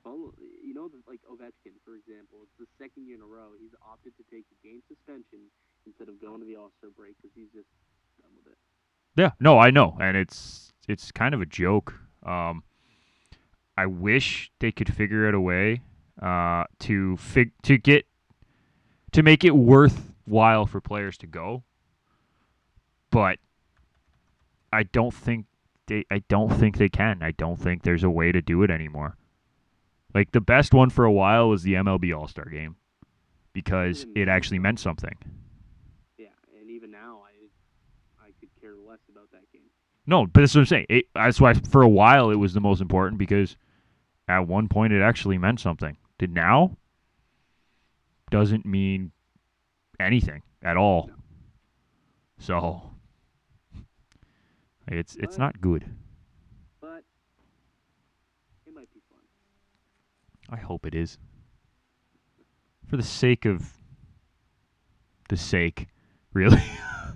[0.04, 0.32] well,
[0.64, 4.12] you know, like Ovechkin, for example, it's the second year in a row he's opted
[4.16, 5.48] to take a game suspension
[5.86, 7.68] instead of going to the All Star break because he's just
[8.20, 8.58] done with it.
[9.16, 11.94] Yeah, no, I know, and it's it's kind of a joke.
[12.24, 12.64] Um,
[13.76, 15.82] I wish they could figure out a way
[16.20, 18.06] uh, to fig- to get
[19.12, 21.64] to make it worthwhile for players to go,
[23.10, 23.38] but
[24.72, 25.46] I don't think
[25.86, 27.22] they I don't think they can.
[27.22, 29.16] I don't think there's a way to do it anymore.
[30.14, 32.76] Like the best one for a while was the MLB All Star Game
[33.52, 35.16] because it actually meant something.
[36.18, 36.28] Yeah,
[36.58, 39.62] and even now, I I could care less about that game.
[40.06, 40.86] No, but that's what I'm saying.
[40.88, 43.56] It, that's why for a while it was the most important because
[44.28, 45.96] at one point it actually meant something.
[46.20, 46.76] Did now
[48.30, 49.12] doesn't mean
[49.98, 51.10] anything at all.
[52.38, 52.90] So
[54.86, 55.86] it's it's not good.
[56.78, 57.04] But
[58.66, 59.20] it might be fun.
[60.50, 61.16] I hope it is.
[62.84, 63.78] For the sake of
[65.30, 65.86] the sake,
[66.34, 66.62] really.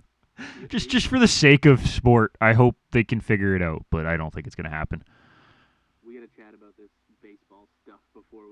[0.71, 4.07] just just for the sake of sport, I hope they can figure it out, but
[4.07, 5.05] I don't think it's going to happen.
[6.07, 7.04] We gotta chat about this baseball stuff before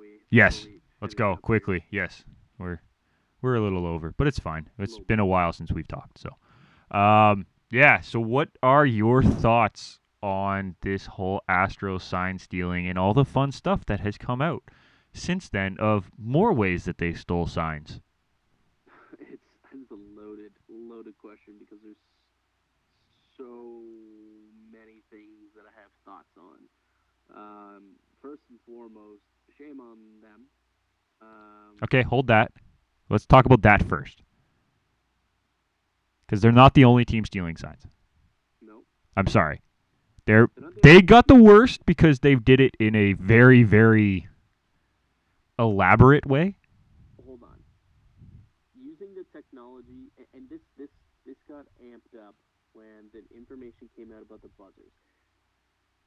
[0.01, 0.21] we.
[0.31, 1.85] Yes, we Let's go up quickly.
[1.91, 2.23] Yes,
[2.59, 2.81] we're
[3.43, 4.71] we're a little over, but it's fine.
[4.79, 6.21] It's been a while since we've talked.
[6.21, 8.01] So, um, yeah.
[8.01, 13.51] So, what are your thoughts on this whole Astro sign stealing and all the fun
[13.51, 14.63] stuff that has come out
[15.13, 18.01] since then of more ways that they stole signs?
[19.19, 19.43] it's
[19.73, 21.97] it's a loaded loaded question because there's
[23.37, 23.83] so
[24.71, 26.59] many things that I have thoughts on.
[27.35, 27.83] Um,
[28.21, 29.23] first and foremost,
[29.59, 30.41] shame on them.
[31.21, 32.53] Um, Okay, hold that.
[33.09, 34.23] Let's talk about that first,
[36.27, 37.83] because they're not the only team stealing signs.
[38.61, 38.85] No,
[39.17, 39.61] I'm sorry.
[40.25, 43.65] They're they're not the they got the worst because they did it in a very
[43.65, 44.29] very
[45.59, 46.57] elaborate way.
[47.25, 47.59] hold on.
[48.75, 50.89] Using the technology, and this this
[51.27, 52.35] this got amped up
[52.73, 54.93] when the information came out about the buzzers.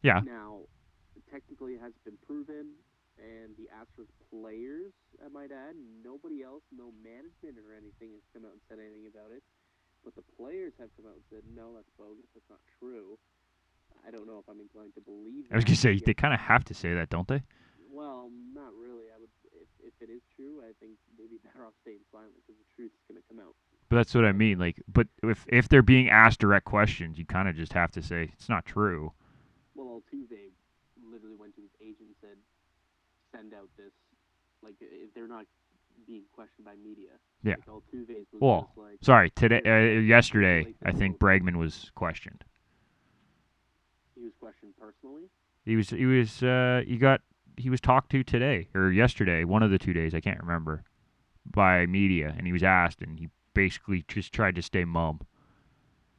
[0.02, 0.22] Yeah.
[0.26, 0.62] Now,
[1.32, 2.72] technically, it has been proven,
[3.18, 4.92] and the Astros players,
[5.24, 9.08] I might add, nobody else, no management or anything, has come out and said anything
[9.08, 9.44] about it.
[10.04, 12.30] But the players have come out and said, no, that's bogus.
[12.36, 13.18] That's not true.
[14.06, 15.50] I don't know if I'm inclined to believe.
[15.52, 17.42] I was gonna say they kind of have to say that, don't they?
[17.90, 19.10] Well, not really.
[19.10, 22.34] I would, if, if it is true, I think they'd be better off staying silent
[22.36, 23.56] because the truth is gonna come out.
[23.90, 24.60] But that's what I mean.
[24.60, 28.02] Like, but if if they're being asked direct questions, you kind of just have to
[28.02, 29.14] say it's not true.
[29.74, 30.52] Well, Altuve
[31.02, 32.38] literally went to his agent and said,
[33.36, 33.92] "Send out this."
[34.64, 35.46] Like, if they're not
[36.08, 37.12] being questioned by media.
[37.44, 37.56] Yeah.
[37.68, 42.44] Like Well, like, Sorry, today, uh, yesterday, I think Bregman was questioned.
[44.16, 45.30] he was questioned personally.
[45.66, 47.22] He was he was uh he got
[47.58, 50.84] he was talked to today or yesterday, one of the two days, I can't remember,
[51.46, 55.22] by media, and he was asked, and he basically just tried to stay mum.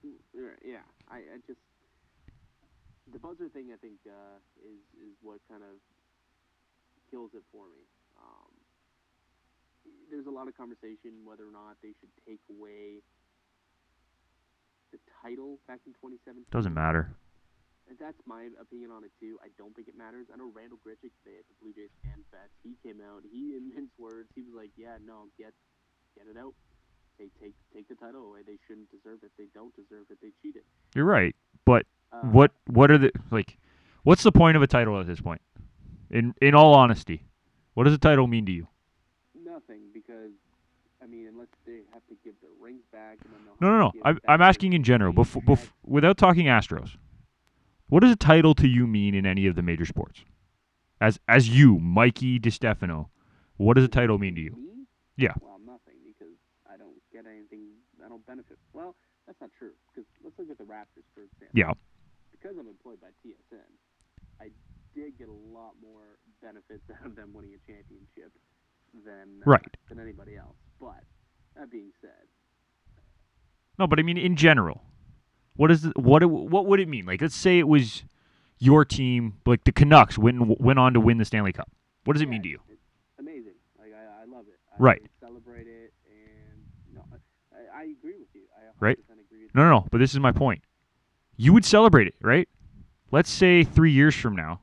[0.05, 0.85] Mm, Yeah, yeah.
[1.11, 1.61] I, I just
[3.13, 3.71] the buzzer thing.
[3.73, 5.77] I think uh, is is what kind of
[7.11, 7.83] kills it for me.
[8.19, 8.53] Um,
[10.11, 13.03] there's a lot of conversation whether or not they should take away
[14.93, 16.47] the title back in 2017.
[16.51, 17.11] Doesn't matter.
[17.89, 19.39] And That's my opinion on it too.
[19.43, 20.27] I don't think it matters.
[20.33, 22.51] I know Randal Grichuk today at the Blue Jays Fan Fest.
[22.67, 23.23] He came out.
[23.23, 25.55] He, in his words, he was like, "Yeah, no, get
[26.19, 26.55] get it out.
[27.19, 28.41] They take take the title away.
[28.47, 29.31] They shouldn't deserve it.
[29.39, 30.19] They don't deserve it.
[30.21, 30.63] They cheated."
[30.95, 31.35] You're right,
[31.65, 33.57] but Uh, what what are the like?
[34.03, 35.41] What's the point of a title at this point?
[36.11, 37.25] In in all honesty,
[37.75, 38.69] what does a title mean to you?
[39.35, 40.33] Nothing, because
[41.03, 43.93] I mean, unless they have to give their rings back, and No, no, no.
[44.05, 46.97] I'm, I'm asking in general, rings before, without talking Astros.
[47.89, 50.25] What does a title to you mean in any of the major sports?
[51.01, 53.09] As as you, Mikey DiStefano,
[53.57, 54.51] what does a title mean to you?
[54.57, 54.87] Me?
[55.17, 55.35] Yeah.
[55.41, 56.35] Well, nothing, because
[56.73, 57.75] I don't get anything.
[58.05, 58.59] I don't benefit.
[58.73, 58.95] Well,
[59.27, 59.73] that's not true.
[59.93, 61.51] Because let's look at the Raptors for example.
[61.53, 61.73] Yeah.
[62.33, 63.71] Because I'm employed by TSN,
[64.41, 64.51] I
[64.97, 68.33] did get a lot more benefits out of them winning a championship
[69.05, 69.77] than uh, Right.
[69.89, 70.57] than anybody else.
[70.81, 71.05] But
[71.57, 72.27] that being said,
[73.79, 74.83] No, but I mean in general.
[75.55, 77.07] What is it, what it- what would it mean?
[77.07, 78.03] Like let's say it was
[78.59, 81.71] your team, like the Canucks went went on to win the Stanley Cup.
[82.05, 82.61] What does it yeah, mean to you?
[82.69, 82.81] It's
[83.19, 83.55] amazing.
[83.79, 84.59] Like I, I love it.
[84.73, 85.03] I Right.
[85.21, 86.63] Celebrate it, and
[86.95, 87.03] no,
[87.53, 88.43] I, I agree with you.
[88.57, 88.99] I 100% Right.
[88.99, 89.87] agree with No, no, no.
[89.91, 90.63] But this is my point.
[91.37, 92.49] You would celebrate it, right?
[93.11, 94.61] Let's say three years from now,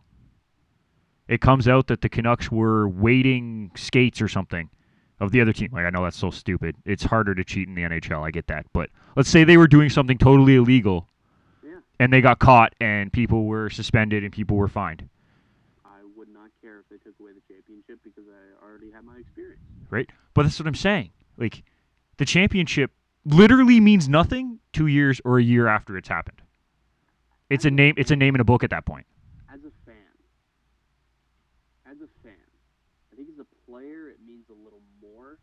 [1.28, 4.70] it comes out that the Canucks were waiting skates or something
[5.20, 5.70] of the other team.
[5.72, 6.76] Like I know that's so stupid.
[6.86, 8.24] It's harder to cheat in the NHL.
[8.26, 11.08] I get that, but let's say they were doing something totally illegal,
[11.64, 11.76] Yeah.
[12.00, 15.08] and they got caught, and people were suspended and people were fined.
[15.86, 19.18] I would not care if they took away the championship because I already had my
[19.18, 19.62] experience.
[19.90, 20.10] right?
[20.34, 21.12] But that's what I'm saying.
[21.38, 21.64] Like,
[22.18, 22.92] the championship
[23.26, 26.42] literally means nothing two years or a year after it's happened.
[27.50, 27.94] It's a name.
[27.98, 29.06] It's a name in a book at that point.
[29.54, 29.96] As a fan,
[31.86, 32.34] as a fan,
[33.12, 35.38] I think as a player it means a little more.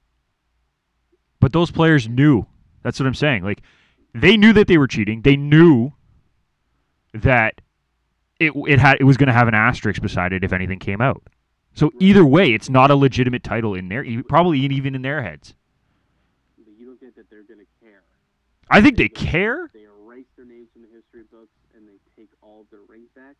[1.40, 2.46] But those players knew.
[2.82, 3.42] That's what I'm saying.
[3.42, 3.62] Like,
[4.14, 5.22] they knew that they were cheating.
[5.22, 5.92] They knew
[7.12, 7.60] that
[8.38, 11.00] it it had it was going to have an asterisk beside it if anything came
[11.00, 11.22] out.
[11.74, 15.22] So either way, it's not a legitimate title in their e- probably even in their
[15.22, 15.54] heads.
[16.58, 18.02] But you don't think that they're gonna care.
[18.68, 19.70] I think they go- care.
[19.72, 23.36] They erase their names from the history books and they take all their rings back.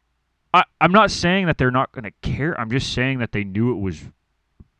[0.53, 2.59] I, I'm not saying that they're not going to care.
[2.61, 4.03] I'm just saying that they knew it was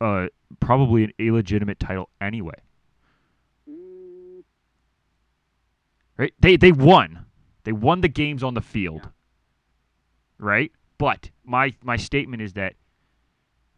[0.01, 0.27] uh,
[0.59, 2.57] probably an illegitimate title anyway.
[3.69, 4.43] Mm,
[6.21, 6.35] Right?
[6.39, 7.25] They they won.
[7.65, 9.01] They won the games on the field.
[9.05, 9.11] Yeah.
[10.39, 10.73] Right?
[10.99, 12.75] But my my statement is that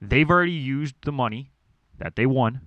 [0.01, 1.53] they've already used the money
[1.99, 2.61] that they won.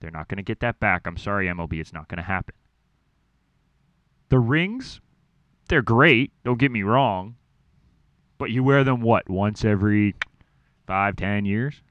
[0.00, 1.06] They're not going to get that back.
[1.06, 2.54] I'm sorry MLB, it's not going to happen.
[4.30, 5.02] The rings,
[5.68, 7.36] they're great, don't get me wrong.
[8.38, 9.28] But you wear them what?
[9.28, 10.14] Once every
[10.86, 11.82] five, ten years?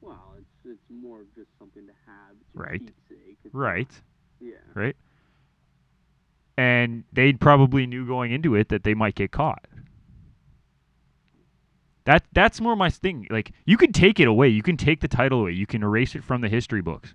[0.00, 2.36] well, it's it's more of just something to have.
[2.54, 2.92] Right.
[3.52, 3.90] Right.
[4.40, 4.52] yeah.
[4.74, 4.96] right?
[6.56, 9.66] And they probably knew going into it that they might get caught.
[12.04, 13.26] That that's more my thing.
[13.30, 16.14] Like you can take it away, you can take the title away, you can erase
[16.14, 17.14] it from the history books.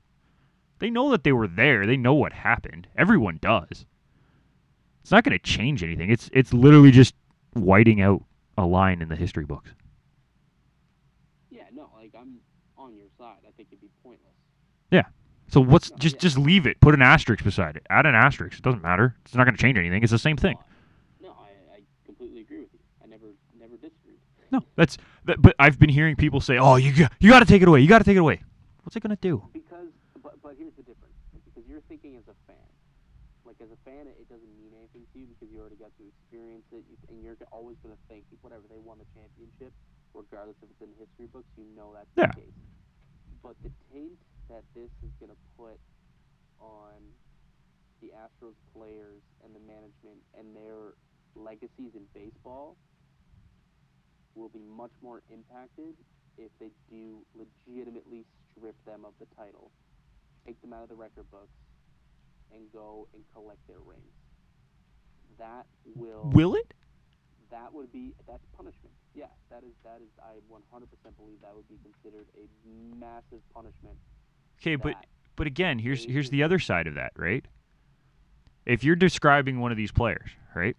[0.80, 1.86] They know that they were there.
[1.86, 2.88] They know what happened.
[2.98, 3.86] Everyone does.
[5.02, 6.10] It's not going to change anything.
[6.10, 7.14] It's it's literally just
[7.54, 8.24] whiting out
[8.58, 9.72] a line in the history books.
[11.50, 11.64] Yeah.
[11.74, 12.38] No, like I'm
[12.78, 13.38] on your side.
[13.48, 14.34] I think it'd be pointless.
[15.50, 16.80] So what's oh, just just leave it.
[16.80, 17.86] Put an asterisk beside it.
[17.90, 18.60] Add an asterisk.
[18.60, 19.16] It doesn't matter.
[19.26, 20.04] It's not going to change anything.
[20.04, 20.58] It's the same thing.
[21.22, 22.80] No, I, I completely agree with you.
[23.04, 24.18] I never never disagreed.
[24.52, 27.46] No, that's that, but I've been hearing people say, "Oh, you got, you got to
[27.46, 27.82] take it away.
[27.82, 28.42] You got to take it away."
[28.84, 29.44] What's it gonna do?
[29.54, 29.90] Because,
[30.24, 31.14] but, but here's the difference.
[31.46, 32.58] Because you're thinking as a fan.
[33.46, 36.06] Like as a fan, it, doesn't mean anything to you because you already got to
[36.06, 39.74] experience it, you, and you're always going to think whatever they won the championship,
[40.14, 42.30] regardless if it's in the history books, you know that's Yeah.
[42.30, 42.58] the case.
[43.42, 44.18] But the taint
[44.50, 45.80] that this is going to put
[46.60, 46.98] on
[48.02, 50.96] the Astros players and the management and their
[51.36, 52.76] legacies in baseball
[54.36, 55.96] will be much more impacted
[56.38, 59.72] if they do legitimately strip them of the title,
[60.46, 61.56] take them out of the record books,
[62.54, 64.16] and go and collect their rings.
[65.38, 65.66] That
[65.96, 66.74] will Will it?
[67.52, 68.94] that would be that's punishment.
[69.14, 70.86] Yes, that is that is I 100%
[71.18, 72.46] believe that would be considered a
[72.96, 73.98] massive punishment.
[74.62, 74.96] Okay, but
[75.36, 77.46] but again, here's here's the other side of that, right?
[78.66, 80.76] If you're describing one of these players, right?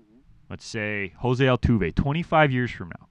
[0.00, 0.20] Mhm.
[0.50, 3.08] Let's say Jose Altuve, 25 years from now.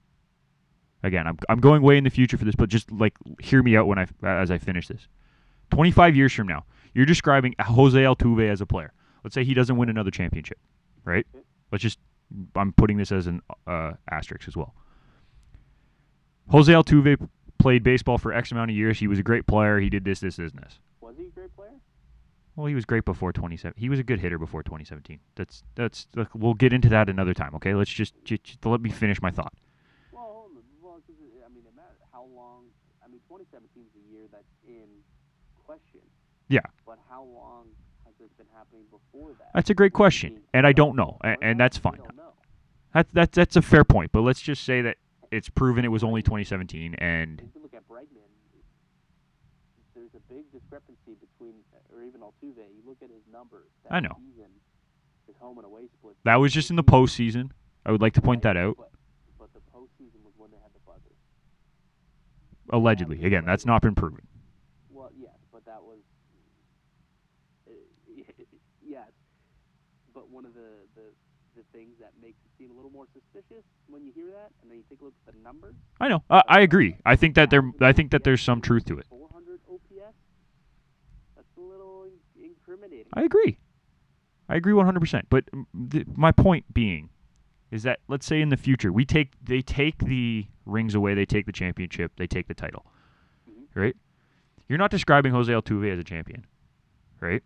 [1.02, 3.76] Again, I'm I'm going way in the future for this, but just like hear me
[3.76, 5.08] out when I as I finish this.
[5.70, 6.64] 25 years from now,
[6.94, 8.92] you're describing Jose Altuve as a player.
[9.22, 10.58] Let's say he doesn't win another championship,
[11.04, 11.26] right?
[11.34, 11.44] Okay.
[11.70, 11.98] Let's just
[12.54, 14.74] I'm putting this as an uh, asterisk as well.
[16.48, 18.98] Jose Altuve played baseball for X amount of years.
[18.98, 19.78] He was a great player.
[19.80, 20.78] He did this, this, this, and this.
[21.00, 21.72] was he a great player?
[22.56, 23.74] Well, he was great before 27.
[23.78, 25.20] He was a good hitter before 2017.
[25.36, 26.08] That's that's.
[26.16, 27.54] Look, we'll get into that another time.
[27.54, 29.52] Okay, let's just, just, just let me finish my thought.
[30.12, 30.62] Well, hold on.
[30.82, 31.00] well,
[31.46, 32.64] I mean, it matters how long.
[33.04, 34.88] I mean, 2017 is a year that's in
[35.64, 36.00] question.
[36.48, 36.60] Yeah.
[36.84, 37.66] But how long
[38.04, 39.50] has this been happening before that?
[39.54, 41.98] That's a great question, and I don't know, before a- and that's fine.
[41.98, 42.18] don't.
[42.92, 44.10] That's that's that's a fair point.
[44.12, 44.96] But let's just say that
[45.30, 48.28] it's proven it was only 2017, and If you look at Bregman,
[49.94, 51.54] there's a big discrepancy between,
[51.92, 52.56] or even Altuve.
[52.56, 53.68] You look at his numbers.
[53.84, 54.16] That I know.
[54.18, 54.50] Season,
[55.26, 56.16] his home and away split.
[56.24, 57.50] that was just in the postseason.
[57.84, 58.76] I would like to point that out.
[58.76, 58.90] But,
[59.38, 61.14] but the postseason was when they had the buzzer.
[62.70, 64.26] Allegedly, again, that's not been proven.
[64.90, 65.98] Well, yes, but that was
[67.68, 67.72] uh,
[68.86, 69.10] yes.
[70.14, 71.02] But one of the, the
[71.56, 74.78] the things that makes seem a little more suspicious when you hear that, and then
[74.78, 75.74] you take a look at the numbers.
[76.00, 76.22] I know.
[76.28, 76.96] I, I agree.
[77.06, 77.62] I think that there.
[77.80, 79.06] I think that there's some truth to it.
[79.08, 80.14] 400 OPS.
[81.36, 82.06] That's a little
[82.36, 83.06] incriminating.
[83.14, 83.58] I agree.
[84.48, 85.22] I agree 100%.
[85.30, 87.10] But mm, th- my point being
[87.70, 91.26] is that let's say in the future we take they take the rings away, they
[91.26, 92.86] take the championship, they take the title.
[93.48, 93.64] Mhm.
[93.74, 93.96] Right?
[94.68, 96.46] You're not describing Jose Altuve as a champion.
[97.20, 97.42] Right?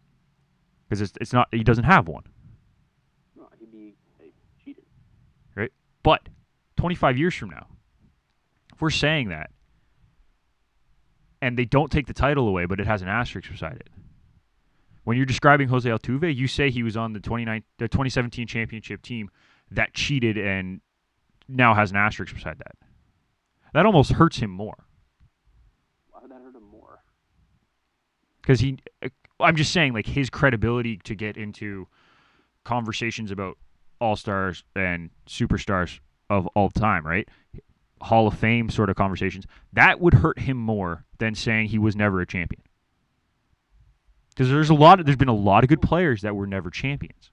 [0.89, 2.25] Cuz it's it's not he doesn't have one.
[3.37, 4.25] No, he'd be uh,
[4.65, 4.85] cheated.
[6.03, 6.29] But
[6.77, 7.67] 25 years from now,
[8.73, 9.51] if we're saying that
[11.41, 13.89] and they don't take the title away, but it has an asterisk beside it.
[15.05, 19.03] When you're describing Jose Altuve, you say he was on the 29 the 2017 championship
[19.03, 19.31] team
[19.71, 20.81] that cheated and
[21.49, 22.77] now has an asterisk beside that.
[23.75, 24.85] That almost hurts him more
[26.11, 27.01] Why would that hurt him more?
[28.41, 28.79] because he.
[29.41, 31.89] I'm just saying, like his credibility to get into
[32.65, 33.59] conversations about
[34.03, 37.29] all stars and superstars of all time, right?
[38.01, 39.47] Hall of Fame sort of conversations.
[39.73, 42.63] That would hurt him more than saying he was never a champion.
[44.31, 44.99] Because there's a lot.
[44.99, 47.31] Of, there's been a lot of good players that were never champions.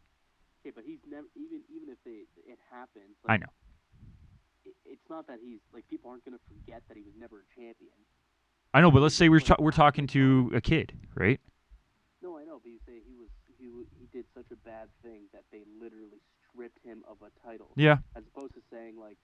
[0.62, 3.16] Okay, but he's never even even if they it happens.
[3.26, 3.48] I know.
[4.66, 7.56] It, it's not that he's like people aren't gonna forget that he was never a
[7.56, 7.96] champion.
[8.74, 11.40] I know, but let's say we're ta- we're talking to a kid, right?
[12.22, 15.24] No, I know, but you say he was he he did such a bad thing
[15.34, 19.18] that they literally stripped him of a title, Yeah, as opposed to saying like,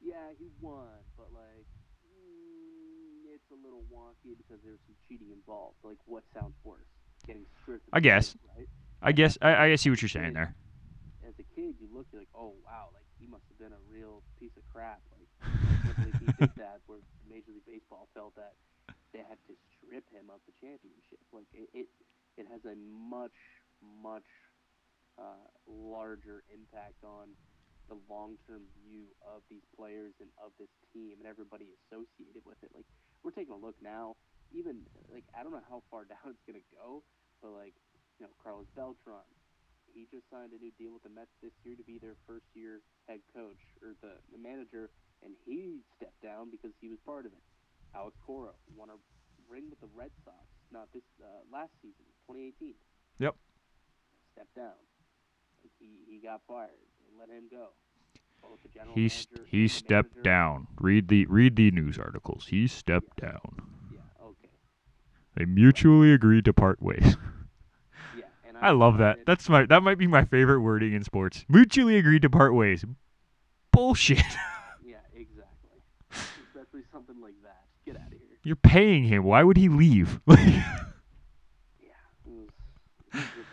[0.00, 0.86] yeah, he won,
[1.16, 1.66] but like.
[2.04, 5.76] Mm, it's a little wonky because there's some cheating involved.
[5.84, 6.88] Like, what sounds worse?
[7.26, 7.86] Getting stripped.
[7.88, 8.32] of I guess.
[8.32, 8.68] title, Right?
[9.02, 10.54] I guess I, I see what you're saying there.
[11.26, 13.82] as a kid, you look, you're like, oh wow, like he must have been a
[13.92, 15.00] real piece of crap.
[15.12, 15.28] Like,
[16.20, 16.80] he did that.
[16.86, 18.54] Where Major League Baseball felt that
[19.12, 21.20] they had to strip him of the championship.
[21.32, 21.86] Like it, it,
[22.40, 23.36] it has a much,
[24.02, 24.26] much
[25.18, 27.32] uh, larger impact on
[27.88, 32.70] the long-term view of these players and of this team and everybody associated with it.
[32.74, 32.86] Like
[33.22, 34.18] we're taking a look now,
[34.50, 37.02] even like I don't know how far down it's gonna go,
[37.40, 37.74] but like
[38.18, 39.26] you know Carlos Beltran,
[39.94, 42.46] he just signed a new deal with the Mets this year to be their first
[42.52, 44.90] year head coach or the, the manager,
[45.22, 47.44] and he stepped down because he was part of it.
[47.94, 48.98] Alex Cora won a
[49.48, 50.42] ring with the Red Sox,
[50.74, 52.74] not this uh, last season, 2018.
[53.22, 53.34] Yep.
[54.34, 54.76] Stepped down.
[55.78, 56.70] He, he got fired.
[57.00, 57.68] They let him go.
[58.42, 60.66] Both the general He st- he stepped manager- down.
[60.80, 62.46] Read the read the news articles.
[62.48, 63.40] He stepped down.
[63.92, 64.00] Yeah.
[64.22, 64.50] Okay.
[65.36, 67.16] They mutually agreed to part ways.
[68.16, 68.24] Yeah.
[68.48, 69.18] And I love that.
[69.18, 71.44] it- That's my that might be my favorite wording in sports.
[71.48, 72.84] Mutually agreed to part ways.
[73.72, 74.18] Bullshit.
[74.84, 74.96] Yeah.
[75.14, 75.80] Exactly.
[76.12, 77.64] Especially something like that.
[77.84, 78.20] Get out of here.
[78.44, 79.24] You're paying him.
[79.24, 80.20] Why would he leave?
[80.28, 80.62] Yeah.
[82.24, 82.48] It was,
[83.12, 83.45] it was ridiculous.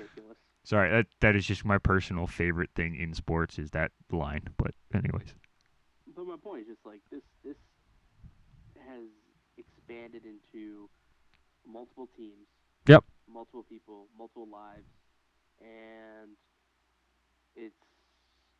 [0.65, 4.43] Sorry, that that is just my personal favorite thing in sports is that line.
[4.57, 5.35] But anyways,
[6.15, 7.21] But my point is just like this.
[7.43, 7.57] This
[8.87, 9.09] has
[9.57, 10.89] expanded into
[11.67, 12.47] multiple teams.
[12.87, 13.03] Yep.
[13.31, 14.87] Multiple people, multiple lives,
[15.61, 16.31] and
[17.55, 17.75] it's,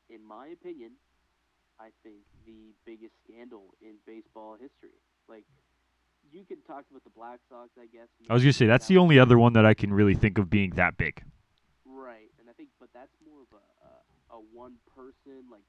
[0.10, 0.92] in my opinion,
[1.80, 4.96] I think, the biggest scandal in baseball history.
[5.28, 5.44] Like,
[6.32, 8.08] you could talk about the Black Sox, I guess.
[8.30, 10.50] I was gonna say that's the only other one that I can really think of
[10.50, 11.24] being that big.
[12.04, 15.64] Right, and I think, but that's more of a a, a one person, like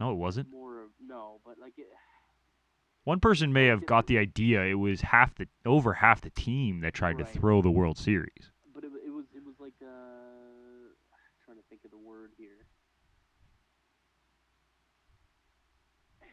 [0.00, 0.50] No, it wasn't.
[0.50, 1.86] more of no, but like it,
[3.04, 4.64] One person may have got the idea.
[4.64, 7.32] It was half the over half the team that tried Right.
[7.32, 8.50] to throw the World Series.
[8.74, 12.32] but it, it was it was like uh, I'm trying to think of the word
[12.36, 12.66] here.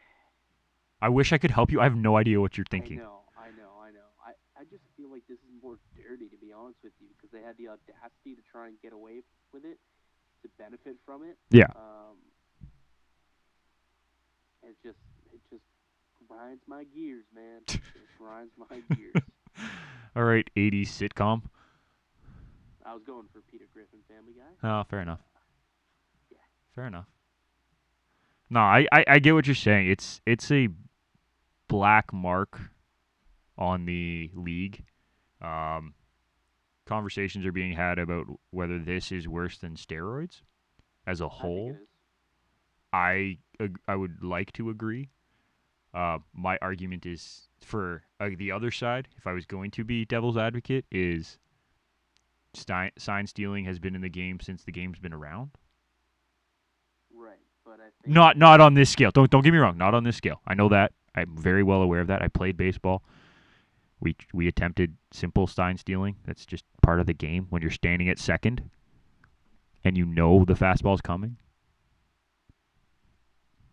[1.00, 1.80] I wish I could help you.
[1.80, 2.98] I have no idea what you're thinking.
[2.98, 4.08] I know, I know, I know.
[4.26, 7.30] I, I just feel like this is more dirty, to be honest with you, because
[7.30, 9.22] they had the audacity to try and get away
[9.52, 9.78] with it,
[10.42, 11.38] to benefit from it.
[11.50, 11.70] Yeah.
[11.76, 12.18] Um,
[14.66, 14.98] it just,
[15.32, 15.62] it just
[16.26, 17.62] grinds my gears, man.
[17.68, 17.80] it
[18.18, 19.14] grinds my gears.
[20.16, 21.42] All right, 80s sitcom.
[22.84, 24.68] I was going for Peter Griffin, Family Guy.
[24.68, 25.20] Oh, fair enough.
[26.30, 26.38] Yeah.
[26.74, 27.06] Fair enough.
[28.50, 29.88] No, I, I, I get what you're saying.
[29.88, 30.68] It's it's a
[31.66, 32.60] black mark
[33.56, 34.84] on the league.
[35.44, 35.94] Um,
[36.86, 40.40] conversations are being had about whether this is worse than steroids
[41.06, 41.76] as a whole.
[42.92, 45.10] I ag- I would like to agree.
[45.92, 49.08] Uh, my argument is for uh, the other side.
[49.16, 51.38] If I was going to be devil's advocate, is
[52.54, 55.50] sign stealing has been in the game since the game's been around.
[57.14, 59.10] Right, but I think Not not on this scale.
[59.10, 59.76] Don't don't get me wrong.
[59.76, 60.40] Not on this scale.
[60.46, 60.92] I know that.
[61.14, 62.22] I'm very well aware of that.
[62.22, 63.02] I played baseball.
[64.04, 66.16] We we attempted simple sign stealing.
[66.24, 67.46] That's just part of the game.
[67.50, 68.70] When you're standing at second,
[69.82, 71.36] and you know the fastball's coming,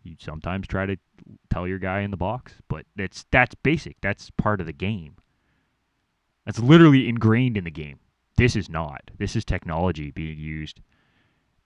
[0.02, 0.96] you sometimes try to
[1.50, 2.54] tell your guy in the box.
[2.68, 4.00] But that's that's basic.
[4.00, 5.16] That's part of the game.
[6.44, 8.00] That's literally ingrained in the game.
[8.36, 9.10] This is not.
[9.18, 10.80] This is technology being used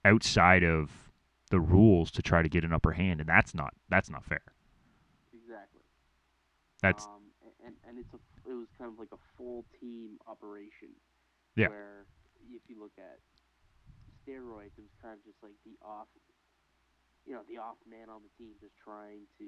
[0.05, 0.91] outside of
[1.51, 4.43] the rules to try to get an upper hand, and that's not that's not fair.
[5.33, 5.83] exactly.
[6.83, 7.23] That's um,
[7.65, 10.95] and and it's a it was kind of like a full team operation.
[11.55, 11.69] Yeah.
[11.69, 12.07] Where
[12.47, 13.19] if you look at
[14.23, 16.07] steroids, it was kind of just like the off,
[17.27, 19.47] you know, the off man on the team just trying to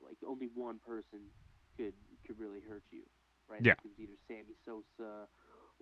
[0.00, 1.28] like only one person
[1.76, 1.94] could
[2.26, 3.04] could really hurt you,
[3.48, 3.60] right?
[3.60, 3.76] Yeah.
[3.76, 5.28] Like it was either Sammy Sosa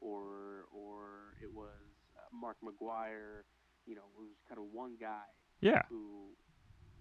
[0.02, 1.86] or or it was
[2.18, 3.47] uh, Mark McGwire.
[3.86, 5.30] You know, it was kind of one guy
[5.60, 6.34] yeah, who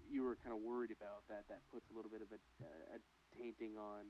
[0.06, 2.38] you were kind of worried about that that puts a little bit of a,
[2.94, 2.98] a
[3.34, 4.06] tainting on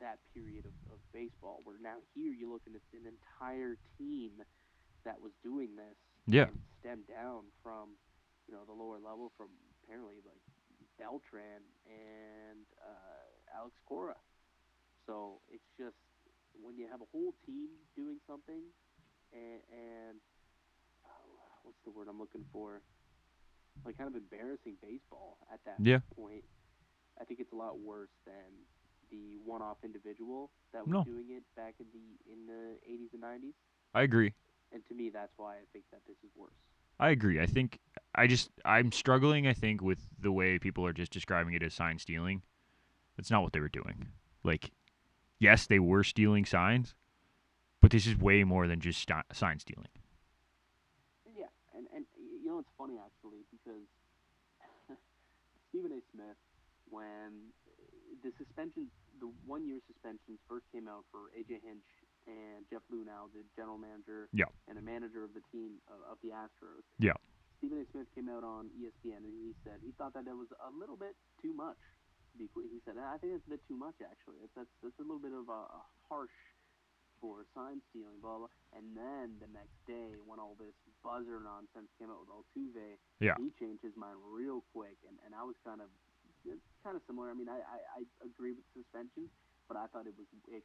[0.00, 4.42] that period of, of baseball where now here you look looking at an entire team
[5.04, 5.96] that was doing this
[6.26, 6.50] Yeah.
[6.80, 7.96] stemmed down from
[8.48, 9.48] you know the lower level from
[9.82, 10.40] apparently like
[10.98, 14.16] Beltran and uh, Alex Cora
[15.06, 15.96] so it's just
[16.56, 18.62] when you have a whole team doing something
[19.32, 20.16] and, and
[21.04, 21.26] uh,
[21.62, 22.80] what's the word I'm looking for
[23.84, 26.00] like kind of embarrassing baseball at that Yeah.
[26.16, 26.42] point.
[27.20, 28.66] I think it's a lot worse than
[29.10, 31.04] the one-off individual that was No.
[31.04, 33.54] doing it back in the in the 80s and 90s.
[33.94, 34.34] I agree.
[34.72, 36.52] And to me, that's why I think that this is worse.
[36.98, 37.40] I agree.
[37.40, 37.78] I think
[38.14, 39.46] I just I'm struggling.
[39.46, 42.42] I think with the way people are just describing it as sign stealing.
[43.16, 44.08] That's not what they were doing.
[44.44, 44.70] Like,
[45.38, 46.94] yes, they were stealing signs,
[47.80, 49.88] but this is way more than just sti- sign stealing.
[51.36, 53.86] Yeah, and and you know it's funny actually because
[55.68, 56.00] Stephen A.
[56.12, 56.36] Smith,
[56.88, 57.52] when
[58.26, 58.90] the suspensions,
[59.22, 61.86] the one-year suspensions first came out for AJ Hinch
[62.26, 64.50] and Jeff Luhnow, the general manager Yeah.
[64.66, 66.82] and a manager of the team of, of the Astros.
[66.98, 67.14] Yeah.
[67.62, 67.86] Stephen A.
[67.94, 70.98] Smith came out on ESPN and he said he thought that that was a little
[70.98, 71.78] bit too much.
[72.34, 74.42] To be qu- He said, I think it's a bit too much actually.
[74.58, 75.80] That's that's a little bit of a, a
[76.10, 76.34] harsh
[77.16, 78.52] for sign stealing, blah, blah.
[78.76, 83.40] And then the next day, when all this buzzer nonsense came out with Altuve, Yeah.
[83.40, 85.00] he changed his mind real quick.
[85.08, 85.88] And, and I was kind of
[86.46, 87.30] it's kind of similar.
[87.30, 89.28] I mean, I, I, I agree with suspension,
[89.68, 90.64] but I thought it was it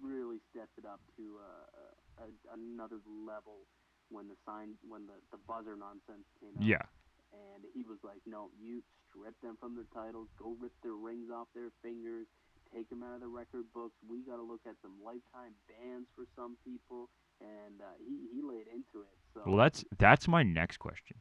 [0.00, 3.64] really stepped it up to uh, a, another level
[4.10, 6.66] when the sign when the, the buzzer nonsense came out.
[6.66, 6.84] Yeah.
[7.30, 11.30] And he was like, no, you strip them from their titles, go rip their rings
[11.30, 12.26] off their fingers,
[12.74, 13.94] take them out of the record books.
[14.02, 17.08] We got to look at some lifetime bans for some people.
[17.40, 19.16] And uh, he, he laid into it.
[19.32, 21.16] So Well, that's that's my next question.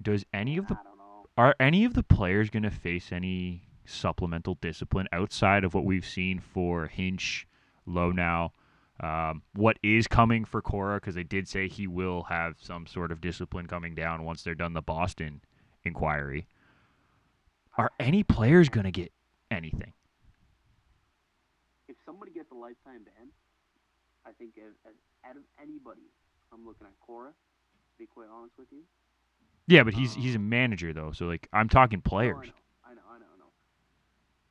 [0.00, 0.97] Does any of the I don't know.
[1.38, 6.04] Are any of the players going to face any supplemental discipline outside of what we've
[6.04, 7.46] seen for Hinch,
[7.86, 8.50] Luhnow?
[8.98, 10.96] Um, what is coming for Cora?
[10.96, 14.56] Because they did say he will have some sort of discipline coming down once they're
[14.56, 15.40] done the Boston
[15.84, 16.48] inquiry.
[17.76, 19.12] Are any players going to get
[19.48, 19.92] anything?
[21.86, 23.28] If somebody gets a lifetime ban,
[24.26, 24.94] I think as, as,
[25.24, 26.10] out of anybody,
[26.52, 27.28] I'm looking at Cora.
[27.28, 28.82] To be quite honest with you,
[29.68, 32.38] Yeah, but he's he's a Um, manager though, so like I'm talking players.
[32.38, 33.52] I know, I know, I know, I know.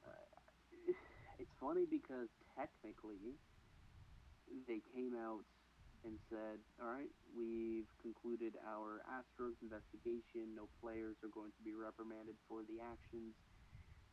[0.06, 0.40] Uh,
[1.40, 3.38] it's funny because technically,
[4.68, 5.46] they came out
[6.06, 10.56] and said, "All right, we've concluded our Astros investigation.
[10.56, 13.36] No players are going to be reprimanded for the actions.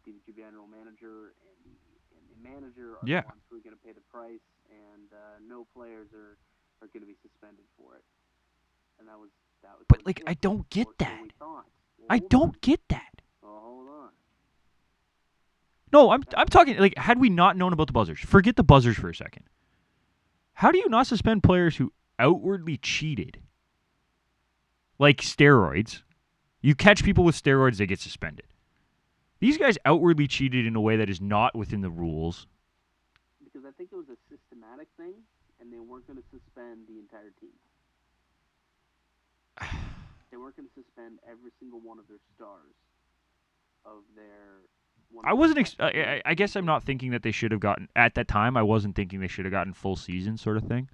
[0.05, 1.77] The general manager and the
[2.17, 3.23] and the manager are Yeah.
[3.23, 6.39] the ones who are going to pay the price, and uh, no players are
[6.83, 8.05] are going to be suspended for it."
[8.99, 9.31] And that was.
[9.89, 10.23] But like.
[10.27, 11.21] I don't get that.
[11.23, 11.67] we thought.
[11.99, 13.23] Well, I don't get that.
[13.43, 14.09] Hold on.
[15.93, 18.97] No, I'm I'm talking like had we not known about the buzzers, forget the buzzers
[18.97, 19.45] for a second.
[20.55, 23.41] How do you not suspend players who outwardly cheated?
[24.99, 26.03] Like steroids.
[26.63, 28.47] You catch people with steroids, they get suspended.
[29.41, 32.47] These guys outwardly cheated in a way that is not within the rules.
[33.43, 35.13] because I think it was a systematic thing,
[35.61, 37.51] and they weren't going to suspend the entire team.
[40.31, 42.75] They weren't going to suspend every single one of their stars
[43.87, 44.63] of their.
[45.25, 45.61] I wasn't.
[45.61, 48.57] Ex- I, I- guess I'm not thinking that they should have gotten at that time.
[48.57, 50.89] I wasn't thinking they should have gotten full season sort of thing.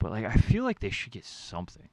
[0.00, 1.88] But like, I feel like they should get something.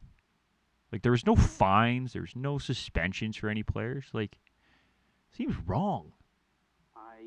[0.92, 2.14] Like there was no fines.
[2.14, 4.06] There was no suspensions for any players.
[4.12, 4.40] Like,
[5.38, 6.14] seems wrong.
[6.96, 7.20] I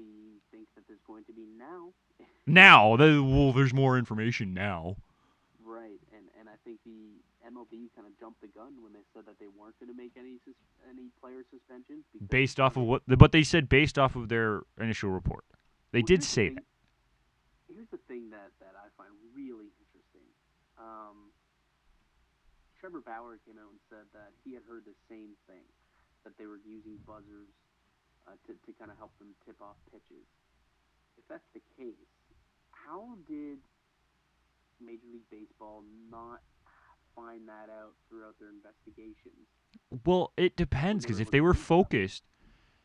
[0.51, 1.93] think that there's going to be now.
[2.47, 4.97] Now, the, well, there's more information now.
[5.65, 9.27] Right, and and I think the MLB kind of jumped the gun when they said
[9.27, 10.57] that they weren't going to make any sus-
[10.89, 15.11] any player suspensions Based off of what, but they said based off of their initial
[15.11, 15.45] report.
[15.93, 16.65] They Well, did here's the say thing- that.
[17.69, 20.25] Here's the thing that, that I find really interesting.
[20.79, 21.33] Um,
[22.79, 25.65] Trevor Bauer came out and said that he had heard the same thing,
[26.25, 27.49] that they were using buzzers
[28.29, 30.25] uh, to, to kind of help them tip off pitches.
[31.19, 31.99] If that's the case,
[32.71, 33.59] how did
[34.81, 36.41] Major League Baseball not
[37.15, 39.49] find that out throughout their investigations?
[40.05, 41.69] Well, it depends because if they were looking into stuff.
[41.69, 42.23] focused,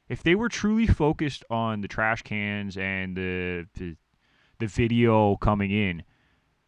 [0.08, 3.96] if they were truly focused on the trash cans and the the,
[4.60, 6.04] the video coming in,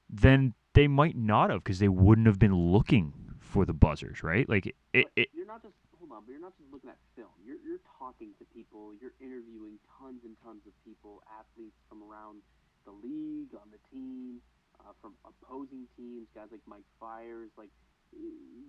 [0.10, 4.48] then they might not have because they wouldn't have been looking for the buzzers, right?
[4.48, 6.98] Like it, it, it you're not just hold on, but you're not just looking at
[7.16, 7.36] film.
[7.44, 8.94] You're you're talking to people.
[9.00, 12.42] You're interviewing tons and tons of people, athletes from around
[12.86, 14.42] the league, on the team,
[14.88, 17.50] uh, from opposing teams, guys like Mike Fiers.
[17.58, 17.70] Like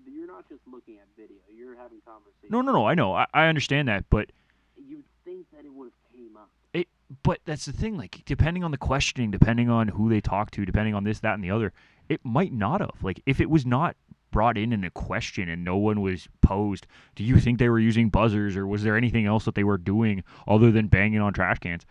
[0.06, 1.38] you're not just looking at video.
[1.54, 2.50] You're having conversations.
[2.50, 2.86] no, no, no.
[2.86, 4.30] I know, I, I understand that, but
[4.76, 6.50] You'd think that it would have came up.
[6.72, 6.88] It,
[7.22, 7.96] but that's the thing.
[7.96, 11.34] Like depending on the questioning, depending on who they talk to, depending on this, that,
[11.34, 11.72] and the other,
[12.08, 13.02] it might not have.
[13.02, 13.96] Like if it was not
[14.30, 17.78] brought in in a question and no one was posed, do you think they were
[17.78, 21.32] using buzzers or was there anything else that they were doing other than banging on
[21.32, 21.84] trash cans?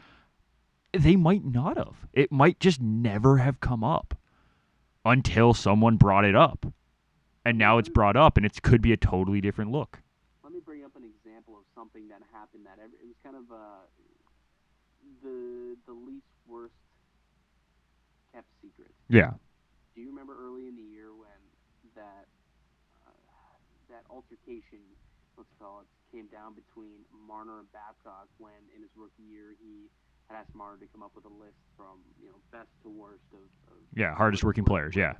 [0.94, 2.08] They might not have.
[2.14, 4.18] It might just never have come up
[5.06, 6.66] until someone brought it up.
[7.44, 10.00] And now it's brought up and it could be a totally different look.
[10.44, 13.50] Let me bring up an example of something that happened that it was kind of
[13.52, 13.82] uh,
[15.24, 16.76] the the least worst
[18.34, 18.92] kept secret.
[19.10, 19.32] Yeah.
[19.96, 21.40] Do you remember early in the year when
[21.96, 22.28] that
[23.08, 23.56] uh,
[23.90, 24.80] that altercation,
[25.38, 29.90] let's call it, came down between Marner and Babcock when in his rookie year he
[30.32, 33.28] had asked Marner to come up with a list from you know best to worst
[33.34, 35.14] of, of Yeah, hardest working players, yeah.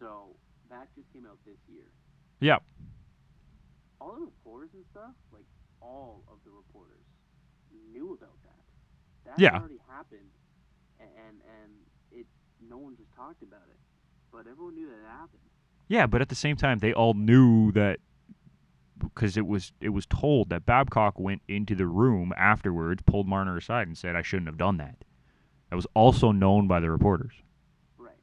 [0.00, 0.36] So
[0.70, 1.86] that just came out this year.
[2.40, 2.58] Yeah.
[4.00, 5.46] All the reporters and stuff, like
[5.80, 7.06] all of the reporters,
[7.92, 8.64] knew about that.
[9.24, 9.58] That Yeah.
[9.58, 10.34] already happened,
[11.00, 11.70] and and
[12.10, 12.26] it
[12.60, 13.78] no one just talked about it,
[14.32, 15.46] but everyone knew that it happened.
[15.88, 18.00] Yeah, but at the same time, they all knew that
[18.98, 23.56] because it was it was told that Babcock went into the room afterwards, pulled Marner
[23.56, 24.96] aside, and said, "I shouldn't have done that."
[25.70, 27.34] That was also known by the reporters,
[27.98, 28.14] Right.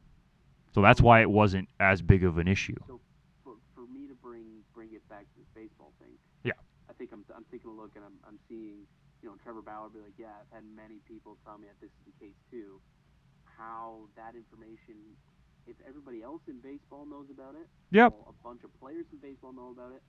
[0.73, 2.77] so that's why it wasn't as big of an issue.
[2.87, 3.01] So
[3.43, 6.53] for, for me to bring bring it back to this baseball thing, Yeah.
[6.89, 8.87] I think I'm I'm taking a look and I'm I'm seeing
[9.21, 11.91] you know Trevor Bauer be like, yeah, I've had many people tell me that this
[11.91, 12.79] is the case too.
[13.57, 14.95] How that information,
[15.67, 18.13] if everybody else in baseball knows about it, Yep.
[18.17, 20.01] well, a bunch of players in baseball know about it.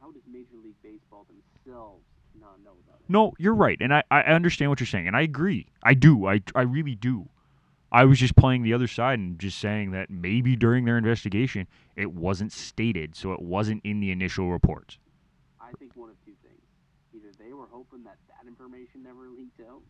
[0.00, 2.04] How does Major League Baseball themselves
[2.40, 3.06] not know about it?
[3.08, 5.66] No, you're right, and I, I understand what you're saying, and I agree.
[5.82, 6.26] I do.
[6.26, 7.28] I I really do.
[7.92, 11.66] I was just playing the other side and just saying that maybe during their investigation
[11.96, 14.98] it wasn't stated, so it wasn't in the initial reports.
[15.60, 16.62] I think one of two things:
[17.14, 19.82] either they were hoping that that information never leaked out,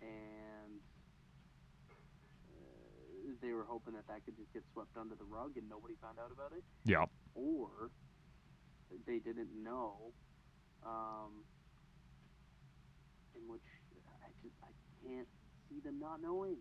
[0.00, 0.80] and
[2.48, 5.94] uh, they were hoping that that could just get swept under the rug and nobody
[6.00, 7.06] found out about it, Yeah.
[7.34, 7.90] or
[9.06, 10.12] they didn't know,
[10.84, 11.44] um,
[13.34, 13.62] in which
[14.22, 14.68] I just I
[15.06, 15.28] can't
[15.68, 16.56] see them not knowing.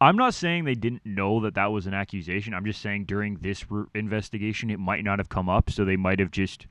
[0.00, 2.54] I'm not saying they didn't know that that was an accusation.
[2.54, 3.64] I'm just saying during this
[3.94, 6.66] investigation, it might not have come up, so they might have just,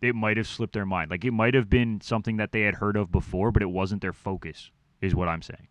[0.00, 1.10] it might have slipped their mind.
[1.10, 4.02] Like it might have been something that they had heard of before, but it wasn't
[4.02, 4.70] their focus.
[5.00, 5.66] Is what I'm saying.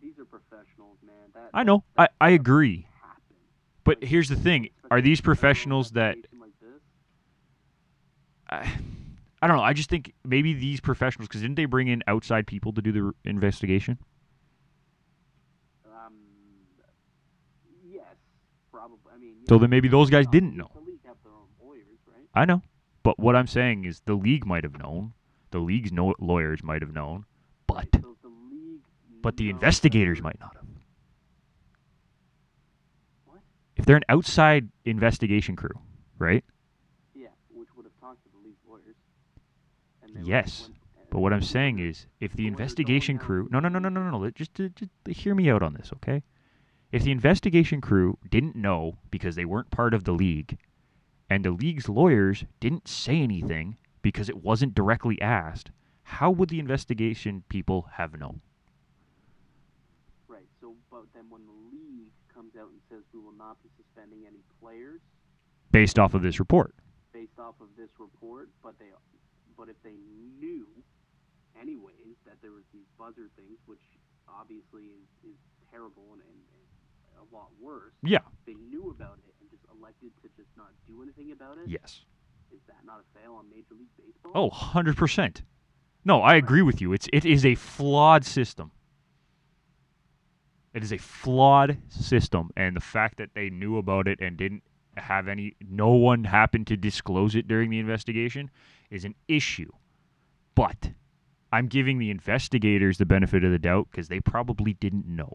[0.00, 1.14] These are professionals, man.
[1.34, 1.84] That, I know.
[1.98, 2.86] I, I agree.
[3.84, 6.33] But here's the thing: Are these in a federal professionals that investigation Like this.
[8.62, 8.78] I,
[9.42, 9.62] I don't know.
[9.62, 12.92] I just think maybe these professionals, because didn't they bring in outside people to do
[12.92, 13.98] the investigation?
[15.86, 16.14] Um,
[17.90, 18.04] yes,
[18.72, 18.98] probably.
[19.14, 20.70] I mean, So then maybe those guys didn't know.
[20.74, 22.26] The league have their own lawyers, right?
[22.34, 22.62] I know,
[23.02, 25.12] but what I'm saying is the league might have known.
[25.50, 27.26] The league's no- lawyers might have known,
[27.66, 28.80] but Right, so the league
[29.22, 30.64] but the investigators might not have.
[33.26, 33.40] What?
[33.76, 35.78] If they're an outside investigation crew,
[36.18, 36.44] right?
[37.14, 38.84] Yeah, which would have talked to the league lawyers.
[38.84, 38.96] And they
[39.78, 40.70] would have Yes,
[41.10, 44.30] But what I'm saying is, if the investigation crew, no, no, no, no, no, no,
[44.30, 46.22] just, just, just hear me out on this, okay?
[46.92, 50.58] If the investigation crew didn't know because they weren't part of the league,
[51.30, 55.70] and the league's lawyers didn't say anything because it wasn't directly asked,
[56.02, 58.40] how would the investigation people have known?
[60.28, 60.46] Right.
[60.60, 64.24] So, but then when the league comes out and says we will not be suspending
[64.26, 65.00] any players
[65.72, 66.74] Based off of this report.
[67.12, 68.86] based off of this report, but they,
[69.64, 69.96] but if they
[70.38, 70.66] knew,
[71.58, 73.80] anyways, that there was these buzzer things, which
[74.28, 75.36] obviously is, is
[75.70, 76.36] terrible and, and,
[77.16, 77.94] and a lot worse.
[78.02, 78.18] Yeah.
[78.44, 81.64] They knew about it and just elected to just not do anything about it.
[81.66, 82.04] Yes.
[82.52, 84.32] Is that not a fail on Major League Baseball?
[84.34, 85.40] Oh, 100%.
[86.04, 86.92] No, I agree with you.
[86.92, 88.70] It's it is a flawed system.
[90.74, 94.62] It is a flawed system and the fact that they knew about it and didn't
[94.96, 98.50] have any no one happened to disclose it during the investigation
[98.94, 99.70] is an issue.
[100.54, 100.92] But
[101.52, 105.34] I'm giving the investigators the benefit of the doubt because they probably didn't know.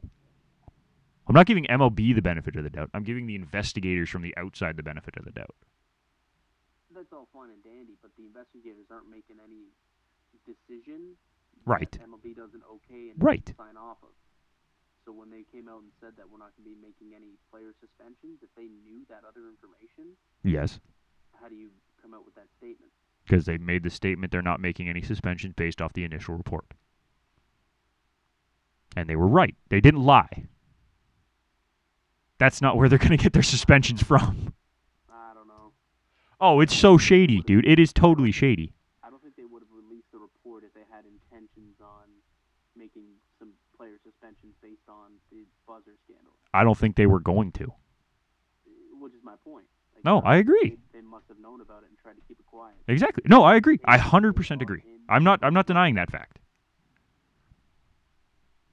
[1.28, 2.90] I'm not giving MLB the benefit of the doubt.
[2.94, 5.54] I'm giving the investigators from the outside the benefit of the doubt.
[6.90, 9.70] That's all fine and dandy, but the investigators aren't making any
[10.48, 11.14] decision.
[11.66, 11.92] Right.
[12.02, 13.54] MLB doesn't okay and Right.
[13.58, 14.10] sign off of.
[15.06, 17.38] So when they came out and said that we're not going to be making any
[17.52, 20.80] player suspensions, if they knew that other information, Yes.
[21.40, 21.70] how do you
[22.02, 22.92] come out with that statement?
[23.30, 26.66] Because they made the statement they're not making any suspensions based off the initial report.
[28.98, 29.56] And they were right.
[29.70, 30.48] They didn't lie.
[32.40, 34.54] That's not where they're going to get their suspensions from.
[35.12, 35.74] I don't know.
[36.42, 37.68] Oh, it's so shady, dude.
[37.68, 38.74] It is totally shady.
[39.04, 42.08] I don't think they would have released the report if they had intentions on
[42.76, 43.06] making
[43.38, 47.72] some player suspensions based on the buzzer scandal, I don't think they were going to.
[49.00, 49.66] which is my point.
[49.94, 50.80] Like, No, I agree.
[51.10, 52.76] Must have known about it and tried to keep it quiet.
[52.88, 53.24] Exactly.
[53.26, 53.80] No, I agree.
[53.86, 54.84] I 100% agree.
[55.10, 56.40] I'm not I'm not denying that fact.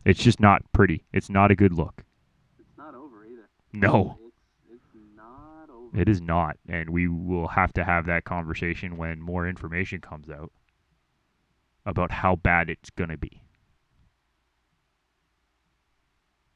[0.05, 1.03] It's just not pretty.
[1.13, 2.05] It's not a good look.
[2.59, 3.49] It's not over either.
[3.73, 4.19] No.
[4.71, 5.99] It's it's not over.
[5.99, 10.31] It is not, and we will have to have that conversation when more information comes
[10.31, 10.53] out
[11.87, 13.43] about how bad it's going to be.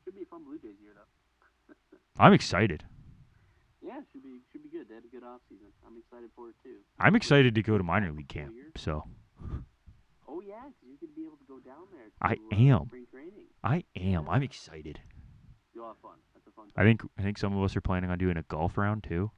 [0.04, 1.74] Should be a fun Blue Jays year though.
[2.22, 2.84] I'm excited.
[3.82, 4.80] Yeah, should be should be good.
[4.80, 5.66] They had a good off season.
[5.86, 6.76] I'm excited for it too.
[6.98, 8.52] I'm excited to go to minor league camp.
[8.76, 9.04] So
[10.28, 12.04] Oh yeah, 'cause you're gonna be able to go down there.
[12.06, 12.90] To, I uh, am.
[13.64, 14.28] I am.
[14.28, 15.00] I'm excited.
[15.74, 16.18] You'll have fun.
[16.34, 16.66] That's a fun.
[16.76, 19.30] I think I think some of us are planning on doing a golf round too.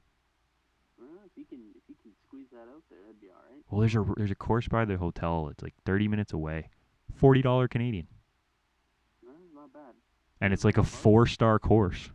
[1.01, 3.63] Uh, if you can if you can squeeze that out there, that'd be all right.
[3.71, 5.49] Well, there's a there's a course by the hotel.
[5.51, 6.69] It's like 30 minutes away,
[7.15, 8.07] forty dollar Canadian,
[9.23, 9.95] No, not bad.
[10.41, 12.11] and it's like a four star course.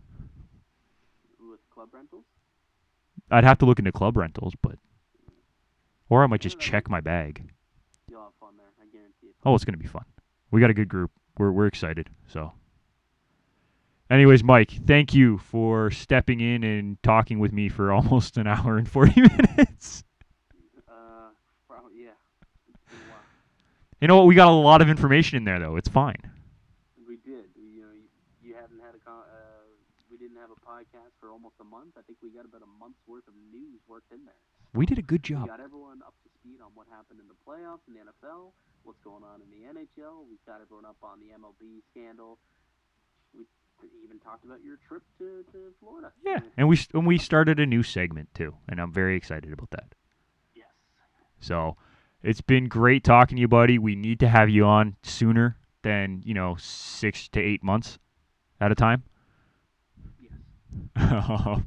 [1.39, 2.25] With club rentals.
[3.29, 4.77] I'd have to look into club rentals, but
[6.09, 7.43] or I might just check my bag.
[8.09, 8.67] You'll have fun there.
[8.81, 9.35] I guarantee it.
[9.45, 10.05] Oh, it's gonna be fun.
[10.51, 11.11] We got a good group.
[11.37, 12.09] We're we're excited.
[12.27, 12.53] So,
[14.09, 18.77] anyways, Mike, thank you for stepping in and talking with me for almost an hour
[18.77, 19.21] and forty
[19.57, 20.03] minutes.
[20.87, 21.31] Uh,
[21.67, 22.11] probably yeah.
[22.69, 23.19] It's been a while.
[24.01, 24.27] You know what?
[24.27, 25.75] We got a lot of information in there, though.
[25.75, 26.31] It's fine.
[27.07, 27.45] We did.
[27.55, 28.03] You know, you,
[28.41, 29.67] you hadn't had a con- uh,
[30.09, 31.97] we didn't have a podcast for almost a month.
[31.97, 34.37] I think we got about a month's worth of news worked in there.
[34.73, 35.43] We did a good job.
[35.43, 38.53] We got everyone up to speed on what happened in the playoffs in the NFL,
[38.83, 40.29] what's going on in the NHL.
[40.29, 42.37] We got everyone up on the MLB scandal.
[43.33, 46.11] We even talked about your trip to, to Florida.
[46.25, 49.69] Yeah, and we and we started a new segment too, and I'm very excited about
[49.69, 49.93] that.
[50.55, 50.65] Yes.
[51.39, 51.77] So,
[52.23, 53.77] it's been great talking to you, buddy.
[53.77, 57.99] We need to have you on sooner than you know six to eight months
[58.59, 59.03] at a time.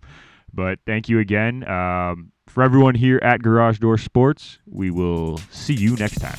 [0.53, 1.67] But thank you again.
[1.69, 6.39] Um, for everyone here at Garage Door Sports, we will see you next time.